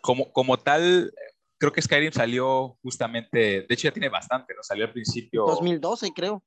como, 0.00 0.32
como 0.32 0.58
tal, 0.58 1.12
creo 1.58 1.72
que 1.72 1.82
Skyrim 1.82 2.12
salió 2.12 2.76
justamente, 2.82 3.62
de 3.62 3.66
hecho 3.68 3.88
ya 3.88 3.92
tiene 3.92 4.08
bastante, 4.08 4.54
¿no? 4.54 4.62
Salió 4.62 4.86
al 4.86 4.92
principio. 4.92 5.44
2012, 5.46 6.12
creo. 6.14 6.42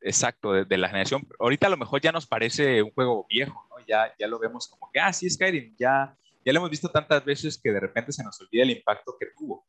Exacto, 0.00 0.52
de, 0.52 0.76
la 0.76 0.88
generación. 0.88 1.26
Ahorita 1.38 1.66
a 1.66 1.70
lo 1.70 1.78
mejor 1.78 2.00
ya 2.02 2.12
nos 2.12 2.26
parece 2.26 2.82
un 2.82 2.90
juego 2.90 3.26
viejo, 3.28 3.66
¿no? 3.70 3.84
Ya, 3.86 4.12
ya 4.18 4.26
lo 4.26 4.38
vemos 4.38 4.68
como 4.68 4.90
que, 4.92 5.00
ah, 5.00 5.12
sí, 5.12 5.30
Skyrim, 5.30 5.74
ya, 5.78 6.14
ya 6.44 6.52
lo 6.52 6.58
hemos 6.58 6.70
visto 6.70 6.90
tantas 6.90 7.24
veces 7.24 7.58
que 7.58 7.72
de 7.72 7.80
repente 7.80 8.12
se 8.12 8.22
nos 8.22 8.38
olvida 8.42 8.64
el 8.64 8.70
impacto 8.70 9.16
que 9.18 9.28
tuvo. 9.36 9.64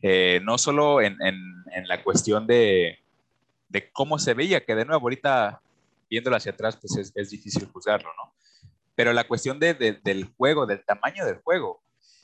Eh, 0.00 0.40
no 0.42 0.56
solo 0.56 1.02
en, 1.02 1.20
en, 1.20 1.36
en, 1.72 1.86
la 1.86 2.02
cuestión 2.02 2.46
de, 2.46 2.98
de 3.68 3.90
cómo 3.92 4.18
se 4.18 4.34
veía, 4.34 4.64
que 4.64 4.74
de 4.74 4.84
nuevo 4.84 5.02
ahorita 5.02 5.60
viéndolo 6.08 6.36
hacia 6.36 6.52
atrás, 6.52 6.76
pues 6.76 6.96
es, 6.96 7.12
es 7.14 7.30
difícil 7.30 7.66
juzgarlo, 7.72 8.08
¿no? 8.16 8.34
Pero 8.94 9.12
la 9.12 9.26
cuestión 9.26 9.58
de, 9.58 9.74
del 9.74 10.24
juego, 10.36 10.66
del 10.66 10.84
tamaño 10.84 11.26
del 11.26 11.40
juego. 11.42 11.82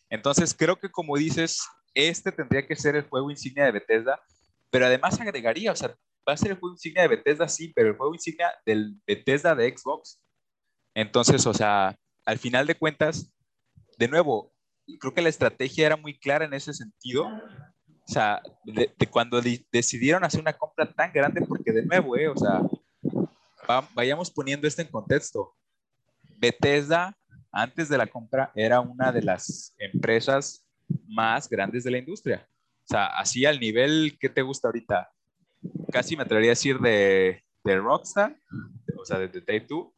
Entonces, 0.08 0.54
creo 0.54 0.76
que 0.76 0.90
como 0.90 1.16
dices, 1.16 1.60
este 1.94 2.32
tendría 2.32 2.66
que 2.66 2.76
ser 2.76 2.96
el 2.96 3.08
juego 3.08 3.30
insignia 3.30 3.64
de 3.64 3.72
Bethesda, 3.72 4.20
pero 4.70 4.86
además 4.86 5.20
agregaría, 5.20 5.72
o 5.72 5.76
sea, 5.76 5.94
va 6.28 6.32
a 6.32 6.36
ser 6.36 6.52
el 6.52 6.58
juego 6.58 6.74
insignia 6.74 7.02
de 7.02 7.08
Bethesda, 7.08 7.48
sí, 7.48 7.72
pero 7.74 7.90
el 7.90 7.96
juego 7.96 8.14
insignia 8.14 8.52
del 8.64 8.96
Bethesda 9.06 9.54
de 9.54 9.76
Xbox. 9.76 10.20
Entonces, 10.94 11.46
o 11.46 11.54
sea, 11.54 11.96
al 12.24 12.38
final 12.38 12.66
de 12.66 12.74
cuentas, 12.74 13.30
de 13.98 14.08
nuevo, 14.08 14.52
creo 15.00 15.14
que 15.14 15.22
la 15.22 15.28
estrategia 15.28 15.86
era 15.86 15.96
muy 15.96 16.18
clara 16.18 16.44
en 16.44 16.54
ese 16.54 16.72
sentido. 16.72 17.28
O 18.08 18.12
sea, 18.12 18.42
de, 18.64 18.92
cuando 19.10 19.40
decidieron 19.70 20.24
hacer 20.24 20.40
una 20.40 20.52
compra 20.52 20.90
tan 20.90 21.12
grande, 21.12 21.40
porque 21.46 21.72
de 21.72 21.84
nuevo, 21.84 22.16
eh, 22.16 22.28
o 22.28 22.36
sea, 22.36 22.60
vayamos 23.94 24.30
poniendo 24.30 24.66
esto 24.66 24.82
en 24.82 24.88
contexto. 24.88 25.54
Bethesda, 26.36 27.16
antes 27.52 27.88
de 27.88 27.98
la 27.98 28.06
compra, 28.06 28.50
era 28.54 28.80
una 28.80 29.12
de 29.12 29.22
las 29.22 29.74
empresas 29.78 30.66
más 31.06 31.48
grandes 31.48 31.84
de 31.84 31.90
la 31.90 31.98
industria. 31.98 32.48
O 32.84 32.88
sea, 32.88 33.06
así 33.06 33.46
al 33.46 33.60
nivel 33.60 34.18
que 34.20 34.28
te 34.28 34.42
gusta 34.42 34.68
ahorita, 34.68 35.10
casi 35.92 36.16
me 36.16 36.24
atrevería 36.24 36.50
a 36.50 36.58
decir 36.58 36.78
de, 36.80 37.44
de 37.62 37.76
Rockstar, 37.78 38.36
o 38.98 39.04
sea, 39.04 39.18
de, 39.18 39.28
de 39.28 39.40
Take 39.40 39.62
Two, 39.62 39.92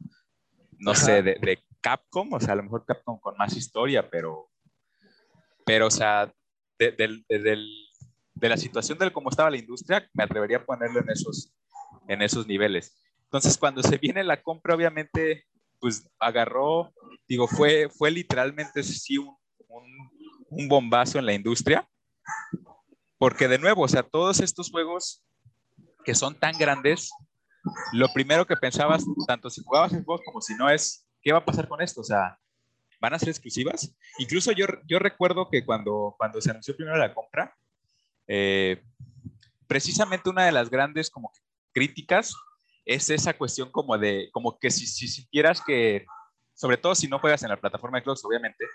no 0.79 0.93
sé, 0.93 1.23
de, 1.23 1.59
Capcom, 1.81 2.33
o 2.33 2.39
sea, 2.39 2.53
a 2.53 2.55
lo 2.55 2.63
mejor 2.63 2.85
Capcom 2.85 3.19
con 3.19 3.37
más 3.37 3.55
historia, 3.55 4.09
pero, 4.09 4.49
pero 5.65 5.87
o 5.87 5.91
sea, 5.91 6.31
de, 6.79 7.57
de 8.35 8.49
la 8.49 8.57
situación 8.57 8.97
de 8.97 9.11
cómo 9.11 9.29
estaba 9.29 9.49
la 9.49 9.57
industria, 9.57 10.07
me 10.13 10.23
atrevería 10.23 10.57
a 10.57 10.65
ponerlo 10.65 10.99
en 10.99 11.09
esos, 11.09 11.53
en 12.07 12.21
esos 12.21 12.45
niveles. 12.45 13.01
Entonces, 13.23 13.57
cuando 13.57 13.81
se 13.81 13.97
viene 13.97 14.23
la 14.23 14.41
compra, 14.41 14.75
obviamente, 14.75 15.45
pues 15.79 16.07
agarró, 16.19 16.93
digo, 17.27 17.47
fue, 17.47 17.89
fue 17.89 18.11
literalmente 18.11 18.83
sí 18.83 19.17
un, 19.17 19.35
un 20.49 20.67
bombazo 20.67 21.17
en 21.17 21.25
la 21.25 21.33
industria, 21.33 21.87
porque 23.17 23.47
de 23.47 23.57
nuevo, 23.57 23.83
o 23.83 23.87
sea, 23.87 24.03
todos 24.03 24.39
estos 24.39 24.69
juegos 24.69 25.23
que 26.03 26.13
son 26.13 26.37
tan 26.37 26.57
grandes, 26.57 27.11
lo 27.93 28.07
primero 28.13 28.45
que 28.45 28.55
pensabas, 28.55 29.03
tanto 29.27 29.49
si 29.49 29.63
jugabas 29.63 29.91
Xbox 29.91 30.23
como 30.25 30.41
si 30.41 30.55
no, 30.55 30.69
es, 30.69 31.07
¿qué 31.21 31.31
va 31.31 31.39
a 31.39 31.45
pasar 31.45 31.67
con 31.67 31.81
esto? 31.81 32.01
O 32.01 32.03
sea, 32.03 32.37
¿van 33.01 33.13
a 33.13 33.19
ser 33.19 33.29
exclusivas? 33.29 33.95
Incluso 34.19 34.51
yo, 34.51 34.65
yo 34.85 34.99
recuerdo 34.99 35.49
que 35.49 35.65
cuando, 35.65 36.15
cuando 36.17 36.41
se 36.41 36.51
anunció 36.51 36.75
primero 36.75 36.97
la 36.97 37.13
compra, 37.13 37.55
eh, 38.27 38.83
precisamente 39.67 40.29
una 40.29 40.45
de 40.45 40.51
las 40.51 40.69
grandes 40.69 41.09
como 41.09 41.31
críticas 41.73 42.33
es 42.85 43.09
esa 43.09 43.33
cuestión 43.33 43.71
como 43.71 43.97
de, 43.97 44.29
como 44.31 44.57
que 44.59 44.69
si, 44.69 44.85
si 44.85 45.07
sintieras 45.07 45.61
que, 45.61 46.05
sobre 46.53 46.77
todo 46.77 46.95
si 46.95 47.07
no 47.07 47.19
juegas 47.19 47.43
en 47.43 47.49
la 47.49 47.59
plataforma 47.59 47.97
de 47.97 48.05
Xbox, 48.05 48.23
obviamente, 48.25 48.65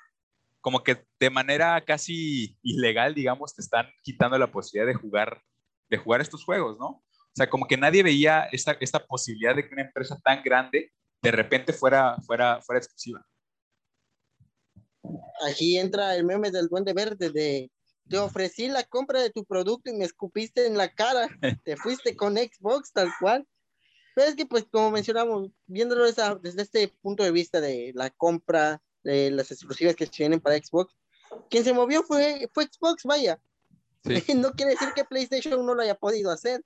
como 0.61 0.83
que 0.83 1.05
de 1.19 1.31
manera 1.31 1.81
casi 1.85 2.59
ilegal, 2.63 3.15
digamos, 3.15 3.55
te 3.55 3.63
están 3.63 3.87
quitando 4.03 4.37
la 4.39 4.51
posibilidad 4.51 4.87
de 4.93 4.99
jugar, 4.99 5.41
de 5.89 5.97
jugar 5.97 6.21
estos 6.21 6.45
juegos, 6.45 6.79
¿no? 6.79 6.87
O 6.87 7.33
sea, 7.35 7.49
como 7.49 7.67
que 7.67 7.77
nadie 7.77 8.03
veía 8.03 8.49
esta, 8.53 8.73
esta 8.81 9.07
posibilidad 9.07 9.55
de 9.55 9.67
que 9.67 9.73
una 9.73 9.85
empresa 9.85 10.19
tan 10.23 10.43
grande 10.43 10.93
de 11.23 11.31
repente 11.31 11.73
fuera, 11.73 12.17
fuera, 12.27 12.61
fuera 12.63 12.79
exclusiva. 12.79 13.25
Aquí 15.49 15.79
entra 15.79 16.15
el 16.17 16.25
meme 16.25 16.51
del 16.51 16.69
duende 16.69 16.93
verde 16.93 17.31
de 17.31 17.71
te 18.11 18.19
ofrecí 18.19 18.69
la 18.69 18.83
compra 18.83 19.23
de 19.23 19.31
tu 19.31 19.45
producto 19.45 19.89
y 19.89 19.95
me 19.95 20.05
escupiste 20.05 20.67
en 20.67 20.77
la 20.77 20.93
cara, 20.93 21.29
te 21.65 21.77
fuiste 21.77 22.17
con 22.17 22.37
Xbox 22.37 22.93
tal 22.93 23.09
cual. 23.21 23.47
Pero 24.17 24.29
es 24.29 24.35
que 24.35 24.45
pues 24.45 24.67
como 24.71 24.91
mencionamos, 24.91 25.51
viéndolo 25.67 26.05
desde 26.05 26.63
este 26.63 26.89
punto 27.01 27.23
de 27.23 27.31
vista 27.31 27.61
de 27.61 27.93
la 27.95 28.11
compra, 28.11 28.83
de 29.05 29.31
las 29.31 29.53
exclusivas 29.53 29.95
que 29.95 30.07
se 30.07 30.13
vienen 30.19 30.41
para 30.41 30.59
Xbox. 30.59 30.93
Quien 31.49 31.63
se 31.63 31.73
movió 31.73 32.03
fue, 32.03 32.51
fue 32.53 32.65
Xbox, 32.65 33.05
vaya. 33.05 33.41
no 34.35 34.53
quiere 34.53 34.73
decir 34.73 34.89
que 34.95 35.05
PlayStation 35.05 35.65
no 35.65 35.75
lo 35.75 35.83
haya 35.83 35.95
podido 35.95 36.33
hacer. 36.33 36.65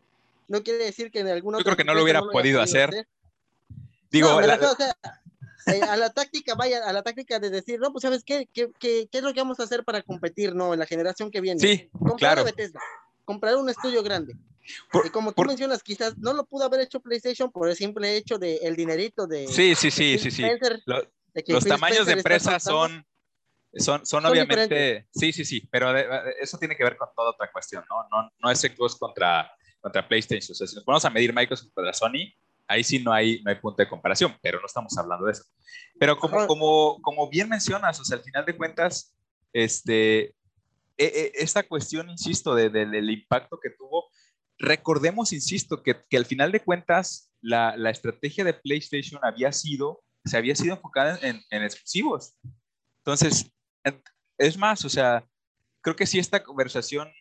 No 0.48 0.62
quiere 0.62 0.84
decir 0.84 1.10
que 1.10 1.20
en 1.20 1.28
alguna 1.28 1.58
Yo 1.58 1.64
creo 1.64 1.76
que 1.76 1.84
no 1.84 1.94
lo 1.94 2.02
hubiera 2.02 2.22
podido, 2.22 2.62
hacer. 2.62 3.06
Digo, 4.10 4.40
eh, 5.66 5.80
a 5.82 5.96
la 5.96 6.10
táctica, 6.10 6.54
vaya, 6.54 6.86
a 6.86 6.92
la 6.92 7.02
táctica 7.02 7.38
de 7.38 7.50
decir, 7.50 7.80
no, 7.80 7.92
pues 7.92 8.02
sabes 8.02 8.22
qué, 8.24 8.48
qué, 8.52 8.70
qué, 8.78 9.08
qué 9.10 9.18
es 9.18 9.24
lo 9.24 9.32
que 9.32 9.40
vamos 9.40 9.60
a 9.60 9.64
hacer 9.64 9.84
para 9.84 10.02
competir, 10.02 10.54
¿no? 10.54 10.72
En 10.72 10.78
la 10.78 10.86
generación 10.86 11.30
que 11.30 11.40
viene. 11.40 11.60
Sí, 11.60 11.88
comprar 11.92 12.18
claro. 12.18 12.44
Bethesda, 12.44 12.80
comprar 13.24 13.56
un 13.56 13.68
estudio 13.68 14.02
grande. 14.02 14.36
y 15.04 15.10
como 15.10 15.32
tú 15.32 15.42
mencionas, 15.42 15.82
quizás 15.82 16.16
no 16.18 16.32
lo 16.32 16.44
pudo 16.44 16.64
haber 16.64 16.80
hecho 16.80 17.00
PlayStation 17.00 17.50
por 17.50 17.68
el 17.68 17.76
simple 17.76 18.16
hecho 18.16 18.38
de 18.38 18.56
el 18.56 18.76
dinerito 18.76 19.26
de. 19.26 19.46
Sí, 19.48 19.74
sí, 19.74 19.90
sí, 19.90 20.18
sí, 20.18 20.30
sí. 20.30 20.44
Los 21.48 21.64
tamaños 21.64 22.06
de 22.06 22.12
empresas 22.12 22.62
son, 22.62 23.04
son, 23.76 24.06
son, 24.06 24.24
obviamente, 24.26 25.08
sí, 25.12 25.32
sí, 25.32 25.44
sí, 25.44 25.68
pero 25.70 25.96
eso 26.40 26.58
tiene 26.58 26.76
que 26.76 26.84
ver 26.84 26.96
con 26.96 27.08
toda 27.16 27.30
otra 27.30 27.50
cuestión, 27.50 27.84
¿no? 27.90 28.06
No, 28.10 28.30
no 28.38 28.50
es 28.50 28.60
Xbox 28.60 28.96
contra, 28.96 29.50
contra 29.80 30.06
PlayStation. 30.06 30.52
O 30.52 30.54
sea, 30.54 30.66
si 30.66 30.76
nos 30.76 30.84
ponemos 30.84 31.04
a 31.04 31.10
medir 31.10 31.34
Microsoft 31.34 31.72
contra 31.74 31.92
Sony, 31.92 32.32
ahí 32.68 32.84
sí 32.84 32.98
no 32.98 33.12
hay, 33.12 33.42
no 33.42 33.50
hay 33.50 33.56
punto 33.56 33.82
de 33.82 33.88
comparación, 33.88 34.36
pero 34.42 34.60
no 34.60 34.66
estamos 34.66 34.96
hablando 34.96 35.26
de 35.26 35.32
eso. 35.32 35.44
Pero 35.98 36.18
como, 36.18 36.46
como, 36.46 37.02
como 37.02 37.28
bien 37.28 37.48
mencionas, 37.48 38.00
o 38.00 38.04
sea, 38.04 38.18
al 38.18 38.24
final 38.24 38.44
de 38.44 38.56
cuentas, 38.56 39.14
este, 39.52 40.24
e, 40.24 40.34
e, 40.98 41.32
esta 41.34 41.62
cuestión, 41.62 42.10
insisto, 42.10 42.54
de, 42.54 42.70
del 42.70 43.10
impacto 43.10 43.58
que 43.62 43.70
tuvo, 43.70 44.06
recordemos, 44.58 45.32
insisto, 45.32 45.82
que, 45.82 45.96
que 46.08 46.16
al 46.16 46.26
final 46.26 46.52
de 46.52 46.60
cuentas, 46.60 47.30
la, 47.40 47.76
la, 47.76 47.90
estrategia 47.90 48.44
de 48.44 48.54
PlayStation 48.54 49.20
había 49.22 49.52
sido 49.52 50.04
se 50.24 50.36
había 50.36 50.54
sido 50.54 50.74
enfocada 50.74 51.18
en, 51.22 51.62
exclusivos. 51.62 52.36
Entonces, 52.98 53.52
es 54.38 54.56
más, 54.56 54.84
o 54.84 54.88
sea, 54.88 55.26
creo 55.82 55.96
que 55.96 56.06
si 56.06 56.18
esta 56.18 56.42
conversación, 56.42 57.12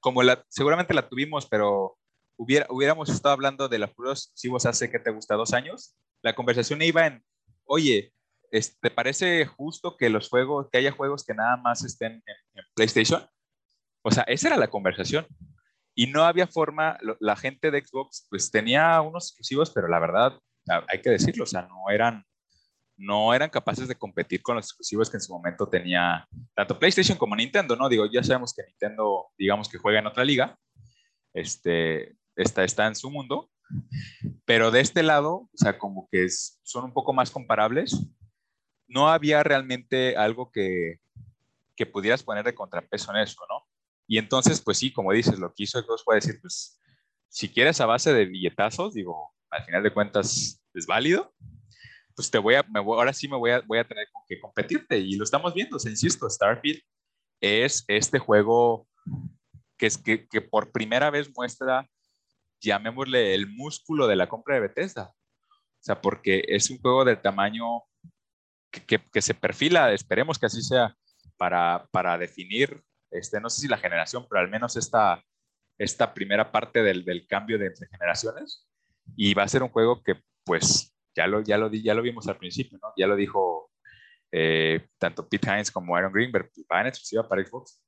como 0.00 0.22
la, 0.22 0.44
seguramente 0.48 0.94
la 0.94 1.08
tuvimos, 1.08 1.46
pero 1.46 1.96
hubiera, 2.40 2.66
hubiéramos 2.70 3.10
estado 3.10 3.34
hablando 3.34 3.68
de 3.68 3.78
los 3.78 3.90
puros 3.90 4.24
exclusivos 4.24 4.64
hace, 4.64 4.90
que 4.90 4.98
te 4.98 5.10
gusta? 5.10 5.34
Dos 5.34 5.52
años, 5.52 5.94
la 6.22 6.34
conversación 6.34 6.80
iba 6.80 7.06
en, 7.06 7.22
oye, 7.66 8.14
¿te 8.50 8.90
parece 8.90 9.44
justo 9.44 9.96
que 9.98 10.08
los 10.08 10.30
juegos, 10.30 10.68
que 10.72 10.78
haya 10.78 10.90
juegos 10.90 11.24
que 11.24 11.34
nada 11.34 11.58
más 11.58 11.84
estén 11.84 12.22
en, 12.24 12.64
PlayStation? 12.74 13.26
O 14.02 14.10
sea, 14.10 14.22
esa 14.22 14.48
era 14.48 14.56
la 14.56 14.70
conversación. 14.70 15.26
Y 15.94 16.06
no 16.06 16.24
había 16.24 16.46
forma, 16.46 16.98
la 17.18 17.36
gente 17.36 17.70
de 17.70 17.84
Xbox 17.84 18.26
pues 18.30 18.50
tenía 18.50 18.98
unos 19.02 19.26
exclusivos, 19.26 19.70
pero 19.70 19.86
la 19.86 19.98
verdad, 19.98 20.38
hay 20.88 21.02
que 21.02 21.10
decirlo, 21.10 21.44
o 21.44 21.46
sea, 21.46 21.62
no 21.62 21.90
eran, 21.90 22.24
no 22.96 23.34
eran 23.34 23.50
capaces 23.50 23.86
de 23.86 23.96
competir 23.96 24.40
con 24.40 24.56
los 24.56 24.64
exclusivos 24.64 25.10
que 25.10 25.18
en 25.18 25.20
su 25.20 25.34
momento 25.34 25.68
tenía 25.68 26.26
tanto 26.54 26.78
PlayStation 26.78 27.18
como 27.18 27.36
Nintendo, 27.36 27.76
¿no? 27.76 27.86
Digo, 27.90 28.06
ya 28.06 28.22
sabemos 28.22 28.54
que 28.54 28.62
Nintendo, 28.62 29.26
digamos 29.36 29.68
que 29.68 29.76
juega 29.76 29.98
en 29.98 30.06
otra 30.06 30.24
liga, 30.24 30.56
este, 31.34 32.16
está, 32.36 32.64
está 32.64 32.86
en 32.86 32.94
su 32.94 33.10
mundo, 33.10 33.50
pero 34.44 34.70
de 34.70 34.80
este 34.80 35.02
lado, 35.02 35.48
o 35.52 35.56
sea, 35.56 35.78
como 35.78 36.08
que 36.10 36.26
son 36.62 36.84
un 36.84 36.92
poco 36.92 37.12
más 37.12 37.30
comparables, 37.30 38.06
no 38.88 39.08
había 39.08 39.42
realmente 39.42 40.16
algo 40.16 40.50
que, 40.50 41.00
que 41.76 41.86
pudieras 41.86 42.22
poner 42.22 42.44
de 42.44 42.54
contrapeso 42.54 43.10
en 43.12 43.22
eso, 43.22 43.40
¿no? 43.48 43.66
Y 44.06 44.18
entonces, 44.18 44.60
pues 44.60 44.78
sí, 44.78 44.92
como 44.92 45.12
dices, 45.12 45.38
lo 45.38 45.54
que 45.54 45.62
hizo 45.62 45.80
Xbox 45.80 46.02
fue 46.02 46.16
decir, 46.16 46.40
pues, 46.40 46.80
si 47.28 47.48
quieres 47.48 47.80
a 47.80 47.86
base 47.86 48.12
de 48.12 48.26
billetazos, 48.26 48.92
digo, 48.92 49.32
al 49.50 49.64
final 49.64 49.82
de 49.84 49.92
cuentas 49.92 50.60
es 50.74 50.86
válido, 50.86 51.32
pues 52.16 52.30
te 52.30 52.38
voy 52.38 52.56
a, 52.56 52.66
ahora 52.74 53.12
sí 53.12 53.28
me 53.28 53.36
voy 53.36 53.52
a, 53.52 53.60
voy 53.60 53.78
a 53.78 53.86
tener 53.86 54.08
que 54.26 54.40
competirte. 54.40 54.98
Y 54.98 55.14
lo 55.14 55.24
estamos 55.24 55.54
viendo, 55.54 55.78
se 55.78 55.90
insisto, 55.90 56.28
Starfield 56.28 56.82
es 57.40 57.84
este 57.88 58.18
juego 58.18 58.86
que, 59.78 59.86
es, 59.86 59.96
que, 59.96 60.26
que 60.28 60.40
por 60.40 60.72
primera 60.72 61.10
vez 61.10 61.30
muestra, 61.34 61.88
llamémosle, 62.60 63.34
el 63.34 63.48
músculo 63.48 64.06
de 64.06 64.16
la 64.16 64.28
compra 64.28 64.54
de 64.54 64.62
Bethesda. 64.62 65.12
O 65.12 65.82
sea, 65.82 66.00
porque 66.00 66.44
es 66.46 66.70
un 66.70 66.78
juego 66.78 67.04
del 67.04 67.20
tamaño 67.20 67.64
que, 68.70 69.00
que, 69.12 69.22
se 69.22 69.34
perfila, 69.34 69.92
esperemos 69.92 70.38
que 70.38 70.46
así 70.46 70.62
sea, 70.62 70.94
para, 71.36 71.88
para, 71.90 72.18
definir, 72.18 72.82
este, 73.10 73.40
no 73.40 73.48
sé 73.48 73.62
si 73.62 73.68
la 73.68 73.78
generación, 73.78 74.26
pero 74.28 74.40
al 74.40 74.50
menos 74.50 74.76
esta, 74.76 75.24
esta 75.78 76.12
primera 76.12 76.52
parte 76.52 76.82
del, 76.82 77.04
del 77.04 77.26
cambio 77.26 77.58
de 77.58 77.66
entre 77.66 77.88
generaciones. 77.88 78.68
Y 79.16 79.34
va 79.34 79.44
a 79.44 79.48
ser 79.48 79.62
un 79.62 79.70
juego 79.70 80.02
que, 80.02 80.20
pues, 80.44 80.94
ya 81.16 81.26
lo, 81.26 81.40
ya 81.40 81.58
lo, 81.58 81.70
ya 81.72 81.94
lo 81.94 82.02
vimos 82.02 82.28
al 82.28 82.38
principio, 82.38 82.78
¿no? 82.80 82.92
Ya 82.96 83.06
lo 83.06 83.16
dijo 83.16 83.70
eh, 84.32 84.86
tanto 84.98 85.28
Pete 85.28 85.50
Hines 85.50 85.70
como 85.70 85.96
Aaron 85.96 86.12
Greenberg, 86.12 86.50
va 86.70 86.82
en 86.82 86.88
exclusiva 86.88 87.28
para 87.28 87.44
Xbox. 87.44 87.82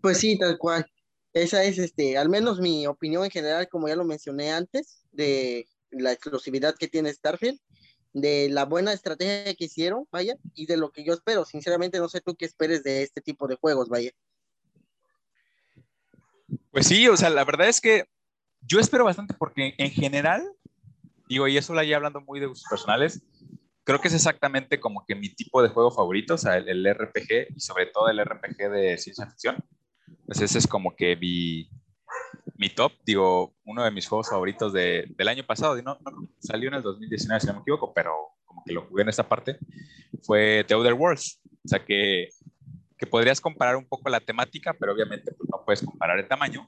Pues 0.00 0.18
sí, 0.18 0.38
tal 0.38 0.56
cual. 0.58 0.86
Esa 1.38 1.62
es, 1.62 1.78
este, 1.78 2.18
al 2.18 2.28
menos 2.28 2.58
mi 2.58 2.88
opinión 2.88 3.24
en 3.24 3.30
general, 3.30 3.68
como 3.68 3.86
ya 3.86 3.94
lo 3.94 4.04
mencioné 4.04 4.50
antes, 4.50 5.04
de 5.12 5.68
la 5.90 6.10
exclusividad 6.10 6.74
que 6.74 6.88
tiene 6.88 7.12
Starfield, 7.12 7.60
de 8.12 8.48
la 8.50 8.64
buena 8.64 8.92
estrategia 8.92 9.54
que 9.54 9.66
hicieron, 9.66 10.08
vaya, 10.10 10.34
y 10.54 10.66
de 10.66 10.76
lo 10.76 10.90
que 10.90 11.04
yo 11.04 11.12
espero. 11.12 11.44
Sinceramente, 11.44 11.98
no 11.98 12.08
sé 12.08 12.20
tú 12.20 12.34
qué 12.34 12.44
esperes 12.44 12.82
de 12.82 13.04
este 13.04 13.20
tipo 13.20 13.46
de 13.46 13.54
juegos, 13.54 13.88
vaya. 13.88 14.10
Pues 16.72 16.88
sí, 16.88 17.06
o 17.06 17.16
sea, 17.16 17.30
la 17.30 17.44
verdad 17.44 17.68
es 17.68 17.80
que 17.80 18.06
yo 18.62 18.80
espero 18.80 19.04
bastante 19.04 19.34
porque 19.34 19.74
en 19.78 19.90
general, 19.92 20.42
digo, 21.28 21.46
y 21.46 21.56
eso 21.56 21.72
la 21.72 21.84
ya 21.84 21.96
hablando 21.96 22.20
muy 22.20 22.40
de 22.40 22.46
gustos 22.46 22.68
personales, 22.68 23.22
creo 23.84 24.00
que 24.00 24.08
es 24.08 24.14
exactamente 24.14 24.80
como 24.80 25.04
que 25.06 25.14
mi 25.14 25.32
tipo 25.32 25.62
de 25.62 25.68
juego 25.68 25.92
favorito, 25.92 26.34
o 26.34 26.38
sea, 26.38 26.56
el, 26.56 26.84
RPG 26.84 27.54
y 27.54 27.60
sobre 27.60 27.86
todo 27.86 28.08
el 28.08 28.18
RPG 28.18 28.70
de 28.70 28.98
ciencia 28.98 29.26
ficción. 29.28 29.64
Pues 30.26 30.40
ese 30.40 30.58
es 30.58 30.66
como 30.66 30.94
que 30.94 31.16
mi, 31.16 31.70
mi 32.56 32.68
top, 32.68 32.92
digo, 33.04 33.54
uno 33.64 33.84
de 33.84 33.90
mis 33.90 34.06
juegos 34.06 34.28
favoritos 34.28 34.72
de, 34.72 35.06
del 35.16 35.28
año 35.28 35.44
pasado, 35.44 35.80
no, 35.82 35.98
no, 36.00 36.28
salió 36.38 36.68
en 36.68 36.74
el 36.74 36.82
2019, 36.82 37.40
si 37.40 37.46
no 37.46 37.54
me 37.54 37.60
equivoco, 37.60 37.92
pero 37.94 38.12
como 38.44 38.62
que 38.64 38.72
lo 38.72 38.82
jugué 38.86 39.02
en 39.02 39.08
esta 39.08 39.28
parte, 39.28 39.58
fue 40.22 40.64
The 40.66 40.74
Other 40.74 40.94
Worlds. 40.94 41.40
O 41.64 41.68
sea, 41.68 41.84
que, 41.84 42.28
que 42.96 43.06
podrías 43.06 43.40
comparar 43.40 43.76
un 43.76 43.86
poco 43.86 44.08
la 44.08 44.20
temática, 44.20 44.74
pero 44.78 44.92
obviamente 44.92 45.32
pues, 45.32 45.48
no 45.50 45.64
puedes 45.64 45.82
comparar 45.82 46.18
el 46.18 46.28
tamaño, 46.28 46.64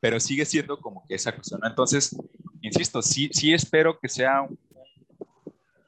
pero 0.00 0.20
sigue 0.20 0.44
siendo 0.44 0.78
como 0.80 1.04
que 1.06 1.14
esa 1.14 1.32
cuestión. 1.32 1.60
¿no? 1.62 1.68
Entonces, 1.68 2.16
insisto, 2.60 3.02
sí, 3.02 3.30
sí 3.32 3.52
espero 3.52 3.98
que 3.98 4.08
sea 4.08 4.42
un 4.42 4.58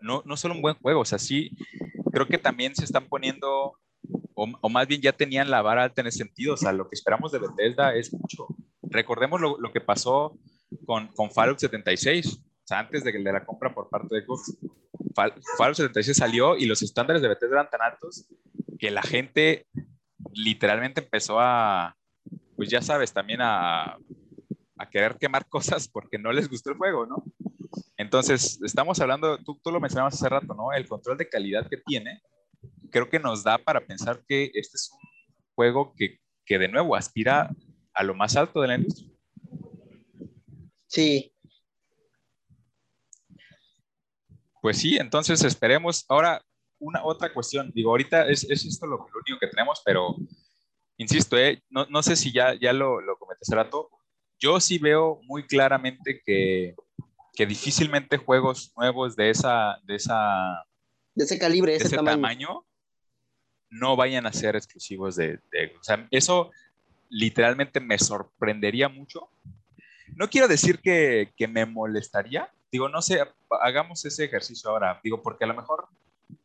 no, 0.06 0.22
no 0.24 0.36
solo 0.36 0.54
un 0.54 0.62
buen 0.62 0.76
juego, 0.76 1.00
o 1.00 1.04
sea, 1.04 1.18
sí, 1.18 1.50
creo 2.12 2.26
que 2.26 2.38
también 2.38 2.74
se 2.74 2.84
están 2.84 3.08
poniendo, 3.08 3.74
o, 4.36 4.68
más 4.68 4.86
bien 4.86 5.00
ya 5.00 5.12
tenían 5.12 5.50
la 5.50 5.62
vara 5.62 5.84
alta 5.84 6.02
en 6.02 6.08
ese 6.08 6.18
sentido, 6.18 6.54
o 6.54 6.56
sea, 6.56 6.72
lo 6.72 6.88
que 6.88 6.94
esperamos 6.94 7.32
de 7.32 7.38
Bethesda 7.38 7.94
es 7.94 8.12
mucho. 8.12 8.46
Recordemos 8.82 9.40
lo, 9.40 9.58
lo 9.58 9.72
que 9.72 9.80
pasó 9.80 10.38
con, 10.84 11.08
con 11.08 11.30
Fallout 11.30 11.58
76, 11.58 12.36
o 12.36 12.66
sea, 12.66 12.80
antes 12.80 13.02
de, 13.02 13.12
de 13.12 13.32
la 13.32 13.46
compra 13.46 13.74
por 13.74 13.88
parte 13.88 14.14
de 14.14 14.22
Xbox, 14.22 14.58
Fallout 15.14 15.76
76 15.76 16.16
salió 16.16 16.56
y 16.56 16.66
los 16.66 16.82
estándares 16.82 17.22
de 17.22 17.28
Bethesda 17.28 17.56
eran 17.56 17.70
tan 17.70 17.80
altos 17.80 18.28
que 18.78 18.90
la 18.90 19.02
gente 19.02 19.66
literalmente 20.34 21.00
empezó 21.00 21.40
a, 21.40 21.96
pues 22.56 22.68
ya 22.68 22.82
sabes, 22.82 23.14
también 23.14 23.40
a, 23.40 23.96
a 24.76 24.90
querer 24.90 25.16
quemar 25.16 25.46
cosas 25.48 25.88
porque 25.88 26.18
no 26.18 26.30
les 26.30 26.50
gustó 26.50 26.70
el 26.70 26.76
juego, 26.76 27.06
¿no? 27.06 27.24
Entonces, 27.96 28.60
estamos 28.62 29.00
hablando, 29.00 29.38
tú, 29.38 29.58
tú 29.64 29.70
lo 29.70 29.80
mencionabas 29.80 30.14
hace 30.14 30.28
rato, 30.28 30.52
¿no? 30.54 30.72
El 30.72 30.86
control 30.86 31.16
de 31.16 31.28
calidad 31.30 31.66
que 31.68 31.78
tiene, 31.78 32.20
creo 32.90 33.08
que 33.08 33.18
nos 33.18 33.42
da 33.42 33.58
para 33.58 33.80
pensar 33.80 34.22
que 34.26 34.44
este 34.54 34.76
es 34.76 34.90
un 34.92 34.98
juego 35.54 35.94
que, 35.96 36.18
que 36.44 36.58
de 36.58 36.68
nuevo 36.68 36.96
aspira 36.96 37.50
a 37.92 38.02
lo 38.02 38.14
más 38.14 38.36
alto 38.36 38.60
de 38.60 38.68
la 38.68 38.74
industria. 38.76 39.10
Sí. 40.86 41.32
Pues 44.60 44.78
sí, 44.78 44.96
entonces 44.96 45.42
esperemos. 45.44 46.04
Ahora, 46.08 46.44
una 46.78 47.04
otra 47.04 47.32
cuestión. 47.32 47.70
Digo, 47.74 47.90
ahorita 47.90 48.28
es, 48.28 48.44
es 48.44 48.64
esto 48.64 48.86
lo, 48.86 48.96
único 48.96 49.38
que 49.40 49.48
tenemos, 49.48 49.82
pero 49.84 50.16
insisto, 50.96 51.38
eh, 51.38 51.62
no, 51.70 51.86
no, 51.86 52.02
sé 52.02 52.16
si 52.16 52.32
ya, 52.32 52.54
ya 52.54 52.72
lo, 52.72 53.00
lo 53.00 53.16
comenté 53.18 53.40
hace 53.42 53.54
rato. 53.54 53.90
Yo 54.38 54.60
sí 54.60 54.78
veo 54.78 55.20
muy 55.24 55.46
claramente 55.46 56.20
que 56.24 56.74
que 57.36 57.46
difícilmente 57.46 58.16
juegos 58.16 58.72
nuevos 58.76 59.14
de 59.14 59.30
esa, 59.30 59.78
de 59.84 59.94
esa, 59.94 60.64
de 61.14 61.24
ese 61.24 61.38
calibre, 61.38 61.72
de 61.72 61.84
ese, 61.84 61.96
tamaño. 61.96 62.66
No 63.70 63.96
vayan 63.96 64.26
a 64.26 64.32
ser 64.32 64.56
exclusivos 64.56 65.16
de, 65.16 65.40
sea, 65.80 66.06
eso 66.10 66.50
literalmente 67.08 67.80
me 67.80 67.98
sorprendería 67.98 68.88
mucho. 68.88 69.28
No 70.14 70.28
quiero 70.28 70.48
decir 70.48 70.80
que, 70.80 71.32
me 71.48 71.66
molestaría, 71.66 72.50
digo, 72.70 72.88
no 72.88 73.02
sé, 73.02 73.20
hagamos 73.60 74.04
ese 74.04 74.24
ejercicio 74.24 74.70
ahora, 74.70 75.00
digo, 75.02 75.22
porque 75.22 75.44
a 75.44 75.48
lo 75.48 75.54
mejor, 75.54 75.88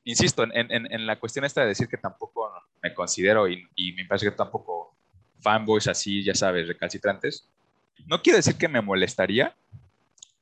insisto, 0.04 0.44
en 0.44 1.08
la 1.08 1.20
cuestión 1.20 1.46
esta 1.46 1.62
de 1.62 1.68
decir 1.68 1.88
que 1.88 1.98
tampoco 1.98 2.52
me 2.82 2.94
considero 2.94 3.48
y, 3.48 3.68
y 3.76 3.94
me 3.94 4.06
parece 4.06 4.30
que 4.30 4.36
tampoco 4.36 4.96
fanboys 5.40 5.88
así, 5.88 6.24
ya 6.24 6.36
sabes, 6.36 6.68
recalcitrantes, 6.68 7.48
no 8.08 8.22
quiero 8.22 8.38
decir 8.38 8.56
que 8.56 8.68
me 8.68 8.82
molestaría, 8.82 9.56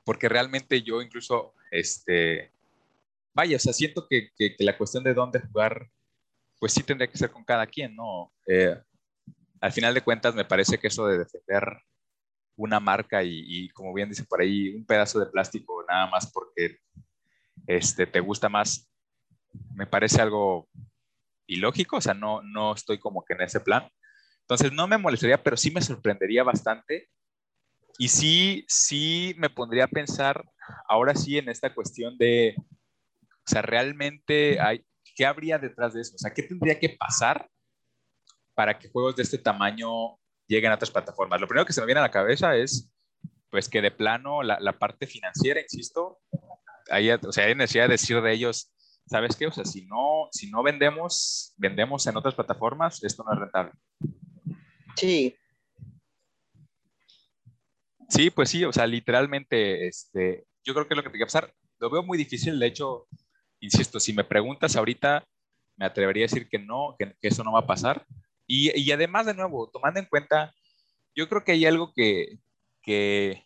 porque 0.03 0.30
realmente 0.30 0.82
yo 0.82 1.01
incluso, 1.01 1.53
este, 1.71 2.51
vaya, 3.34 3.57
o 3.57 3.59
sea, 3.59 3.73
siento 3.73 4.07
que, 4.07 4.30
que, 4.38 4.55
la 4.59 4.77
cuestión 4.77 5.03
de 5.03 5.13
dónde 5.13 5.39
jugar, 5.39 5.89
pues 6.60 6.74
sí 6.74 6.84
tendría 6.84 7.10
que 7.10 7.18
ser 7.18 7.32
con 7.32 7.43
cada 7.43 7.66
quien, 7.66 7.95
¿no? 7.95 8.32
Eh, 8.45 8.78
al 9.62 9.72
final 9.72 9.93
de 9.93 10.01
cuentas, 10.01 10.36
me 10.36 10.45
parece 10.45 10.78
que 10.78 10.88
eso 10.88 11.07
de 11.07 11.18
defender 11.18 11.64
una 12.55 12.80
marca 12.80 13.24
y, 13.24 13.70
como 13.70 13.93
bien 13.93 14.10
dice 14.10 14.26
por 14.26 14.41
ahí, 14.41 14.76
un 14.76 14.86
pedazo 14.86 15.20
de 15.20 15.28
plástico 15.28 15.84
nada 15.88 16.07
más 16.07 16.30
porque 16.32 16.80
este, 17.68 18.05
te 18.05 18.20
gusta 18.20 18.49
más, 18.49 18.91
me 19.74 19.88
parece 19.88 20.22
algo 20.22 20.68
ilógico, 21.47 21.97
o 21.97 22.01
sea, 22.01 22.14
no, 22.14 22.41
no 22.41 22.74
estoy 22.74 22.99
como 22.99 23.24
que 23.24 23.34
en 23.34 23.41
ese 23.41 23.62
plan. 23.62 23.89
Entonces, 24.41 24.74
no 24.74 24.88
me 24.88 24.97
molestaría, 24.97 25.41
pero 25.41 25.55
sí 25.55 25.72
me 25.72 25.82
sorprendería 25.82 26.43
bastante 26.43 27.10
y 27.97 28.10
sí, 28.10 28.66
sí 28.68 29.36
me 29.38 29.49
pondría 29.49 29.86
a 29.86 29.89
pensar 29.89 30.43
ahora 30.88 31.16
sí 31.16 31.38
en 31.38 31.49
esta 31.49 31.74
cuestión 31.74 32.18
de, 32.18 32.55
o 32.57 33.45
sea, 33.45 33.62
realmente 33.62 34.60
hay, 34.60 34.86
¿qué 35.20 35.26
habría 35.26 35.59
detrás 35.59 35.93
de 35.93 35.99
eso? 35.99 36.15
O 36.15 36.17
sea, 36.17 36.34
¿qué 36.34 36.43
tendría 36.43 36.80
que 36.80 36.88
pasar 36.88 37.49
para 38.55 38.80
que 38.80 38.88
juegos 38.88 39.17
de 39.17 39.24
este 39.24 39.38
tamaño 39.38 40.17
lleguen 40.47 40.72
a 40.72 40.76
otras 40.76 40.91
plataformas? 40.91 41.41
Lo 41.41 41.47
primero 41.47 41.65
que 41.65 41.74
se 41.74 41.82
me 41.82 41.88
viene 41.88 41.99
a 41.99 42.03
la 42.03 42.11
cabeza 42.11 42.55
es, 42.55 42.89
pues, 43.49 43.67
que 43.67 43.82
de 43.82 43.91
plano 43.91 44.43
la, 44.43 44.57
la 44.61 44.80
parte 44.80 45.07
financiera, 45.07 45.59
insisto, 45.59 46.20
hay, 46.89 47.11
o 47.11 47.34
sea, 47.34 47.47
hay 47.47 47.53
necesidad 47.53 47.88
de 47.88 47.95
decir 47.95 48.22
de 48.22 48.32
ellos, 48.32 48.72
¿sabes 49.07 49.36
qué? 49.36 49.47
O 49.47 49.51
sea, 49.51 49.65
si 49.65 49.86
no, 49.88 50.30
si 50.32 50.49
no 50.49 50.63
vendemos, 50.63 51.53
vendemos 51.57 52.07
en 52.07 52.15
otras 52.15 52.34
plataformas, 52.34 53.03
esto 53.03 53.26
no 53.26 53.34
es 53.34 53.39
rentable. 53.39 53.74
Sí, 54.95 55.36
Sí, 58.07 58.30
pues 58.32 58.49
sí, 58.49 58.63
o 58.63 58.72
sea, 58.72 58.88
literalmente, 58.88 59.86
este, 59.86 60.45
yo 60.63 60.74
creo 60.74 60.88
que 60.88 60.93
es 60.93 60.97
lo 60.97 61.03
que 61.03 61.09
te 61.09 61.17
que 61.17 61.26
pasar. 61.26 61.53
Lo 61.78 61.91
veo 61.91 62.03
muy 62.03 62.17
difícil, 62.17 62.57
de 62.57 62.65
hecho, 62.65 63.05
insisto, 63.60 63.99
si 63.99 64.14
me 64.14 64.24
preguntas 64.24 64.76
ahorita, 64.76 65.24
me 65.78 65.86
atrevería 65.86 66.26
a 66.26 66.28
decir 66.28 66.47
que 66.49 66.60
no, 66.60 66.95
que, 66.97 67.16
eso 67.22 67.43
no 67.43 67.53
va 67.53 67.60
a 67.60 67.68
pasar. 67.68 68.05
Y, 68.45 68.78
y, 68.80 68.91
además, 68.91 69.26
de 69.26 69.34
nuevo, 69.34 69.70
tomando 69.70 69.99
en 69.99 70.05
cuenta, 70.05 70.53
yo 71.16 71.30
creo 71.30 71.43
que 71.43 71.53
hay 71.53 71.66
algo 71.66 71.93
que, 71.93 72.39
que, 72.82 73.43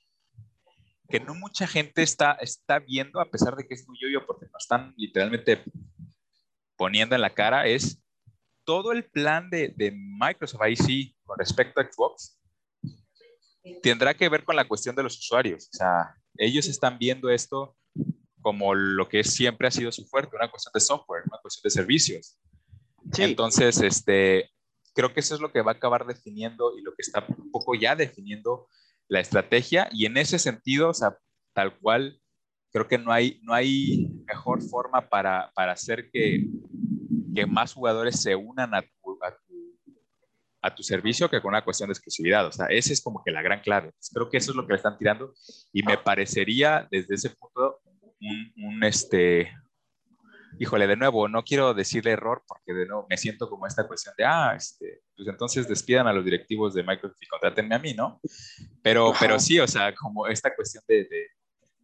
que 1.10 1.20
no 1.20 1.36
mucha 1.36 1.68
gente 1.68 2.02
está, 2.02 2.34
está 2.34 2.80
viendo, 2.80 3.20
a 3.20 3.30
pesar 3.30 3.56
de 3.56 3.68
que 3.68 3.74
es 3.74 3.88
muy 3.88 3.98
obvio, 4.06 4.26
porque 4.26 4.48
nos 4.52 4.64
están 4.64 4.94
literalmente 4.98 5.64
poniendo 6.76 7.16
en 7.16 7.22
la 7.22 7.34
cara, 7.34 7.68
es 7.68 8.02
todo 8.64 8.92
el 8.92 9.04
plan 9.04 9.50
de, 9.50 9.74
de 9.76 9.92
Microsoft 9.92 10.62
ahí 10.62 10.76
sí, 10.76 11.16
con 11.26 11.38
respecto 11.38 11.82
a 11.82 11.84
Xbox, 11.84 12.40
tendrá 13.82 14.14
que 14.14 14.30
ver 14.30 14.44
con 14.44 14.56
la 14.56 14.68
cuestión 14.68 14.96
de 14.96 15.04
los 15.04 15.18
usuarios. 15.18 15.70
O 15.74 15.78
sea, 15.78 16.16
ellos 16.38 16.68
están 16.68 16.98
viendo 16.98 17.30
esto 17.30 17.76
como 18.44 18.76
lo 18.76 19.10
que 19.10 19.24
siempre 19.24 19.68
ha 19.68 19.72
sido 19.72 19.92
su 19.92 20.06
fuerte, 20.06 20.36
una 20.36 20.52
cuestión 20.52 20.72
de 20.74 20.82
software, 20.82 21.24
una 21.26 21.40
cuestión 21.42 21.64
de 21.64 21.70
servicios. 21.72 22.38
Entonces, 23.18 23.82
este, 23.82 24.52
creo 24.94 25.14
que 25.14 25.22
eso 25.22 25.34
es 25.34 25.42
lo 25.42 25.52
que 25.52 25.62
va 25.62 25.72
a 25.72 25.76
acabar 25.76 26.06
definiendo 26.06 26.78
y 26.78 26.82
lo 26.82 26.92
que 26.92 27.02
está 27.02 27.26
un 27.36 27.50
poco 27.52 27.74
ya 27.74 27.96
definiendo 27.96 28.68
la 29.08 29.22
estrategia. 29.22 29.90
Y 29.92 30.06
en 30.06 30.18
ese 30.18 30.38
sentido, 30.38 30.90
o 30.90 30.94
sea, 30.94 31.18
tal 31.54 31.80
cual, 31.80 32.20
creo 32.72 32.88
que 32.88 32.98
no 32.98 33.12
hay, 33.12 33.40
no 33.44 33.54
hay 33.54 34.10
mejor 34.28 34.62
forma 34.62 35.10
para, 35.10 35.52
para 35.56 35.72
hacer 35.72 36.12
que, 36.12 36.46
que 37.34 37.46
más 37.46 37.74
jugadores 37.74 38.22
se 38.22 38.36
unan 38.36 38.76
a 38.76 38.84
a 40.64 40.74
tu 40.74 40.82
servicio 40.82 41.30
que 41.30 41.42
con 41.42 41.50
una 41.50 41.64
cuestión 41.64 41.90
de 41.90 41.94
exclusividad. 41.94 42.48
O 42.48 42.52
sea, 42.52 42.68
esa 42.68 42.94
es 42.94 43.02
como 43.02 43.22
que 43.24 43.32
la 43.32 43.42
gran 43.42 43.60
clave. 43.60 43.92
Creo 44.14 44.30
que 44.30 44.38
eso 44.38 44.52
es 44.52 44.56
lo 44.56 44.66
que 44.66 44.74
le 44.74 44.78
están 44.78 44.98
tirando 44.98 45.34
y 45.74 45.84
me 45.84 45.98
parecería 45.98 46.88
desde 46.90 47.16
ese 47.16 47.30
punto 47.32 47.82
un, 48.24 48.84
este, 48.84 49.52
híjole, 50.60 50.88
de 50.88 50.96
nuevo, 50.96 51.28
no 51.28 51.44
quiero 51.44 51.74
decirle 51.74 52.12
error 52.12 52.44
porque 52.48 52.74
de 52.74 52.86
nuevo 52.86 53.06
me 53.10 53.18
siento 53.18 53.50
como 53.50 53.68
esta 53.68 53.88
cuestión 53.88 54.14
de, 54.18 54.26
ah, 54.26 54.54
este, 54.56 55.02
pues 55.16 55.28
entonces 55.28 55.68
despidan 55.68 56.08
a 56.08 56.14
los 56.14 56.26
directivos 56.26 56.74
de 56.74 56.84
Microsoft 56.84 57.22
y 57.22 57.28
contrátenme 57.28 57.76
a 57.76 57.80
mí, 57.80 57.94
¿no? 57.94 58.20
Pero, 58.82 59.14
pero 59.20 59.40
sí, 59.40 59.60
o 59.60 59.68
sea, 59.68 59.94
como 59.94 60.28
esta 60.28 60.56
cuestión 60.56 60.84
de, 60.88 61.08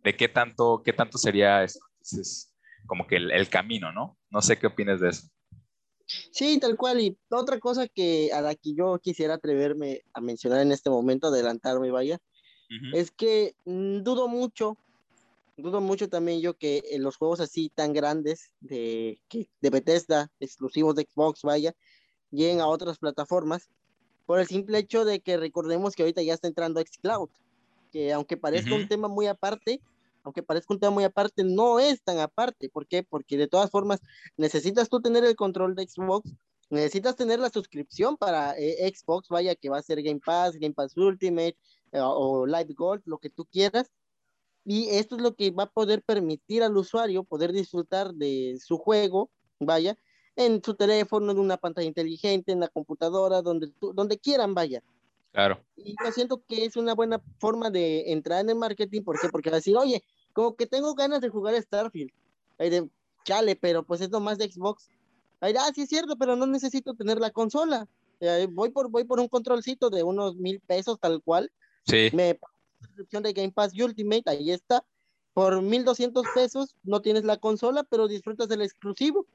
de, 0.03 0.15
qué, 0.15 0.29
tanto, 0.29 0.81
qué 0.83 0.93
tanto 0.93 1.17
sería 1.17 1.63
eso. 1.63 1.79
Entonces, 1.93 2.55
como 2.85 3.05
que 3.05 3.17
el, 3.17 3.31
el 3.31 3.49
camino, 3.49 3.91
¿no? 3.91 4.17
No 4.29 4.41
sé 4.41 4.57
qué 4.57 4.67
opinas 4.67 4.99
de 4.99 5.09
eso. 5.09 5.27
Sí, 6.31 6.59
tal 6.59 6.75
cual. 6.75 6.99
Y 7.01 7.17
otra 7.29 7.59
cosa 7.59 7.87
que 7.87 8.31
a 8.33 8.41
la 8.41 8.55
que 8.55 8.73
yo 8.73 8.99
quisiera 8.99 9.35
atreverme 9.35 10.01
a 10.13 10.21
mencionar 10.21 10.61
en 10.61 10.71
este 10.71 10.89
momento, 10.89 11.27
adelantarme, 11.27 11.91
vaya, 11.91 12.19
es 12.93 13.09
que 13.09 13.55
mm, 13.65 14.03
dudo 14.03 14.27
mucho, 14.27 14.77
dudo 15.61 15.81
mucho 15.81 16.09
también 16.09 16.41
yo 16.41 16.57
que 16.57 16.83
en 16.91 17.03
los 17.03 17.17
juegos 17.17 17.39
así 17.39 17.69
tan 17.69 17.93
grandes 17.93 18.51
de, 18.59 19.19
de 19.61 19.69
Bethesda, 19.69 20.31
exclusivos 20.39 20.95
de 20.95 21.07
Xbox, 21.11 21.41
vaya, 21.43 21.75
lleguen 22.31 22.61
a 22.61 22.67
otras 22.67 22.97
plataformas, 22.99 23.69
por 24.25 24.39
el 24.39 24.47
simple 24.47 24.77
hecho 24.77 25.05
de 25.05 25.21
que 25.21 25.37
recordemos 25.37 25.95
que 25.95 26.03
ahorita 26.03 26.21
ya 26.21 26.35
está 26.35 26.47
entrando 26.47 26.79
xCloud, 26.79 27.29
que 27.91 28.13
aunque 28.13 28.37
parezca 28.37 28.75
un 28.75 28.87
tema 28.87 29.07
muy 29.07 29.25
aparte, 29.25 29.81
aunque 30.23 30.43
parezca 30.43 30.73
un 30.73 30.79
tema 30.79 30.93
muy 30.93 31.03
aparte, 31.03 31.43
no 31.43 31.79
es 31.79 32.03
tan 32.03 32.19
aparte. 32.19 32.69
¿Por 32.69 32.85
qué? 32.85 33.01
Porque 33.01 33.37
de 33.37 33.47
todas 33.47 33.71
formas 33.71 33.99
necesitas 34.37 34.89
tú 34.89 35.01
tener 35.01 35.25
el 35.25 35.35
control 35.35 35.73
de 35.73 35.87
Xbox, 35.87 36.31
necesitas 36.69 37.15
tener 37.15 37.39
la 37.39 37.49
suscripción 37.49 38.17
para 38.17 38.55
eh, 38.57 38.91
Xbox, 38.93 39.29
vaya 39.29 39.55
que 39.55 39.69
va 39.69 39.79
a 39.79 39.81
ser 39.81 40.03
Game 40.03 40.21
Pass, 40.23 40.55
Game 40.57 40.75
Pass 40.75 40.95
Ultimate 40.95 41.57
eh, 41.91 41.99
o 41.99 42.45
Live 42.45 42.73
Gold, 42.75 43.01
lo 43.05 43.17
que 43.17 43.31
tú 43.31 43.45
quieras. 43.45 43.89
Y 44.65 44.89
esto 44.89 45.15
es 45.15 45.21
lo 45.21 45.35
que 45.35 45.51
va 45.51 45.63
a 45.63 45.71
poder 45.71 46.01
permitir 46.01 46.63
al 46.63 46.77
usuario 46.77 47.23
poder 47.23 47.51
disfrutar 47.53 48.13
de 48.13 48.57
su 48.63 48.77
juego, 48.77 49.29
vaya, 49.59 49.97
en 50.35 50.63
su 50.63 50.73
teléfono, 50.75 51.31
en 51.31 51.39
una 51.39 51.57
pantalla 51.57 51.87
inteligente, 51.87 52.51
en 52.51 52.59
la 52.59 52.67
computadora, 52.67 53.41
donde, 53.41 53.71
donde 53.79 54.17
quieran, 54.17 54.53
vaya. 54.53 54.81
Claro. 55.31 55.59
Y 55.75 55.95
yo 56.03 56.11
siento 56.11 56.41
que 56.47 56.65
es 56.65 56.75
una 56.75 56.95
buena 56.95 57.21
forma 57.39 57.69
de 57.69 58.11
entrar 58.11 58.41
en 58.41 58.49
el 58.49 58.55
marketing. 58.55 59.03
¿Por 59.03 59.19
qué? 59.19 59.29
Porque 59.29 59.49
va 59.49 59.57
a 59.57 59.59
decir, 59.59 59.75
oye, 59.75 60.03
como 60.33 60.55
que 60.55 60.65
tengo 60.65 60.93
ganas 60.95 61.21
de 61.21 61.29
jugar 61.29 61.61
Starfield. 61.61 62.11
Ahí 62.57 62.69
de, 62.69 62.89
chale, 63.23 63.55
pero 63.55 63.83
pues 63.83 64.01
es 64.01 64.09
más 64.09 64.37
de 64.37 64.51
Xbox. 64.51 64.89
Ahí 65.41 65.53
ah, 65.57 65.71
sí 65.73 65.81
es 65.81 65.89
cierto, 65.89 66.17
pero 66.17 66.35
no 66.35 66.45
necesito 66.45 66.93
tener 66.93 67.19
la 67.19 67.31
consola. 67.31 67.87
voy, 68.51 68.69
por, 68.69 68.89
voy 68.89 69.03
por 69.03 69.19
un 69.19 69.27
controlcito 69.27 69.89
de 69.89 70.03
unos 70.03 70.35
mil 70.35 70.59
pesos 70.59 70.99
tal 70.99 71.21
cual. 71.21 71.51
Sí. 71.85 72.09
Me 72.13 72.39
suscripción 72.79 73.23
de 73.23 73.33
Game 73.33 73.51
Pass 73.51 73.73
Ultimate, 73.73 74.23
ahí 74.25 74.51
está. 74.51 74.83
Por 75.33 75.61
1200 75.61 76.25
pesos 76.33 76.75
no 76.83 77.01
tienes 77.01 77.23
la 77.23 77.37
consola, 77.37 77.83
pero 77.83 78.07
disfrutas 78.07 78.47
del 78.47 78.61
exclusivo. 78.61 79.25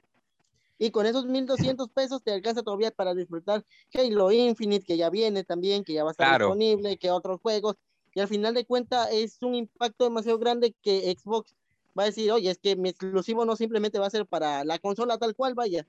Y 0.77 0.91
con 0.91 1.05
esos 1.05 1.25
1200 1.25 1.89
pesos 1.89 2.21
te 2.21 2.33
alcanza 2.33 2.61
todavía 2.61 2.91
para 2.91 3.13
disfrutar 3.13 3.63
Halo 3.93 4.31
Infinite, 4.31 4.85
que 4.85 4.97
ya 4.97 5.09
viene 5.09 5.43
también, 5.43 5.83
que 5.83 5.93
ya 5.93 6.03
va 6.03 6.09
a 6.09 6.11
estar 6.11 6.39
disponible, 6.39 6.97
que 6.97 7.11
otros 7.11 7.39
juegos. 7.41 7.75
Y 8.13 8.19
al 8.19 8.27
final 8.27 8.53
de 8.53 8.65
cuentas 8.65 9.09
es 9.11 9.37
un 9.41 9.55
impacto 9.55 10.03
demasiado 10.03 10.37
grande 10.37 10.75
que 10.81 11.15
Xbox 11.17 11.55
va 11.97 12.03
a 12.03 12.07
decir, 12.07 12.31
oye, 12.31 12.49
es 12.49 12.59
que 12.59 12.75
mi 12.75 12.89
exclusivo 12.89 13.45
no 13.45 13.55
simplemente 13.55 13.99
va 13.99 14.07
a 14.07 14.09
ser 14.09 14.25
para 14.25 14.65
la 14.65 14.79
consola 14.79 15.17
tal 15.17 15.35
cual, 15.35 15.53
vaya, 15.53 15.87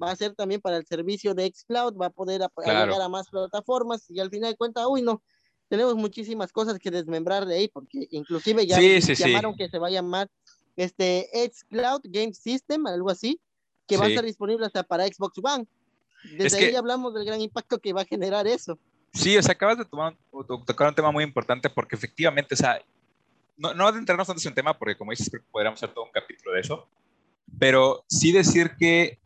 va 0.00 0.10
a 0.10 0.16
ser 0.16 0.34
también 0.34 0.60
para 0.60 0.76
el 0.76 0.86
servicio 0.86 1.34
de 1.34 1.52
Xcloud, 1.52 1.96
va 1.96 2.06
a 2.06 2.10
poder 2.10 2.48
llegar 2.58 3.00
a 3.00 3.08
más 3.08 3.28
plataformas 3.28 4.10
y 4.10 4.20
al 4.20 4.30
final 4.30 4.52
de 4.52 4.56
cuentas, 4.56 4.84
uy, 4.88 5.02
no, 5.02 5.22
tenemos 5.68 5.94
muchísimas 5.96 6.52
cosas 6.52 6.78
que 6.78 6.90
desmembrar 6.90 7.46
de 7.46 7.56
ahí, 7.56 7.68
porque 7.68 8.06
inclusive 8.10 8.66
ya 8.66 8.78
llamaron 8.80 9.56
que 9.56 9.68
se 9.68 9.78
va 9.78 9.88
a 9.88 9.90
llamar 9.90 10.30
este 10.76 11.28
Xcloud 11.32 12.02
Game 12.04 12.34
System, 12.34 12.86
algo 12.86 13.10
así, 13.10 13.40
que 13.86 13.96
va 13.96 14.06
a 14.06 14.08
estar 14.08 14.24
disponible 14.24 14.66
hasta 14.66 14.82
para 14.82 15.06
Xbox 15.06 15.38
One. 15.42 15.66
Desde 16.36 16.58
ahí 16.58 16.74
hablamos 16.74 17.14
del 17.14 17.24
gran 17.24 17.40
impacto 17.40 17.78
que 17.78 17.92
va 17.92 18.02
a 18.02 18.06
generar 18.06 18.46
eso. 18.46 18.78
Sí, 19.12 19.36
o 19.36 19.42
sea, 19.42 19.52
acabas 19.52 19.78
de 19.78 19.84
tomar, 19.84 20.16
tocar 20.66 20.88
un 20.88 20.94
tema 20.94 21.12
muy 21.12 21.22
importante 21.22 21.70
porque 21.70 21.94
efectivamente, 21.94 22.54
o 22.54 22.56
sea, 22.56 22.80
no, 23.56 23.72
no 23.74 23.86
adentrarnos 23.86 24.26
tanto 24.26 24.42
en 24.42 24.48
un 24.48 24.54
tema 24.54 24.76
porque 24.76 24.96
como 24.96 25.12
dices, 25.12 25.30
podríamos 25.50 25.78
hacer 25.78 25.94
todo 25.94 26.04
un 26.04 26.10
capítulo 26.10 26.52
de 26.52 26.60
eso, 26.60 26.88
pero 27.58 28.04
sí 28.08 28.32
decir 28.32 28.72
que 28.76 29.20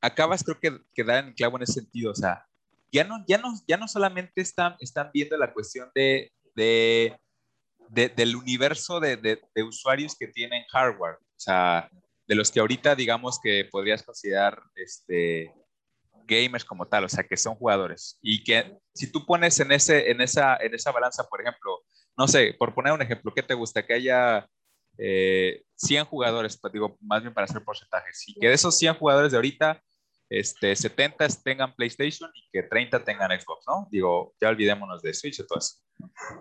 acabas 0.00 0.42
creo 0.42 0.58
que, 0.58 0.80
que 0.94 1.04
dar 1.04 1.24
en 1.24 1.34
clavo 1.34 1.56
en 1.58 1.64
ese 1.64 1.74
sentido, 1.74 2.12
o 2.12 2.14
sea, 2.14 2.46
ya 2.92 3.04
no, 3.04 3.24
ya 3.26 3.38
no, 3.38 3.54
ya 3.66 3.76
no 3.78 3.88
solamente 3.88 4.42
están, 4.42 4.76
están 4.78 5.10
viendo 5.12 5.36
la 5.36 5.52
cuestión 5.52 5.90
de, 5.94 6.30
de, 6.54 7.18
de 7.88 8.10
del 8.10 8.36
universo 8.36 9.00
de, 9.00 9.16
de, 9.16 9.62
usuarios 9.62 10.14
que 10.14 10.28
tienen 10.28 10.64
hardware, 10.70 11.14
o 11.14 11.40
sea, 11.40 11.90
de 12.26 12.34
los 12.34 12.50
que 12.50 12.60
ahorita 12.60 12.94
digamos 12.94 13.40
que 13.42 13.66
podrías 13.70 14.02
considerar 14.02 14.62
este, 14.74 15.52
gamers 16.26 16.64
como 16.64 16.86
tal, 16.86 17.04
o 17.04 17.08
sea, 17.08 17.24
que 17.24 17.36
son 17.36 17.54
jugadores. 17.54 18.18
Y 18.20 18.44
que 18.44 18.78
si 18.94 19.10
tú 19.10 19.24
pones 19.24 19.58
en, 19.60 19.72
ese, 19.72 20.10
en, 20.10 20.20
esa, 20.20 20.56
en 20.56 20.74
esa 20.74 20.92
balanza, 20.92 21.24
por 21.24 21.40
ejemplo, 21.40 21.82
no 22.16 22.28
sé, 22.28 22.54
por 22.58 22.74
poner 22.74 22.92
un 22.92 23.02
ejemplo, 23.02 23.32
¿qué 23.34 23.42
te 23.42 23.54
gusta? 23.54 23.84
Que 23.84 23.94
haya 23.94 24.46
100 24.96 24.98
eh, 24.98 26.06
jugadores, 26.08 26.58
pues 26.60 26.72
digo, 26.72 26.96
más 27.00 27.22
bien 27.22 27.32
para 27.32 27.46
hacer 27.46 27.64
porcentajes, 27.64 28.28
y 28.28 28.34
que 28.34 28.48
de 28.48 28.54
esos 28.54 28.76
100 28.76 28.94
jugadores 28.94 29.32
de 29.32 29.38
ahorita, 29.38 29.82
este, 30.32 30.74
70 30.74 31.28
tengan 31.44 31.74
PlayStation 31.74 32.30
y 32.34 32.48
que 32.50 32.62
30 32.62 33.04
tengan 33.04 33.38
Xbox, 33.38 33.66
¿no? 33.68 33.86
Digo, 33.90 34.34
ya 34.40 34.48
olvidémonos 34.48 35.02
de 35.02 35.12
Switch 35.12 35.38
y 35.38 35.46
todo 35.46 35.58
eso. 35.58 35.76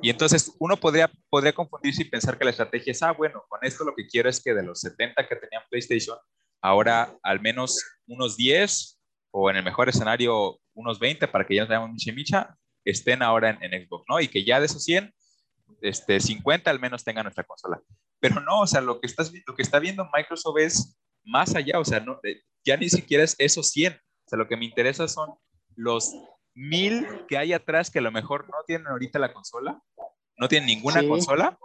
Y 0.01 0.09
entonces 0.09 0.55
uno 0.59 0.77
podría, 0.77 1.11
podría 1.29 1.51
confundirse 1.51 2.03
y 2.03 2.05
pensar 2.05 2.37
que 2.37 2.45
la 2.45 2.51
estrategia 2.51 2.91
es, 2.91 3.03
ah, 3.03 3.11
bueno, 3.11 3.43
con 3.49 3.59
esto 3.63 3.83
lo 3.83 3.93
que 3.93 4.07
quiero 4.07 4.29
es 4.29 4.41
que 4.41 4.53
de 4.53 4.63
los 4.63 4.79
70 4.79 5.27
que 5.27 5.35
tenían 5.35 5.63
PlayStation, 5.69 6.17
ahora 6.61 7.13
al 7.21 7.41
menos 7.41 7.83
unos 8.07 8.37
10 8.37 8.97
o 9.31 9.49
en 9.49 9.57
el 9.57 9.63
mejor 9.63 9.89
escenario 9.89 10.57
unos 10.73 10.97
20 10.97 11.27
para 11.27 11.45
que 11.45 11.55
ya 11.55 11.63
nos 11.63 11.69
veamos 11.69 11.91
micha 11.91 12.13
micha, 12.13 12.57
estén 12.85 13.21
ahora 13.21 13.57
en, 13.59 13.85
Xbox, 13.85 14.05
¿no? 14.07 14.21
Y 14.21 14.29
que 14.29 14.45
ya 14.45 14.61
de 14.61 14.67
esos 14.67 14.85
100, 14.85 15.13
este, 15.81 16.21
50 16.21 16.71
al 16.71 16.79
menos 16.79 17.03
tengan 17.03 17.23
nuestra 17.23 17.43
consola. 17.43 17.81
Pero 18.21 18.39
no, 18.39 18.61
o 18.61 18.67
sea, 18.67 18.79
lo 18.79 19.01
que, 19.01 19.07
estás, 19.07 19.33
lo 19.45 19.53
que 19.53 19.63
está 19.63 19.79
viendo 19.79 20.09
Microsoft 20.13 20.59
es 20.59 20.97
más 21.25 21.53
allá, 21.55 21.77
o 21.77 21.83
sea, 21.83 21.99
no, 21.99 22.19
ya 22.63 22.77
ni 22.77 22.89
siquiera 22.89 23.23
es 23.23 23.35
esos 23.39 23.69
100. 23.69 23.93
O 23.93 23.97
sea, 24.27 24.37
lo 24.37 24.47
que 24.47 24.57
me 24.57 24.65
interesa 24.65 25.07
son 25.07 25.33
los 25.75 26.13
mil 26.53 27.07
que 27.27 27.37
hay 27.37 27.53
atrás 27.53 27.89
que 27.89 27.99
a 27.99 28.03
lo 28.03 28.11
mejor 28.11 28.47
no 28.49 28.57
tienen 28.65 28.87
ahorita 28.87 29.19
la 29.19 29.33
consola, 29.33 29.81
no 30.37 30.47
tienen 30.47 30.67
ninguna 30.67 31.05
consola, 31.07 31.57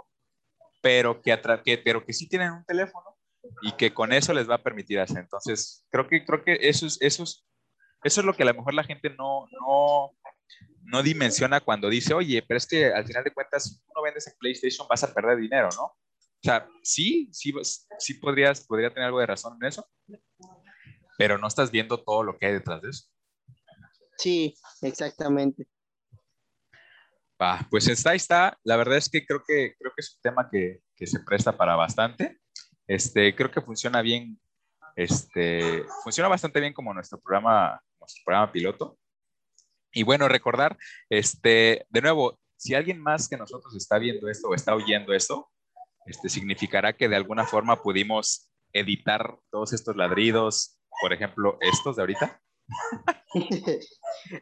pero 0.81 1.21
que, 1.21 1.39
que, 1.65 1.79
pero 1.79 2.05
que 2.05 2.13
sí 2.13 2.29
tienen 2.29 2.53
un 2.53 2.65
teléfono 2.65 3.17
y 3.63 3.73
que 3.73 3.93
con 3.93 4.13
eso 4.13 4.33
les 4.33 4.49
va 4.49 4.57
a 4.57 4.63
permitir 4.63 5.01
hacer. 5.01 5.19
Entonces, 5.19 5.87
creo 5.91 6.09
que, 6.09 6.25
creo 6.25 6.45
que 6.45 6.59
eso, 6.61 6.87
es, 6.87 6.99
eso, 7.01 7.23
es, 7.23 7.45
eso 8.05 8.21
es 8.21 8.27
lo 8.27 8.35
que 8.35 8.43
a 8.43 8.47
lo 8.47 8.55
mejor 8.55 8.75
la 8.75 8.85
gente 8.85 9.11
no, 9.11 9.47
no, 9.51 10.13
no 10.83 11.03
dimensiona 11.03 11.61
cuando 11.61 11.89
dice, 11.89 12.15
oye, 12.15 12.43
pero 12.47 12.59
es 12.59 12.67
que 12.67 12.87
al 12.87 13.07
final 13.07 13.25
de 13.25 13.33
cuentas, 13.33 13.65
si 13.65 13.77
tú 13.79 13.93
no 13.95 14.03
vendes 14.03 14.27
en 14.27 14.35
PlayStation 14.39 14.87
vas 14.89 15.03
a 15.05 15.13
perder 15.13 15.39
dinero, 15.39 15.69
¿no? 15.77 15.85
O 15.85 16.49
sea, 16.49 16.69
sí, 16.83 17.29
sí, 17.33 17.53
sí 17.99 18.15
podrías, 18.15 18.65
podría 18.67 18.91
tener 18.91 19.07
algo 19.07 19.21
de 19.21 19.27
razón 19.27 19.59
en 19.61 19.69
eso, 19.69 19.89
pero 21.19 21.39
no 21.39 21.47
estás 21.47 21.71
viendo 21.71 22.03
todo 22.03 22.23
lo 22.23 22.39
que 22.39 22.47
hay 22.47 22.53
detrás 22.53 22.83
de 22.83 22.91
eso. 22.91 23.05
Sí, 24.17 24.55
exactamente. 24.83 25.67
Va, 27.41 27.67
pues 27.71 27.87
está, 27.89 28.15
está. 28.15 28.59
La 28.65 28.77
verdad 28.77 28.97
es 28.97 29.09
que 29.09 29.27
creo 29.27 29.43
que, 29.47 29.75
creo 29.79 29.93
que 29.95 30.01
es 30.01 30.15
un 30.15 30.23
tema 30.23 30.49
que, 30.51 30.81
que, 30.95 31.07
se 31.07 31.21
presta 31.21 31.57
para 31.57 31.77
bastante. 31.77 32.41
Este, 32.87 33.35
creo 33.35 33.51
que 33.51 33.61
funciona 33.61 34.01
bien, 34.01 34.41
este, 34.95 35.85
funciona 36.03 36.29
bastante 36.29 36.61
bien 36.61 36.73
como 36.73 36.95
nuestro 36.95 37.21
programa, 37.21 37.81
nuestro 38.01 38.23
programa 38.25 38.53
piloto. 38.53 38.99
Y 39.93 40.03
bueno, 40.03 40.29
recordar, 40.29 40.79
este, 41.11 41.87
de 41.91 42.01
nuevo, 42.01 42.39
si 42.57 42.75
alguien 42.75 43.01
más 43.01 43.29
que 43.29 43.37
nosotros 43.37 43.75
está 43.77 43.99
viendo 43.99 44.29
esto 44.29 44.49
o 44.49 44.55
está 44.55 44.75
oyendo 44.75 45.13
esto, 45.13 45.51
este, 46.07 46.29
significará 46.29 46.95
que 46.95 47.09
de 47.09 47.17
alguna 47.17 47.45
forma 47.45 47.83
pudimos 47.83 48.51
editar 48.73 49.39
todos 49.51 49.73
estos 49.73 49.97
ladridos, 49.97 50.76
por 51.01 51.13
ejemplo, 51.13 51.59
estos 51.61 51.97
de 51.97 52.03
ahorita. 52.03 52.41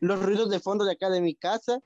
los 0.01 0.23
ruidos 0.23 0.51
de 0.51 0.61
fondo 0.61 0.85
de 0.85 0.93
acá 0.93 1.11
de 1.11 1.21
mi 1.21 1.35
casa 1.35 1.79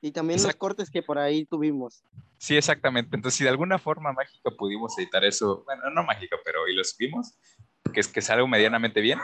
y 0.00 0.12
también 0.12 0.42
los 0.42 0.54
cortes 0.54 0.90
que 0.90 1.02
por 1.02 1.18
ahí 1.18 1.44
tuvimos. 1.44 2.04
Sí, 2.38 2.56
exactamente. 2.56 3.16
Entonces, 3.16 3.36
si 3.36 3.44
de 3.44 3.50
alguna 3.50 3.78
forma 3.78 4.12
mágica 4.12 4.50
pudimos 4.56 4.96
editar 4.98 5.24
eso, 5.24 5.64
bueno, 5.64 5.90
no 5.90 6.04
mágica, 6.04 6.36
pero 6.44 6.68
y 6.68 6.74
lo 6.74 6.84
subimos, 6.84 7.34
que 7.92 8.00
es 8.00 8.08
que 8.08 8.20
salga 8.20 8.46
medianamente 8.46 9.00
bien, 9.00 9.18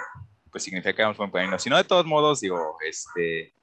pues 0.50 0.64
significa 0.64 0.94
que 0.94 1.02
vamos 1.02 1.18
un 1.18 1.30
camino. 1.30 1.58
Si 1.58 1.70
no, 1.70 1.76
de 1.76 1.84
todos 1.84 2.06
modos, 2.06 2.40
digo, 2.40 2.76
este, 2.86 3.54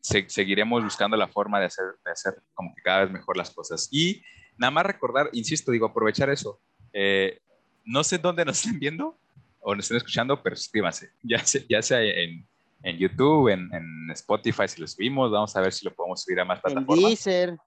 seguiremos 0.00 0.82
buscando 0.82 1.16
la 1.16 1.28
forma 1.28 1.60
de 1.60 1.66
hacer, 1.66 1.84
de 2.04 2.10
hacer 2.10 2.42
como 2.54 2.74
que 2.74 2.82
cada 2.82 3.04
vez 3.04 3.10
mejor 3.10 3.36
las 3.36 3.50
cosas. 3.50 3.88
Y 3.90 4.22
nada 4.56 4.70
más 4.70 4.86
recordar, 4.86 5.28
insisto, 5.32 5.72
digo, 5.72 5.86
aprovechar 5.86 6.30
eso. 6.30 6.60
Eh, 6.92 7.40
no 7.84 8.02
sé 8.02 8.18
dónde 8.18 8.44
nos 8.44 8.58
estén 8.58 8.78
viendo, 8.78 9.18
o 9.60 9.74
nos 9.74 9.84
estén 9.84 9.98
escuchando, 9.98 10.42
pero 10.42 10.56
suscríbanse, 10.56 11.10
ya 11.22 11.44
sea, 11.44 11.62
ya 11.68 11.82
sea 11.82 12.02
en, 12.02 12.46
en 12.82 12.98
YouTube, 12.98 13.48
en, 13.48 13.72
en, 13.72 14.10
Spotify, 14.12 14.66
si 14.66 14.80
lo 14.80 14.86
subimos, 14.86 15.30
vamos 15.30 15.54
a 15.54 15.60
ver 15.60 15.72
si 15.72 15.84
lo 15.84 15.94
podemos 15.94 16.22
subir 16.22 16.40
a 16.40 16.44
más 16.44 16.60
plataformas. 16.60 16.98
En 16.98 17.08
Deezer. 17.08 17.58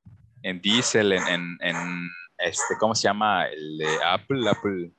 En 0.42 0.62
Deezer, 0.62 1.06
en, 1.14 1.58
en, 1.62 2.10
este, 2.40 2.76
¿cómo 2.80 2.94
se 2.96 3.04
llama? 3.04 3.46
El 3.46 3.78
de 3.78 3.88
Apple, 4.06 4.50
Apple, 4.50 4.92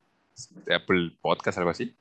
Apple 0.75 1.17
Podcast, 1.21 1.59
algo 1.59 1.71
así. 1.71 1.95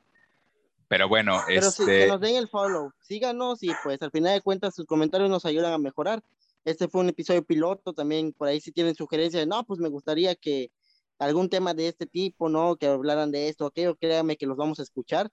Pero 0.88 1.08
bueno, 1.08 1.42
Pero 1.48 1.68
este... 1.68 1.86
que 1.86 2.08
nos 2.08 2.22
den 2.22 2.36
el 2.36 2.48
follow, 2.48 2.92
síganos 3.02 3.64
y 3.64 3.72
pues 3.84 4.02
al 4.02 4.12
final 4.12 4.36
de 4.36 4.42
cuentas 4.42 4.76
sus 4.76 4.86
comentarios 4.86 5.30
nos 5.30 5.46
ayudan 5.46 5.74
a 5.74 5.78
mejorar. 5.78 6.24
Este 6.66 6.88
fue 6.88 7.02
un 7.02 7.10
episodio 7.10 7.44
piloto, 7.44 7.94
también 7.94 8.32
por 8.32 8.48
ahí 8.48 8.62
si 8.62 8.72
tienen 8.72 8.96
sugerencias, 8.96 9.46
no, 9.48 9.64
pues 9.66 9.80
me 9.80 9.90
gustaría 9.90 10.36
que 10.36 10.72
algún 11.20 11.50
tema 11.50 11.74
de 11.74 11.88
este 11.88 12.06
tipo, 12.06 12.50
¿no? 12.50 12.76
Que 12.76 12.88
hablaran 12.88 13.32
de 13.32 13.50
esto, 13.50 13.66
aquello, 13.66 13.96
créanme 13.96 14.38
que 14.38 14.46
los 14.46 14.58
vamos 14.58 14.80
a 14.80 14.84
escuchar. 14.84 15.30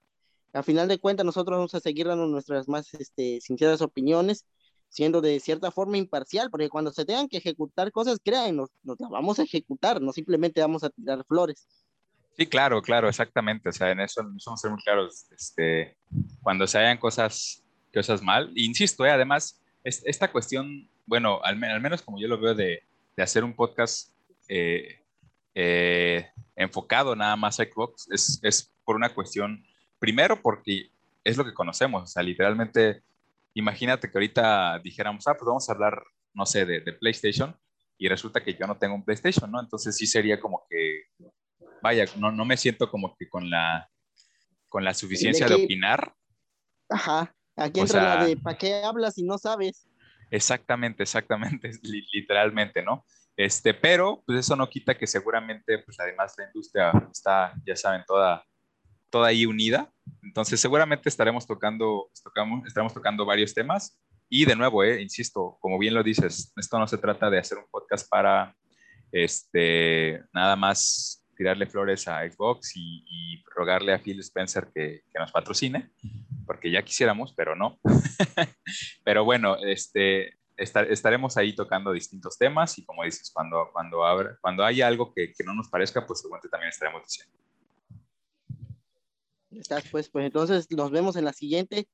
Al 0.53 0.63
final 0.63 0.87
de 0.87 0.99
cuentas, 0.99 1.25
nosotros 1.25 1.57
vamos 1.57 1.75
a 1.75 1.79
seguir 1.79 2.07
dando 2.07 2.27
nuestras 2.27 2.67
más 2.67 2.93
este, 2.93 3.39
sinceras 3.41 3.81
opiniones, 3.81 4.45
siendo 4.89 5.21
de 5.21 5.39
cierta 5.39 5.71
forma 5.71 5.97
imparcial, 5.97 6.49
porque 6.49 6.69
cuando 6.69 6.91
se 6.91 7.05
tengan 7.05 7.29
que 7.29 7.37
ejecutar 7.37 7.91
cosas, 7.91 8.19
créannos, 8.23 8.69
nos 8.83 8.99
las 8.99 9.09
vamos 9.09 9.39
a 9.39 9.43
ejecutar, 9.43 10.01
no 10.01 10.11
simplemente 10.11 10.61
vamos 10.61 10.83
a 10.83 10.89
tirar 10.89 11.23
flores. 11.25 11.67
Sí, 12.37 12.47
claro, 12.47 12.81
claro, 12.81 13.07
exactamente. 13.07 13.69
O 13.69 13.71
sea, 13.71 13.91
en 13.91 13.99
eso 13.99 14.21
somos 14.37 14.63
muy 14.65 14.81
claros. 14.81 15.25
Este, 15.31 15.97
cuando 16.41 16.67
se 16.67 16.77
hayan 16.77 16.97
cosas 16.97 17.63
cosas 17.93 18.21
mal. 18.21 18.51
insisto, 18.55 19.05
eh, 19.05 19.11
además, 19.11 19.61
esta 19.83 20.31
cuestión, 20.31 20.89
bueno, 21.05 21.41
al, 21.43 21.57
menos 21.57 22.01
como 22.01 22.19
yo 22.19 22.27
lo 22.27 22.39
veo 22.39 22.55
de, 22.55 22.83
hacer 23.17 23.43
un 23.43 23.53
podcast 23.53 24.11
eh, 24.47 25.00
eh, 25.55 26.29
enfocado 26.55 27.15
nada 27.15 27.35
más 27.35 27.59
a 27.59 27.65
Xbox, 27.65 28.07
es, 28.11 28.39
es 28.43 28.73
por 28.83 28.95
una 28.95 29.13
cuestión, 29.13 29.63
primero 29.99 30.41
porque 30.41 30.89
es 31.23 31.37
lo 31.37 31.45
que 31.45 31.53
conocemos, 31.53 32.03
o 32.03 32.07
sea, 32.07 32.23
literalmente, 32.23 33.03
imagínate 33.53 34.09
que 34.09 34.17
ahorita 34.17 34.79
dijéramos, 34.79 35.27
ah, 35.27 35.33
pues 35.33 35.45
vamos 35.45 35.69
a 35.69 35.73
hablar, 35.73 36.03
no 36.33 36.45
sé, 36.45 36.65
de, 36.65 36.81
de 36.81 36.93
PlayStation, 36.93 37.55
y 37.97 38.07
resulta 38.07 38.43
que 38.43 38.55
yo 38.55 38.65
no 38.65 38.77
tengo 38.77 38.95
un 38.95 39.05
PlayStation, 39.05 39.51
¿no? 39.51 39.59
Entonces 39.59 39.95
sí 39.95 40.07
sería 40.07 40.39
como 40.39 40.65
que, 40.67 41.03
vaya, 41.83 42.05
no, 42.17 42.31
no 42.31 42.45
me 42.45 42.57
siento 42.57 42.89
como 42.89 43.15
que 43.15 43.29
con 43.29 43.47
la, 43.49 43.89
con 44.69 44.83
la 44.83 44.93
suficiencia 44.95 45.47
de, 45.47 45.53
opinar. 45.53 46.15
Ajá, 46.89 47.35
aquí 47.55 47.79
entra 47.79 48.15
la 48.15 48.25
de, 48.25 48.37
¿para 48.37 48.57
qué 48.57 48.83
hablas 48.83 49.13
si 49.15 49.23
no 49.23 49.37
sabes? 49.37 49.87
Exactamente, 50.31 51.03
exactamente, 51.03 51.71
literalmente, 52.13 52.81
¿no? 52.81 53.05
Este, 53.35 53.73
pero 53.73 54.23
pues 54.25 54.39
eso 54.39 54.55
no 54.55 54.69
quita 54.69 54.97
que 54.97 55.05
seguramente, 55.05 55.79
pues 55.79 55.99
además 55.99 56.33
la 56.37 56.45
industria 56.45 56.91
está, 57.11 57.53
ya 57.65 57.75
saben, 57.75 58.03
toda, 58.07 58.43
toda 59.09 59.27
ahí 59.27 59.45
unida. 59.45 59.91
Entonces 60.23 60.59
seguramente 60.59 61.09
estaremos 61.09 61.45
tocando, 61.45 62.09
tocamos, 62.23 62.93
tocando 62.93 63.25
varios 63.25 63.53
temas 63.53 63.99
y 64.29 64.45
de 64.45 64.55
nuevo, 64.55 64.83
eh, 64.83 65.01
insisto, 65.01 65.57
como 65.59 65.77
bien 65.77 65.93
lo 65.93 66.03
dices, 66.03 66.53
esto 66.55 66.79
no 66.79 66.87
se 66.87 66.97
trata 66.97 67.29
de 67.29 67.39
hacer 67.39 67.57
un 67.57 67.65
podcast 67.69 68.07
para 68.09 68.55
este, 69.11 70.23
nada 70.33 70.55
más 70.55 71.20
tirarle 71.41 71.65
flores 71.65 72.07
a 72.07 72.19
Xbox 72.29 72.73
y, 72.75 73.43
rogarle 73.55 73.93
a 73.93 73.99
Phil 73.99 74.19
Spencer 74.19 74.69
que, 74.73 75.01
nos 75.17 75.31
patrocine, 75.31 75.91
porque 76.45 76.69
ya 76.69 76.83
quisiéramos, 76.83 77.33
pero 77.33 77.55
no. 77.55 77.79
pero 79.03 79.25
bueno, 79.25 79.57
este, 79.57 80.37
estaremos 80.55 81.37
ahí 81.37 81.53
tocando 81.53 81.91
distintos 81.91 82.37
temas 82.37 82.77
y 82.77 82.85
como 82.85 83.03
dices, 83.03 83.31
cuando, 83.33 83.69
cuando, 83.73 84.03
cuando 84.39 84.63
haya 84.63 84.85
algo 84.85 85.11
que, 85.11 85.33
que 85.33 85.43
no 85.43 85.55
nos 85.55 85.67
parezca, 85.67 86.05
pues 86.05 86.19
seguramente 86.19 86.47
también 86.47 86.69
estaremos 86.69 87.01
diciendo. 87.03 87.35
Estás 89.49 89.89
pues, 89.89 90.09
pues 90.09 90.25
entonces 90.25 90.69
nos 90.69 90.91
vemos 90.91 91.15
en 91.15 91.25
la 91.25 91.33
siguiente 91.33 91.87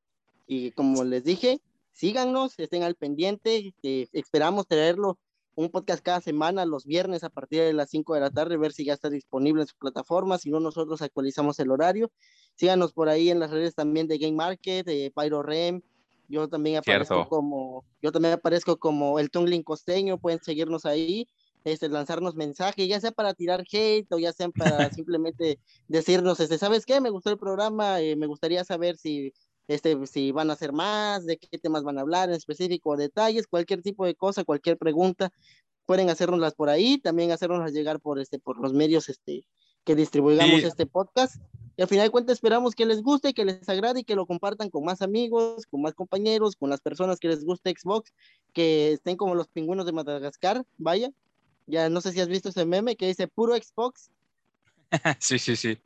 y 0.45 0.71
como 0.71 1.05
les 1.05 1.23
dije, 1.23 1.61
síganos, 1.93 2.59
estén 2.59 2.83
al 2.83 2.95
pendiente, 2.95 3.73
esperamos 4.11 4.67
traerlo 4.67 5.17
un 5.57 5.71
podcast 5.71 6.03
cada 6.03 6.21
semana 6.21 6.67
los 6.67 6.85
viernes 6.85 7.23
a 7.23 7.31
partir 7.31 7.61
de 7.61 7.73
las 7.73 7.89
5 7.89 8.13
de 8.13 8.19
la 8.19 8.29
tarde, 8.29 8.57
ver 8.57 8.73
si 8.73 8.85
ya 8.85 8.93
está 8.93 9.09
disponible 9.09 9.63
en 9.63 9.67
su 9.67 9.75
plataforma, 9.75 10.37
si 10.37 10.51
no 10.51 10.59
nosotros 10.59 11.01
actualizamos 11.01 11.57
el 11.57 11.71
horario. 11.71 12.11
Síganos 12.53 12.93
por 12.93 13.09
ahí 13.09 13.31
en 13.31 13.39
las 13.39 13.49
redes 13.49 13.73
también 13.73 14.07
de 14.07 14.19
Game 14.19 14.35
Market, 14.35 14.85
de 14.85 15.11
Pyro 15.15 15.41
Rem. 15.41 15.81
Yo 16.29 16.47
también 16.47 16.77
aparezco 16.77 17.27
como 17.27 17.85
yo 18.03 18.11
también 18.11 18.35
aparezco 18.35 18.77
como 18.77 19.17
el 19.17 19.31
Tungling 19.31 19.63
costeño, 19.63 20.19
pueden 20.19 20.39
seguirnos 20.43 20.85
ahí, 20.85 21.27
este, 21.63 21.89
lanzarnos 21.89 22.35
mensajes, 22.35 22.87
ya 22.87 22.99
sea 22.99 23.11
para 23.11 23.33
tirar 23.33 23.61
hate 23.61 24.11
o 24.11 24.19
ya 24.19 24.33
sea 24.33 24.49
para 24.49 24.91
simplemente 24.93 25.59
decirnos, 25.87 26.39
este, 26.39 26.59
¿sabes 26.59 26.85
qué? 26.85 27.01
Me 27.01 27.09
gustó 27.09 27.31
el 27.31 27.39
programa, 27.39 27.99
eh, 27.99 28.15
me 28.15 28.27
gustaría 28.27 28.63
saber 28.63 28.95
si 28.95 29.33
este, 29.67 30.05
si 30.07 30.31
van 30.31 30.49
a 30.49 30.53
hacer 30.53 30.71
más, 30.71 31.25
de 31.25 31.37
qué 31.37 31.57
temas 31.57 31.83
van 31.83 31.97
a 31.97 32.01
hablar 32.01 32.29
en 32.29 32.35
específico, 32.35 32.95
detalles, 32.97 33.47
cualquier 33.47 33.81
tipo 33.81 34.05
de 34.05 34.15
cosa, 34.15 34.43
cualquier 34.43 34.77
pregunta, 34.77 35.31
pueden 35.85 36.09
hacernoslas 36.09 36.53
por 36.53 36.69
ahí, 36.69 36.97
también 36.97 37.31
hacernoslas 37.31 37.73
llegar 37.73 37.99
por, 37.99 38.19
este, 38.19 38.39
por 38.39 38.59
los 38.59 38.73
medios 38.73 39.09
este, 39.09 39.45
que 39.83 39.95
distribuyamos 39.95 40.63
este 40.63 40.85
podcast. 40.85 41.37
Y 41.77 41.81
al 41.81 41.87
final 41.87 42.05
de 42.07 42.11
cuentas 42.11 42.33
esperamos 42.33 42.75
que 42.75 42.85
les 42.85 43.01
guste, 43.01 43.33
que 43.33 43.45
les 43.45 43.69
agrade 43.69 44.01
y 44.01 44.03
que 44.03 44.15
lo 44.15 44.25
compartan 44.25 44.69
con 44.69 44.83
más 44.83 45.01
amigos, 45.01 45.65
con 45.67 45.81
más 45.81 45.93
compañeros, 45.93 46.55
con 46.55 46.69
las 46.69 46.81
personas 46.81 47.19
que 47.19 47.27
les 47.27 47.45
guste 47.45 47.73
Xbox, 47.77 48.13
que 48.51 48.93
estén 48.93 49.15
como 49.15 49.35
los 49.35 49.47
pingüinos 49.47 49.85
de 49.85 49.91
Madagascar, 49.91 50.65
vaya. 50.77 51.11
Ya 51.67 51.89
no 51.89 52.01
sé 52.01 52.11
si 52.11 52.19
has 52.19 52.27
visto 52.27 52.49
ese 52.49 52.65
meme 52.65 52.95
que 52.95 53.07
dice 53.07 53.27
puro 53.27 53.55
Xbox. 53.55 54.09
sí, 55.19 55.37
sí, 55.37 55.55
sí. 55.55 55.77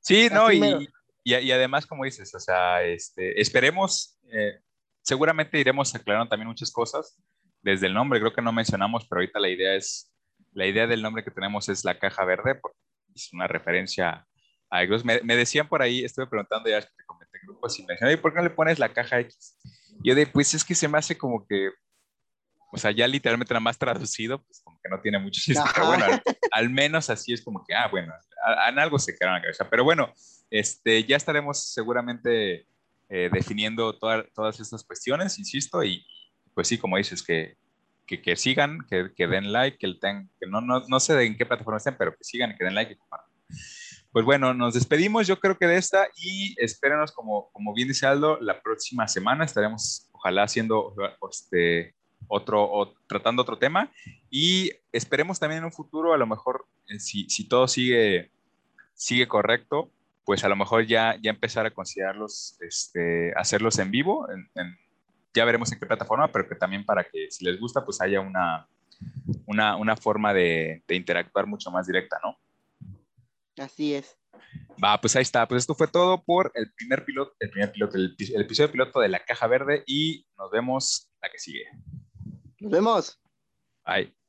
Sí, 0.00 0.28
no, 0.32 0.52
y, 0.52 0.88
y, 1.28 1.50
además, 1.50 1.86
como 1.86 2.04
dices, 2.04 2.32
o 2.36 2.38
sea, 2.38 2.84
este, 2.84 3.40
esperemos, 3.40 4.16
eh, 4.30 4.60
seguramente 5.02 5.58
iremos 5.58 5.92
aclarando 5.92 6.28
también 6.28 6.46
muchas 6.46 6.70
cosas. 6.70 7.20
Desde 7.62 7.88
el 7.88 7.94
nombre, 7.94 8.20
creo 8.20 8.32
que 8.32 8.42
no 8.42 8.52
mencionamos, 8.52 9.08
pero 9.08 9.18
ahorita 9.20 9.40
la 9.40 9.48
idea 9.48 9.74
es, 9.74 10.14
la 10.52 10.66
idea 10.66 10.86
del 10.86 11.02
nombre 11.02 11.24
que 11.24 11.32
tenemos 11.32 11.68
es 11.68 11.84
la 11.84 11.98
caja 11.98 12.24
verde, 12.24 12.54
porque 12.54 12.78
es 13.12 13.32
una 13.32 13.48
referencia 13.48 14.24
a 14.70 14.84
Xbox. 14.84 15.04
Me, 15.04 15.20
me 15.24 15.34
decían 15.34 15.68
por 15.68 15.82
ahí, 15.82 16.04
estuve 16.04 16.28
preguntando 16.28 16.70
ya 16.70 16.80
que 16.80 16.86
te 16.96 17.04
comenté 17.04 17.38
en 17.38 17.46
grupos 17.48 17.76
y 17.76 17.82
me 17.82 17.94
decían, 17.94 18.20
¿por 18.20 18.32
qué 18.32 18.36
no 18.36 18.44
le 18.44 18.50
pones 18.50 18.78
la 18.78 18.92
caja 18.92 19.18
X? 19.18 19.58
Y 20.04 20.10
yo 20.10 20.14
de, 20.14 20.28
pues 20.28 20.54
es 20.54 20.64
que 20.64 20.76
se 20.76 20.86
me 20.86 20.96
hace 20.96 21.18
como 21.18 21.44
que, 21.44 21.70
o 22.70 22.78
sea, 22.78 22.92
ya 22.92 23.08
literalmente 23.08 23.52
nada 23.52 23.62
más 23.62 23.78
traducido, 23.78 24.44
pues 24.44 24.60
como 24.62 24.78
que 24.80 24.88
no 24.88 25.00
tiene 25.00 25.18
mucho 25.18 25.40
chiste. 25.42 25.64
Pero 25.74 25.86
bueno, 25.88 26.06
al, 26.52 26.70
menos 26.70 27.10
así 27.10 27.32
es 27.32 27.42
como 27.42 27.64
que, 27.66 27.74
ah, 27.74 27.88
bueno, 27.90 28.12
en 28.68 28.78
algo 28.78 28.96
se 29.00 29.12
quedaron 29.12 29.34
la 29.34 29.42
cabeza. 29.42 29.68
Pero 29.68 29.82
bueno, 29.82 30.12
este, 30.50 31.04
ya 31.04 31.16
estaremos 31.16 31.72
seguramente 31.72 32.66
eh, 33.08 33.30
definiendo 33.32 33.92
todas 33.96 34.60
estas 34.60 34.84
cuestiones, 34.84 35.38
insisto, 35.38 35.82
y 35.84 36.04
pues 36.54 36.68
sí, 36.68 36.78
como 36.78 36.96
dices, 36.96 37.22
que, 37.22 37.56
que, 38.06 38.36
sigan, 38.36 38.86
que, 38.88 39.12
que, 39.14 39.26
den 39.26 39.52
like, 39.52 39.78
que, 39.78 39.94
ten, 40.00 40.30
que 40.40 40.48
no, 40.48 40.60
no, 40.60 40.82
no, 40.88 41.00
sé 41.00 41.22
en 41.24 41.36
qué 41.36 41.44
plataforma 41.46 41.78
estén, 41.78 41.96
pero 41.96 42.12
que 42.12 42.24
sigan, 42.24 42.56
que 42.56 42.64
den 42.64 42.74
like 42.74 42.92
y 42.92 42.96
compartan. 42.96 43.30
Pues 44.12 44.24
bueno, 44.24 44.54
nos 44.54 44.72
despedimos 44.72 45.26
yo 45.26 45.38
creo 45.38 45.58
que 45.58 45.66
de 45.66 45.76
esta 45.76 46.08
y 46.16 46.54
espérenos, 46.58 47.12
como, 47.12 47.50
como 47.52 47.74
bien 47.74 47.88
dice 47.88 48.06
Aldo, 48.06 48.38
la 48.40 48.62
próxima 48.62 49.06
semana 49.08 49.44
estaremos 49.44 50.08
ojalá 50.12 50.44
haciendo 50.44 50.94
este, 51.30 51.94
otro, 52.26 52.62
o, 52.64 52.94
tratando 53.06 53.42
otro 53.42 53.58
tema 53.58 53.92
y 54.30 54.70
esperemos 54.92 55.38
también 55.38 55.58
en 55.58 55.66
un 55.66 55.72
futuro, 55.72 56.14
a 56.14 56.16
lo 56.18 56.26
mejor, 56.26 56.66
eh, 56.88 56.98
si, 56.98 57.28
si 57.28 57.46
todo 57.46 57.68
sigue, 57.68 58.30
sigue 58.94 59.28
correcto, 59.28 59.90
pues 60.26 60.42
a 60.42 60.48
lo 60.48 60.56
mejor 60.56 60.84
ya, 60.84 61.16
ya 61.22 61.30
empezar 61.30 61.64
a 61.66 61.70
considerarlos, 61.70 62.58
este, 62.60 63.32
hacerlos 63.36 63.78
en 63.78 63.92
vivo, 63.92 64.26
ya 65.32 65.44
veremos 65.44 65.70
en 65.72 65.78
qué 65.78 65.86
plataforma, 65.86 66.32
pero 66.32 66.48
que 66.48 66.56
también 66.56 66.84
para 66.84 67.04
que 67.04 67.30
si 67.30 67.44
les 67.44 67.60
gusta, 67.60 67.84
pues 67.84 68.00
haya 68.00 68.20
una, 68.20 68.68
una, 69.46 69.76
una 69.76 69.96
forma 69.96 70.34
de, 70.34 70.82
de, 70.88 70.96
interactuar 70.96 71.46
mucho 71.46 71.70
más 71.70 71.86
directa, 71.86 72.18
¿no? 72.24 72.36
Así 73.56 73.94
es. 73.94 74.18
Va, 74.82 75.00
pues 75.00 75.14
ahí 75.14 75.22
está. 75.22 75.46
Pues 75.46 75.62
esto 75.62 75.76
fue 75.76 75.86
todo 75.86 76.20
por 76.24 76.50
el 76.56 76.72
primer 76.72 77.04
piloto, 77.04 77.32
el 77.38 77.50
primer 77.50 77.70
piloto, 77.70 77.96
el, 77.96 78.16
el 78.18 78.40
episodio 78.40 78.72
piloto 78.72 78.98
de 78.98 79.08
la 79.08 79.24
caja 79.24 79.46
verde 79.46 79.84
y 79.86 80.26
nos 80.36 80.50
vemos 80.50 81.08
la 81.22 81.30
que 81.30 81.38
sigue. 81.38 81.66
Nos 82.58 82.72
vemos. 82.72 83.20
Bye. 83.86 84.25